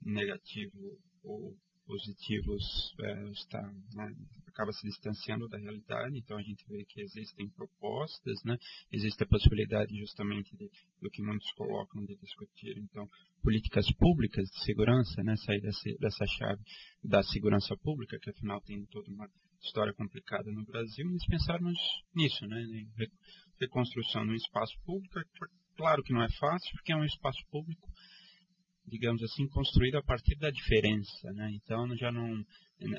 negativo 0.03 0.99
ou 1.25 1.57
positivos 1.89 2.95
é, 3.01 3.31
está, 3.31 3.63
né, 3.95 4.15
acaba 4.47 4.71
se 4.73 4.87
distanciando 4.87 5.49
da 5.49 5.57
realidade, 5.57 6.19
então 6.19 6.37
a 6.37 6.43
gente 6.43 6.63
vê 6.69 6.85
que 6.85 7.01
existem 7.01 7.49
propostas, 7.49 8.45
né, 8.45 8.57
existe 8.93 9.23
a 9.23 9.27
possibilidade 9.27 9.97
justamente 9.99 10.55
de, 10.55 10.69
do 11.01 11.11
que 11.11 11.23
muitos 11.23 11.51
colocam 11.53 12.05
de 12.05 12.15
discutir, 12.17 12.77
então, 12.77 13.09
políticas 13.43 13.87
públicas 13.97 14.45
de 14.45 14.65
segurança, 14.65 15.23
né, 15.25 15.35
sair 15.37 15.63
dessa, 15.63 15.91
dessa 15.99 16.27
chave 16.27 16.63
da 17.03 17.23
segurança 17.23 17.75
pública, 17.79 18.19
que 18.21 18.31
afinal 18.31 18.61
tem 18.61 18.85
toda 18.87 19.11
uma 19.11 19.27
história 19.63 19.95
complicada 19.95 20.53
no 20.53 20.65
Brasil, 20.67 21.07
e 21.09 21.31
pensarmos 21.31 21.79
nisso, 22.15 22.47
né, 22.47 22.63
reconstrução 23.59 24.25
de 24.27 24.33
um 24.33 24.37
espaço 24.37 24.75
público, 24.85 25.19
claro 25.75 26.03
que 26.03 26.13
não 26.13 26.23
é 26.23 26.29
fácil, 26.39 26.71
porque 26.73 26.93
é 26.93 26.97
um 26.97 27.05
espaço 27.05 27.41
público 27.51 27.89
digamos 28.89 29.23
assim, 29.23 29.47
construído 29.49 29.97
a 29.97 30.03
partir 30.03 30.37
da 30.37 30.51
diferença, 30.51 31.33
né? 31.33 31.51
Então 31.55 31.97
já 31.97 32.11
não 32.11 32.45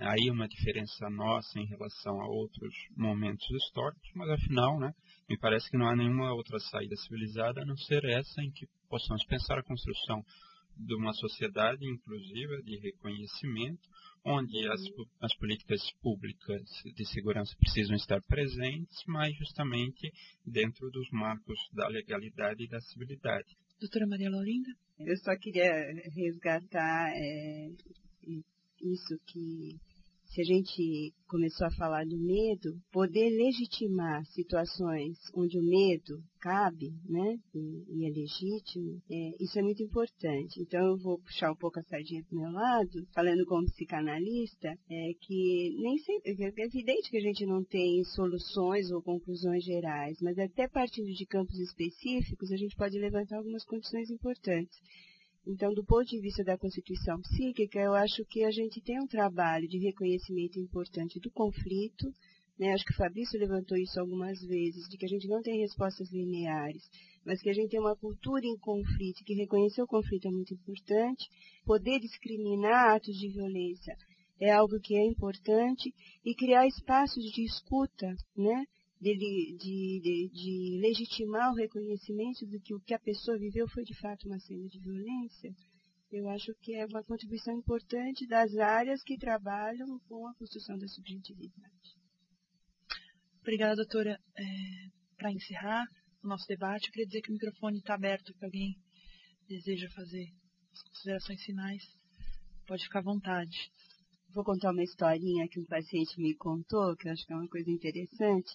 aí 0.02 0.30
uma 0.30 0.48
diferença 0.48 1.10
nossa 1.10 1.60
em 1.60 1.66
relação 1.66 2.20
a 2.22 2.28
outros 2.28 2.74
momentos 2.98 3.50
históricos, 3.52 4.10
mas 4.14 4.30
afinal, 4.30 4.80
né? 4.80 4.94
Me 5.30 5.38
parece 5.38 5.70
que 5.70 5.78
não 5.78 5.88
há 5.88 5.96
nenhuma 5.96 6.34
outra 6.34 6.60
saída 6.60 6.96
civilizada 6.98 7.62
a 7.62 7.66
não 7.66 7.78
ser 7.78 8.04
essa 8.06 8.42
em 8.42 8.52
que 8.52 8.68
possamos 8.90 9.26
pensar 9.26 9.58
a 9.58 9.64
construção 9.64 10.24
de 10.80 10.96
uma 10.96 11.14
sociedade 11.14 11.86
inclusiva 11.86 12.62
de 12.64 12.78
reconhecimento, 12.78 13.82
onde 14.26 14.68
as, 14.68 14.82
as 15.22 15.36
políticas 15.36 15.82
públicas 16.02 16.62
de 16.96 17.06
segurança 17.06 17.56
precisam 17.60 17.96
estar 17.96 18.22
presentes, 18.22 18.98
mas 19.08 19.36
justamente 19.36 20.12
dentro 20.46 20.90
dos 20.90 21.10
marcos 21.12 21.60
da 21.74 21.88
legalidade 21.88 22.64
e 22.64 22.68
da 22.68 22.80
civilidade. 22.82 23.48
Doutora 23.80 24.06
Maria 24.06 24.30
Laurinda? 24.30 24.70
Eu 25.00 25.16
só 25.18 25.36
queria 25.38 25.72
resgatar 26.14 27.14
é, 27.16 27.70
isso 28.82 29.18
que 29.26 29.80
se 30.30 30.42
a 30.42 30.44
gente 30.44 31.14
começou 31.28 31.66
a 31.66 31.72
falar 31.72 32.06
do 32.06 32.18
medo, 32.18 32.80
poder 32.92 33.30
legitimar 33.30 34.24
situações 34.28 35.18
onde 35.34 35.58
o 35.58 35.64
medo 35.64 36.22
cabe, 36.40 36.92
né, 37.08 37.38
e, 37.54 37.84
e 37.90 38.06
é 38.06 38.10
legítimo, 38.10 39.02
é, 39.10 39.44
isso 39.44 39.58
é 39.58 39.62
muito 39.64 39.82
importante. 39.82 40.62
Então 40.62 40.86
eu 40.86 40.98
vou 40.98 41.20
puxar 41.20 41.52
um 41.52 41.56
pouco 41.56 41.80
a 41.80 41.84
sardinha 41.84 42.24
para 42.24 42.38
o 42.38 42.42
meu 42.42 42.52
lado, 42.52 43.08
falando 43.14 43.46
como 43.46 43.66
psicanalista, 43.66 44.70
é 44.90 45.12
que 45.20 45.76
nem 45.80 45.98
sempre, 45.98 46.36
é 46.40 46.66
evidente 46.66 47.10
que 47.10 47.18
a 47.18 47.22
gente 47.22 47.46
não 47.46 47.64
tem 47.64 48.04
soluções 48.04 48.92
ou 48.92 49.02
conclusões 49.02 49.64
gerais, 49.64 50.20
mas 50.22 50.38
até 50.38 50.68
partindo 50.68 51.12
de 51.12 51.26
campos 51.26 51.58
específicos, 51.58 52.52
a 52.52 52.58
gente 52.58 52.76
pode 52.76 52.98
levantar 53.00 53.38
algumas 53.38 53.66
condições 53.66 54.10
importantes. 54.12 54.78
Então, 55.48 55.74
do 55.74 55.84
ponto 55.84 56.06
de 56.06 56.20
vista 56.20 56.44
da 56.44 56.58
constituição 56.58 57.20
psíquica, 57.22 57.80
eu 57.80 57.94
acho 57.94 58.24
que 58.26 58.44
a 58.44 58.52
gente 58.52 58.82
tem 58.82 59.00
um 59.00 59.08
trabalho 59.08 59.68
de 59.68 59.80
reconhecimento 59.80 60.60
importante 60.60 61.20
do 61.20 61.32
conflito. 61.32 62.12
Né? 62.60 62.74
Acho 62.74 62.86
que 62.86 62.94
o 62.94 62.98
Fabrício 62.98 63.40
levantou 63.40 63.78
isso 63.78 64.00
algumas 64.00 64.38
vezes, 64.42 64.88
de 64.90 64.98
que 64.98 65.06
a 65.06 65.10
gente 65.10 65.28
não 65.28 65.42
tem 65.42 65.62
respostas 65.62 66.12
lineares, 66.12 66.84
mas 67.26 67.42
que 67.42 67.50
a 67.50 67.54
gente 67.54 67.70
tem 67.70 67.80
uma 67.80 67.96
cultura 67.96 68.46
em 68.46 68.58
conflito, 68.58 69.24
que 69.24 69.34
reconhecer 69.34 69.82
o 69.82 69.88
conflito 69.88 70.28
é 70.28 70.32
muito 70.32 70.54
importante. 70.54 71.26
Poder 71.66 72.00
discriminar 72.00 72.96
atos 72.96 73.16
de 73.16 73.30
violência 73.30 73.96
é 74.42 74.52
algo 74.52 74.80
que 74.80 74.96
é 74.96 75.06
importante 75.06 75.94
e 76.24 76.36
criar 76.36 76.68
espaços 76.68 77.24
de 77.32 77.44
escuta, 77.44 78.14
né? 78.36 78.66
De, 79.00 79.16
de, 79.16 80.30
de, 80.34 80.80
legitimar 80.82 81.52
o 81.52 81.56
reconhecimento 81.56 82.45
de 82.45 82.60
que 82.60 82.76
o 82.76 82.82
que 82.82 82.93
a 82.93 83.00
pessoa 83.00 83.38
viveu 83.38 83.68
foi 83.70 83.84
de 83.84 83.97
fato 84.00 84.28
uma 84.28 84.39
cena 84.39 84.68
de 84.68 84.80
violência, 84.80 85.54
eu 86.12 86.28
acho 86.30 86.54
que 86.62 86.76
é 86.76 86.86
uma 86.86 87.04
contribuição 87.04 87.56
importante 87.56 88.28
das 88.28 88.56
áreas 88.58 89.02
que 89.04 89.18
trabalham 89.18 90.00
com 90.08 90.28
a 90.28 90.34
construção 90.36 90.78
da 90.78 90.88
subjetividade. 90.88 92.00
Obrigada, 93.41 93.76
doutora. 93.76 94.20
É, 94.36 94.43
Para 95.18 95.32
encerrar 95.32 95.86
o 96.24 96.28
nosso 96.28 96.45
debate, 96.47 96.88
eu 96.88 96.91
queria 96.91 97.08
dizer 97.08 97.22
que 97.22 97.30
o 97.30 97.34
microfone 97.34 97.78
está 97.78 97.95
aberto 97.95 98.34
para 98.36 98.47
alguém 98.47 98.76
deseja 99.47 99.89
fazer 99.95 100.28
as 100.72 100.82
considerações 100.84 101.41
finais. 101.43 101.84
Pode 102.68 102.84
ficar 102.84 103.00
à 103.00 103.04
vontade. 103.04 103.58
Vou 104.34 104.44
contar 104.44 104.72
uma 104.72 104.84
historinha 104.84 105.48
que 105.48 105.60
um 105.60 105.66
paciente 105.66 106.20
me 106.22 106.36
contou, 106.36 106.96
que 106.96 107.08
eu 107.08 107.12
acho 107.12 107.26
que 107.26 107.34
é 107.34 107.36
uma 107.36 107.48
coisa 107.48 107.70
interessante. 107.72 108.52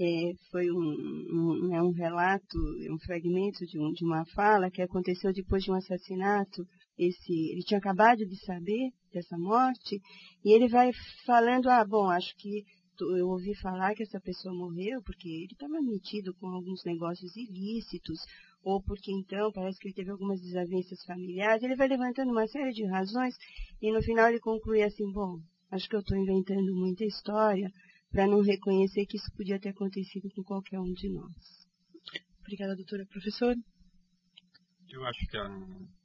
É, 0.00 0.32
foi 0.50 0.70
um, 0.70 0.78
um, 0.78 1.74
é 1.74 1.82
um 1.82 1.90
relato, 1.90 2.58
um 2.90 2.98
fragmento 2.98 3.66
de, 3.66 3.78
um, 3.78 3.92
de 3.92 4.04
uma 4.04 4.24
fala 4.34 4.70
que 4.70 4.80
aconteceu 4.80 5.32
depois 5.32 5.62
de 5.62 5.70
um 5.70 5.74
assassinato. 5.74 6.66
Esse, 6.98 7.52
ele 7.52 7.62
tinha 7.62 7.78
acabado 7.78 8.24
de 8.24 8.36
saber 8.44 8.90
dessa 9.12 9.36
morte 9.36 10.00
e 10.42 10.50
ele 10.50 10.66
vai 10.66 10.90
falando, 11.26 11.68
ah, 11.68 11.84
bom, 11.84 12.08
acho 12.10 12.34
que 12.36 12.64
eu 13.00 13.28
ouvi 13.28 13.54
falar 13.56 13.94
que 13.94 14.02
essa 14.02 14.20
pessoa 14.20 14.54
morreu 14.54 15.00
porque 15.04 15.28
ele 15.28 15.52
estava 15.52 15.80
metido 15.80 16.34
com 16.34 16.48
alguns 16.48 16.82
negócios 16.84 17.36
ilícitos, 17.36 18.18
ou 18.62 18.82
porque 18.82 19.12
então 19.12 19.52
parece 19.52 19.78
que 19.78 19.88
ele 19.88 19.94
teve 19.94 20.10
algumas 20.10 20.40
desavenças 20.40 21.02
familiares. 21.04 21.62
Ele 21.62 21.76
vai 21.76 21.88
levantando 21.88 22.30
uma 22.30 22.46
série 22.46 22.72
de 22.72 22.84
razões 22.86 23.34
e 23.80 23.92
no 23.92 24.02
final 24.02 24.28
ele 24.28 24.40
conclui 24.40 24.82
assim: 24.82 25.10
bom, 25.12 25.38
acho 25.70 25.88
que 25.88 25.96
eu 25.96 26.00
estou 26.00 26.16
inventando 26.16 26.74
muita 26.74 27.04
história 27.04 27.70
para 28.10 28.26
não 28.26 28.40
reconhecer 28.40 29.06
que 29.06 29.16
isso 29.16 29.30
podia 29.36 29.60
ter 29.60 29.70
acontecido 29.70 30.28
com 30.34 30.42
qualquer 30.42 30.80
um 30.80 30.92
de 30.92 31.08
nós. 31.12 31.68
Obrigada, 32.40 32.74
doutora. 32.74 33.04
Professor? 33.06 33.54
Eu 34.90 35.04
acho 35.04 35.26
que 35.26 35.36
a 35.36 35.97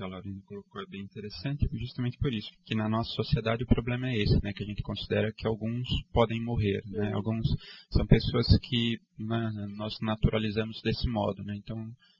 que 0.00 0.04
a 0.04 0.06
Laurinha 0.06 0.40
colocou 0.46 0.80
é 0.80 0.86
bem 0.86 1.02
interessante, 1.02 1.68
justamente 1.74 2.16
por 2.16 2.32
isso, 2.32 2.50
que 2.64 2.74
na 2.74 2.88
nossa 2.88 3.10
sociedade 3.10 3.64
o 3.64 3.66
problema 3.66 4.08
é 4.08 4.16
esse, 4.16 4.42
né, 4.42 4.50
que 4.50 4.62
a 4.62 4.66
gente 4.66 4.82
considera 4.82 5.30
que 5.30 5.46
alguns 5.46 5.86
podem 6.10 6.42
morrer, 6.42 6.82
né, 6.86 7.12
alguns 7.12 7.46
são 7.90 8.06
pessoas 8.06 8.46
que 8.62 8.98
né, 9.18 9.50
nós 9.76 9.94
naturalizamos 10.00 10.80
desse 10.80 11.06
modo, 11.06 11.44
né, 11.44 11.54
então 11.56 11.76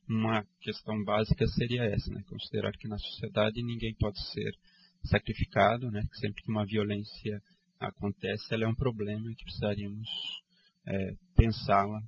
uma 0.07 0.45
questão 0.61 1.03
básica 1.05 1.47
seria 1.47 1.85
essa, 1.85 2.13
né, 2.13 2.23
considerar 2.29 2.73
que 2.73 2.87
na 2.87 2.99
sociedade 2.99 3.63
ninguém 3.63 3.95
pode 3.95 4.21
ser 4.31 4.53
sacrificado, 5.05 5.91
né, 5.91 6.03
que 6.03 6.19
sempre 6.19 6.43
que 6.43 6.51
uma 6.51 6.67
violência 6.67 7.41
acontece, 7.79 8.53
ela 8.53 8.65
é 8.65 8.69
um 8.69 8.75
problema 8.75 9.27
que 9.35 9.45
precisaríamos 9.45 10.07
é, 10.87 11.15
pensá-la 11.35 12.03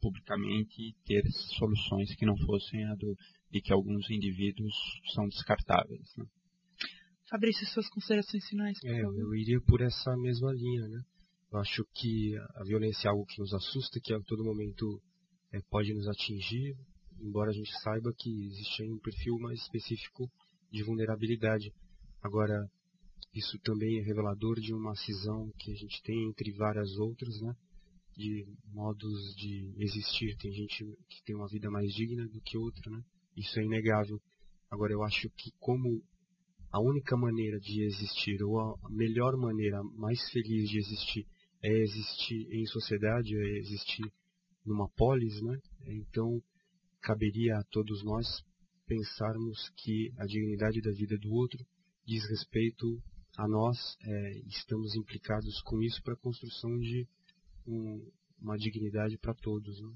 publicamente 0.00 0.80
e 0.80 0.94
ter 1.04 1.22
soluções 1.58 2.14
que 2.16 2.24
não 2.24 2.36
fossem 2.38 2.82
a 2.86 2.94
do 2.94 3.14
e 3.52 3.60
que 3.60 3.72
alguns 3.72 4.08
indivíduos 4.10 4.74
são 5.14 5.28
descartáveis. 5.28 6.08
Né? 6.16 6.24
Fabrício, 7.28 7.66
suas 7.66 7.88
considerações 7.88 8.44
finais, 8.48 8.78
por 8.80 8.90
é, 8.90 9.02
favor. 9.02 9.18
Eu 9.18 9.34
iria 9.34 9.60
por 9.60 9.80
essa 9.80 10.16
mesma 10.16 10.52
linha, 10.52 10.88
né? 10.88 11.00
Eu 11.52 11.58
acho 11.58 11.84
que 11.94 12.34
a 12.56 12.64
violência 12.64 13.08
é 13.08 13.10
algo 13.10 13.26
que 13.26 13.38
nos 13.38 13.52
assusta, 13.52 14.00
que 14.02 14.14
a 14.14 14.20
todo 14.20 14.44
momento 14.44 15.02
é, 15.52 15.60
pode 15.68 15.92
nos 15.92 16.08
atingir, 16.08 16.74
embora 17.20 17.50
a 17.50 17.54
gente 17.54 17.70
saiba 17.82 18.12
que 18.18 18.46
existe 18.46 18.82
um 18.84 18.98
perfil 18.98 19.38
mais 19.38 19.60
específico 19.60 20.30
de 20.70 20.82
vulnerabilidade. 20.82 21.70
Agora, 22.22 22.66
isso 23.34 23.58
também 23.62 23.98
é 23.98 24.02
revelador 24.02 24.60
de 24.60 24.72
uma 24.72 24.94
cisão 24.94 25.50
que 25.58 25.72
a 25.72 25.74
gente 25.74 26.02
tem 26.02 26.28
entre 26.28 26.52
várias 26.52 26.96
outras, 26.96 27.38
né? 27.42 27.54
De 28.16 28.46
modos 28.72 29.34
de 29.36 29.74
existir. 29.78 30.36
Tem 30.38 30.52
gente 30.52 30.84
que 31.08 31.22
tem 31.24 31.36
uma 31.36 31.48
vida 31.48 31.70
mais 31.70 31.92
digna 31.94 32.26
do 32.28 32.40
que 32.40 32.56
outra, 32.56 32.90
né? 32.90 33.02
Isso 33.36 33.58
é 33.58 33.64
inegável. 33.64 34.20
Agora, 34.70 34.92
eu 34.92 35.02
acho 35.02 35.28
que 35.30 35.50
como 35.58 36.02
a 36.70 36.80
única 36.80 37.16
maneira 37.16 37.58
de 37.60 37.82
existir, 37.82 38.42
ou 38.42 38.58
a 38.58 38.90
melhor 38.90 39.36
maneira, 39.36 39.82
mais 39.94 40.18
feliz 40.30 40.68
de 40.70 40.78
existir, 40.78 41.26
é 41.62 41.70
existir 41.70 42.48
em 42.50 42.64
sociedade, 42.66 43.36
é 43.36 43.58
existir 43.58 44.10
numa 44.64 44.88
polis, 44.90 45.40
né? 45.42 45.58
Então, 45.86 46.42
caberia 47.00 47.58
a 47.58 47.64
todos 47.64 48.02
nós 48.02 48.26
pensarmos 48.86 49.70
que 49.76 50.12
a 50.18 50.24
dignidade 50.24 50.80
da 50.80 50.90
vida 50.92 51.18
do 51.18 51.32
outro 51.32 51.64
diz 52.06 52.28
respeito 52.28 53.02
a 53.36 53.48
nós, 53.48 53.76
é, 54.02 54.38
estamos 54.46 54.94
implicados 54.94 55.60
com 55.62 55.82
isso 55.82 56.02
para 56.02 56.14
a 56.14 56.18
construção 56.18 56.78
de 56.78 57.06
um, 57.66 58.10
uma 58.40 58.56
dignidade 58.56 59.16
para 59.18 59.34
todos. 59.34 59.80
Né? 59.80 59.94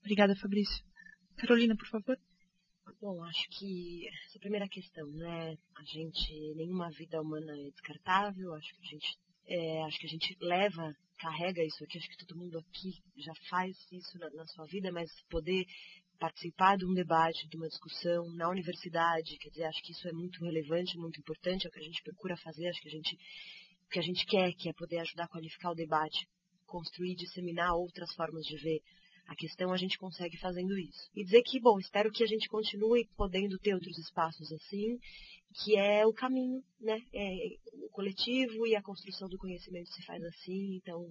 Obrigada, 0.00 0.34
Fabrício. 0.36 0.84
Carolina, 1.36 1.76
por 1.76 1.88
favor. 1.88 2.18
Bom, 2.98 3.22
acho 3.24 3.48
que 3.50 4.08
essa 4.26 4.38
primeira 4.38 4.68
questão, 4.68 5.06
né? 5.08 5.56
A 5.76 5.84
gente, 5.84 6.54
nenhuma 6.54 6.90
vida 6.90 7.20
humana 7.20 7.52
é 7.52 7.70
descartável, 7.70 8.54
acho 8.54 8.74
que 8.74 8.80
a 8.80 8.90
gente, 8.90 9.18
é, 9.46 9.82
acho 9.84 9.98
que 9.98 10.06
a 10.06 10.10
gente 10.10 10.36
leva, 10.40 10.94
carrega 11.18 11.62
isso 11.62 11.84
aqui, 11.84 11.98
acho 11.98 12.08
que 12.08 12.26
todo 12.26 12.38
mundo 12.38 12.58
aqui 12.58 12.92
já 13.16 13.32
faz 13.48 13.76
isso 13.92 14.18
na, 14.18 14.30
na 14.30 14.46
sua 14.46 14.64
vida, 14.66 14.90
mas 14.90 15.10
poder 15.28 15.64
participar 16.18 16.76
de 16.76 16.84
um 16.84 16.92
debate, 16.92 17.48
de 17.48 17.56
uma 17.56 17.68
discussão 17.68 18.28
na 18.34 18.48
universidade, 18.48 19.38
quer 19.38 19.48
dizer, 19.50 19.64
acho 19.64 19.82
que 19.82 19.92
isso 19.92 20.08
é 20.08 20.12
muito 20.12 20.44
relevante, 20.44 20.98
muito 20.98 21.20
importante, 21.20 21.66
é 21.66 21.68
o 21.68 21.72
que 21.72 21.80
a 21.80 21.84
gente 21.84 22.02
procura 22.02 22.36
fazer, 22.36 22.68
acho 22.68 22.80
que 22.82 22.88
a 22.88 22.92
gente, 22.92 23.14
o 23.86 23.88
que 23.90 23.98
a 23.98 24.02
gente 24.02 24.26
quer, 24.26 24.52
que 24.54 24.68
é 24.68 24.72
poder 24.72 24.98
ajudar 24.98 25.24
a 25.24 25.28
qualificar 25.28 25.70
o 25.70 25.74
debate, 25.74 26.26
construir, 26.66 27.14
disseminar 27.14 27.74
outras 27.74 28.12
formas 28.14 28.44
de 28.44 28.56
ver 28.56 28.80
a 29.30 29.36
questão 29.36 29.72
a 29.72 29.76
gente 29.76 29.96
consegue 29.96 30.36
fazendo 30.38 30.76
isso. 30.76 31.08
E 31.14 31.22
dizer 31.22 31.42
que, 31.42 31.60
bom, 31.60 31.78
espero 31.78 32.10
que 32.10 32.24
a 32.24 32.26
gente 32.26 32.48
continue 32.48 33.08
podendo 33.16 33.56
ter 33.60 33.74
outros 33.74 33.96
espaços 33.96 34.50
assim, 34.50 34.98
que 35.62 35.76
é 35.76 36.04
o 36.04 36.12
caminho, 36.12 36.60
né? 36.80 37.00
É, 37.14 37.36
o 37.84 37.88
coletivo 37.90 38.66
e 38.66 38.74
a 38.74 38.82
construção 38.82 39.28
do 39.28 39.38
conhecimento 39.38 39.88
se 39.90 40.04
faz 40.04 40.20
assim, 40.24 40.74
então 40.74 41.06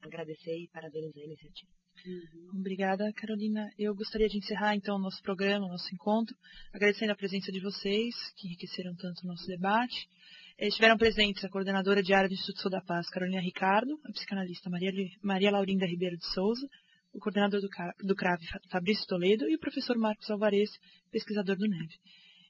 agradecer 0.00 0.56
e 0.56 0.68
parabenizar 0.68 1.22
a 1.22 1.26
iniciativa. 1.26 1.72
Uhum. 2.06 2.60
Obrigada, 2.60 3.12
Carolina. 3.14 3.68
Eu 3.76 3.96
gostaria 3.96 4.28
de 4.28 4.38
encerrar 4.38 4.76
então 4.76 4.94
o 4.94 5.00
nosso 5.02 5.20
programa, 5.20 5.66
o 5.66 5.70
nosso 5.70 5.92
encontro, 5.92 6.36
agradecendo 6.72 7.10
a 7.10 7.16
presença 7.16 7.50
de 7.50 7.58
vocês, 7.58 8.14
que 8.36 8.46
enriqueceram 8.46 8.94
tanto 8.94 9.24
o 9.24 9.26
nosso 9.26 9.46
debate. 9.48 10.08
Estiveram 10.56 10.96
presentes 10.96 11.44
a 11.44 11.48
coordenadora 11.48 12.00
de 12.00 12.14
área 12.14 12.28
do 12.28 12.34
Instituto 12.34 12.70
da 12.70 12.80
Paz, 12.80 13.10
Carolina 13.10 13.40
Ricardo, 13.40 13.98
a 14.04 14.12
psicanalista 14.12 14.70
Maria, 14.70 14.92
Maria 15.20 15.50
Laurinda 15.50 15.84
Ribeiro 15.84 16.16
de 16.16 16.32
Souza, 16.32 16.68
o 17.14 17.20
coordenador 17.20 17.60
do, 17.60 17.68
do 18.06 18.14
CRAV, 18.14 18.40
Fabrício 18.70 19.06
Toledo, 19.06 19.48
e 19.48 19.54
o 19.54 19.58
professor 19.58 19.96
Marcos 19.96 20.30
Alvarez, 20.30 20.70
pesquisador 21.10 21.56
do 21.56 21.68
NEV. 21.68 21.88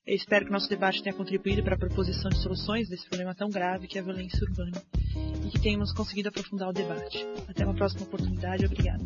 Eu 0.07 0.15
espero 0.15 0.45
que 0.45 0.51
o 0.51 0.53
nosso 0.53 0.69
debate 0.69 1.03
tenha 1.03 1.15
contribuído 1.15 1.62
para 1.62 1.77
a 1.77 1.79
proposição 1.79 2.31
de 2.31 2.43
soluções 2.43 2.89
desse 2.89 3.09
problema 3.09 3.35
tão 3.35 3.49
grave 3.49 3.87
que 3.87 3.97
é 3.97 4.01
a 4.01 4.05
violência 4.05 4.45
urbana 4.45 4.83
e 5.47 5.51
que 5.51 5.61
tenhamos 5.61 5.93
conseguido 5.93 6.29
aprofundar 6.29 6.69
o 6.69 6.73
debate. 6.73 7.25
Até 7.49 7.65
uma 7.65 7.75
próxima 7.75 8.03
oportunidade. 8.03 8.67
Obrigada. 8.67 9.05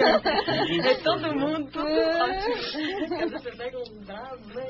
É 0.00 0.94
todo 1.02 1.34
mundo, 1.34 1.70
tudo 1.70 1.86
ótimo. 1.86 3.30
Você 3.30 3.56
pega 3.56 3.78
um 3.78 4.04
bravo, 4.04 4.46
né? 4.54 4.64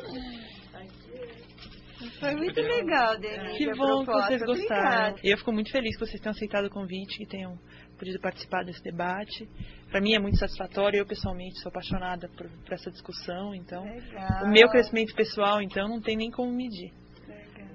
Foi 2.18 2.34
muito 2.34 2.60
legal, 2.60 3.18
Denise. 3.18 3.58
Que 3.58 3.74
bom 3.74 4.04
que 4.04 4.12
vocês 4.12 4.42
gostaram. 4.42 5.16
E 5.22 5.30
eu 5.30 5.38
fico 5.38 5.52
muito 5.52 5.70
feliz 5.70 5.96
que 5.96 6.04
vocês 6.04 6.20
tenham 6.20 6.34
aceitado 6.34 6.66
o 6.66 6.70
convite, 6.70 7.18
que 7.18 7.26
tenham 7.26 7.56
podido 7.96 8.18
participar 8.20 8.64
desse 8.64 8.82
debate. 8.82 9.48
Para 9.88 10.00
mim 10.00 10.14
é 10.14 10.18
muito 10.18 10.38
satisfatório. 10.38 10.98
Eu, 10.98 11.06
pessoalmente, 11.06 11.60
sou 11.60 11.70
apaixonada 11.70 12.28
por, 12.36 12.48
por 12.48 12.72
essa 12.72 12.90
discussão. 12.90 13.54
Então, 13.54 13.84
legal. 13.84 14.44
o 14.44 14.48
meu 14.48 14.68
crescimento 14.68 15.14
pessoal, 15.14 15.62
então, 15.62 15.88
não 15.88 16.00
tem 16.00 16.16
nem 16.16 16.30
como 16.30 16.50
medir. 16.52 16.92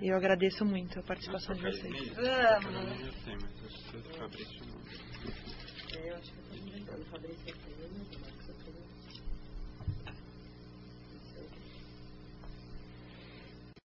E 0.02 0.12
eu 0.12 0.18
agradeço 0.18 0.64
muito 0.66 1.00
a 1.00 1.04
participação 1.04 1.56
de 1.56 1.62
vocês. 1.62 2.14
Vamos. 2.16 3.28
Eu 6.06 6.16
acho 6.16 6.36
Fabricio 7.10 7.53